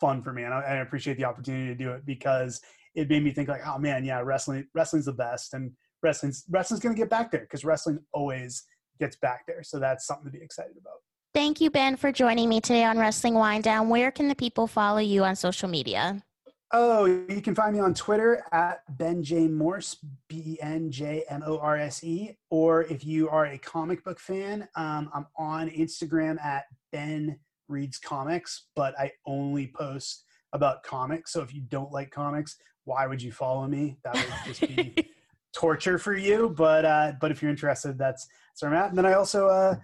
fun 0.00 0.22
for 0.22 0.32
me 0.32 0.42
and 0.42 0.52
I, 0.52 0.60
I 0.60 0.74
appreciate 0.76 1.16
the 1.16 1.24
opportunity 1.24 1.66
to 1.66 1.74
do 1.74 1.92
it 1.92 2.04
because 2.04 2.60
it 2.94 3.08
made 3.08 3.22
me 3.22 3.30
think 3.30 3.48
like 3.48 3.62
oh 3.66 3.78
man 3.78 4.04
yeah 4.04 4.20
wrestling 4.20 4.66
wrestling's 4.74 5.06
the 5.06 5.12
best 5.12 5.54
and 5.54 5.70
wrestling's 6.02 6.44
wrestling's 6.50 6.82
going 6.82 6.94
to 6.94 7.00
get 7.00 7.08
back 7.08 7.30
there 7.30 7.42
because 7.42 7.64
wrestling 7.64 7.98
always 8.12 8.64
gets 9.00 9.16
back 9.16 9.44
there 9.46 9.62
so 9.62 9.78
that's 9.78 10.06
something 10.06 10.26
to 10.26 10.30
be 10.30 10.44
excited 10.44 10.76
about 10.78 10.98
Thank 11.34 11.60
you, 11.60 11.68
Ben, 11.68 11.96
for 11.96 12.12
joining 12.12 12.48
me 12.48 12.60
today 12.60 12.84
on 12.84 12.96
Wrestling 12.96 13.34
Winedown. 13.34 13.88
Where 13.88 14.12
can 14.12 14.28
the 14.28 14.36
people 14.36 14.68
follow 14.68 15.00
you 15.00 15.24
on 15.24 15.34
social 15.34 15.68
media? 15.68 16.22
Oh, 16.72 17.06
you 17.06 17.40
can 17.42 17.56
find 17.56 17.74
me 17.74 17.80
on 17.80 17.92
Twitter 17.92 18.44
at 18.52 18.82
Ben 18.96 19.20
J 19.20 19.48
Morse, 19.48 19.96
B 20.28 20.42
E 20.46 20.58
N 20.62 20.92
J 20.92 21.24
M 21.28 21.42
O 21.44 21.58
R 21.58 21.76
S 21.76 22.04
E. 22.04 22.36
Or 22.50 22.84
if 22.84 23.04
you 23.04 23.28
are 23.28 23.46
a 23.46 23.58
comic 23.58 24.04
book 24.04 24.20
fan, 24.20 24.68
um, 24.76 25.10
I'm 25.12 25.26
on 25.36 25.70
Instagram 25.70 26.40
at 26.40 26.66
Ben 26.92 27.40
Reads 27.66 27.98
Comics, 27.98 28.66
but 28.76 28.96
I 28.96 29.10
only 29.26 29.66
post 29.66 30.22
about 30.52 30.84
comics. 30.84 31.32
So 31.32 31.42
if 31.42 31.52
you 31.52 31.62
don't 31.62 31.90
like 31.90 32.12
comics, 32.12 32.58
why 32.84 33.08
would 33.08 33.20
you 33.20 33.32
follow 33.32 33.66
me? 33.66 33.96
That 34.04 34.14
would 34.14 34.26
just 34.46 34.60
be 34.60 34.94
torture 35.52 35.98
for 35.98 36.14
you. 36.14 36.54
But 36.56 36.84
uh, 36.84 37.12
but 37.20 37.32
if 37.32 37.42
you're 37.42 37.50
interested, 37.50 37.98
that's, 37.98 38.28
that's 38.52 38.62
where 38.62 38.70
I'm 38.70 38.84
at. 38.84 38.90
And 38.90 38.98
then 38.98 39.06
I 39.06 39.14
also 39.14 39.48
uh, 39.48 39.74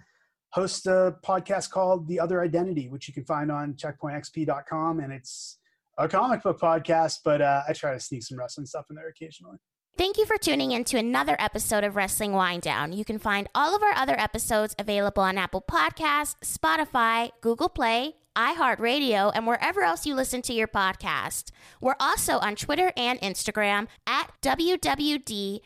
host 0.51 0.85
a 0.87 1.15
podcast 1.25 1.69
called 1.71 2.07
The 2.07 2.19
Other 2.19 2.41
Identity, 2.41 2.89
which 2.89 3.07
you 3.07 3.13
can 3.13 3.25
find 3.25 3.51
on 3.51 3.73
checkpointxp.com. 3.73 4.99
And 4.99 5.13
it's 5.13 5.57
a 5.97 6.07
comic 6.07 6.43
book 6.43 6.59
podcast, 6.59 7.19
but 7.23 7.41
uh, 7.41 7.63
I 7.67 7.73
try 7.73 7.93
to 7.93 7.99
sneak 7.99 8.23
some 8.23 8.37
wrestling 8.37 8.65
stuff 8.65 8.85
in 8.89 8.95
there 8.95 9.09
occasionally. 9.09 9.57
Thank 9.97 10.17
you 10.17 10.25
for 10.25 10.37
tuning 10.37 10.71
in 10.71 10.85
to 10.85 10.97
another 10.97 11.35
episode 11.37 11.83
of 11.83 11.95
Wrestling 11.95 12.31
Winedown. 12.31 12.93
You 12.93 13.03
can 13.03 13.19
find 13.19 13.49
all 13.53 13.75
of 13.75 13.83
our 13.83 13.93
other 13.93 14.17
episodes 14.17 14.73
available 14.79 15.21
on 15.21 15.37
Apple 15.37 15.63
Podcasts, 15.69 16.35
Spotify, 16.43 17.31
Google 17.41 17.69
Play, 17.69 18.15
iHeartRadio, 18.35 19.31
and 19.35 19.45
wherever 19.45 19.81
else 19.81 20.05
you 20.05 20.15
listen 20.15 20.41
to 20.43 20.53
your 20.53 20.67
podcast. 20.67 21.51
We're 21.81 21.97
also 21.99 22.39
on 22.39 22.55
Twitter 22.55 22.93
and 22.95 23.19
Instagram 23.19 23.87
at 24.07 24.31
WWDCAST. 24.41 25.61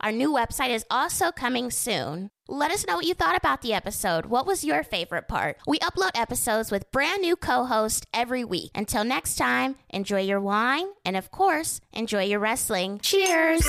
Our 0.00 0.12
new 0.12 0.32
website 0.32 0.70
is 0.70 0.84
also 0.90 1.32
coming 1.32 1.70
soon. 1.70 2.30
Let 2.48 2.70
us 2.70 2.86
know 2.86 2.96
what 2.96 3.06
you 3.06 3.14
thought 3.14 3.36
about 3.38 3.62
the 3.62 3.72
episode. 3.72 4.26
What 4.26 4.46
was 4.46 4.64
your 4.64 4.82
favorite 4.82 5.28
part? 5.28 5.56
We 5.66 5.78
upload 5.78 6.10
episodes 6.14 6.70
with 6.70 6.90
brand 6.92 7.22
new 7.22 7.36
co 7.36 7.64
hosts 7.64 8.06
every 8.12 8.44
week. 8.44 8.70
Until 8.74 9.02
next 9.02 9.36
time, 9.36 9.76
enjoy 9.88 10.20
your 10.20 10.40
wine 10.40 10.88
and, 11.06 11.16
of 11.16 11.30
course, 11.30 11.80
enjoy 11.92 12.24
your 12.24 12.40
wrestling. 12.40 12.98
Cheers! 12.98 13.66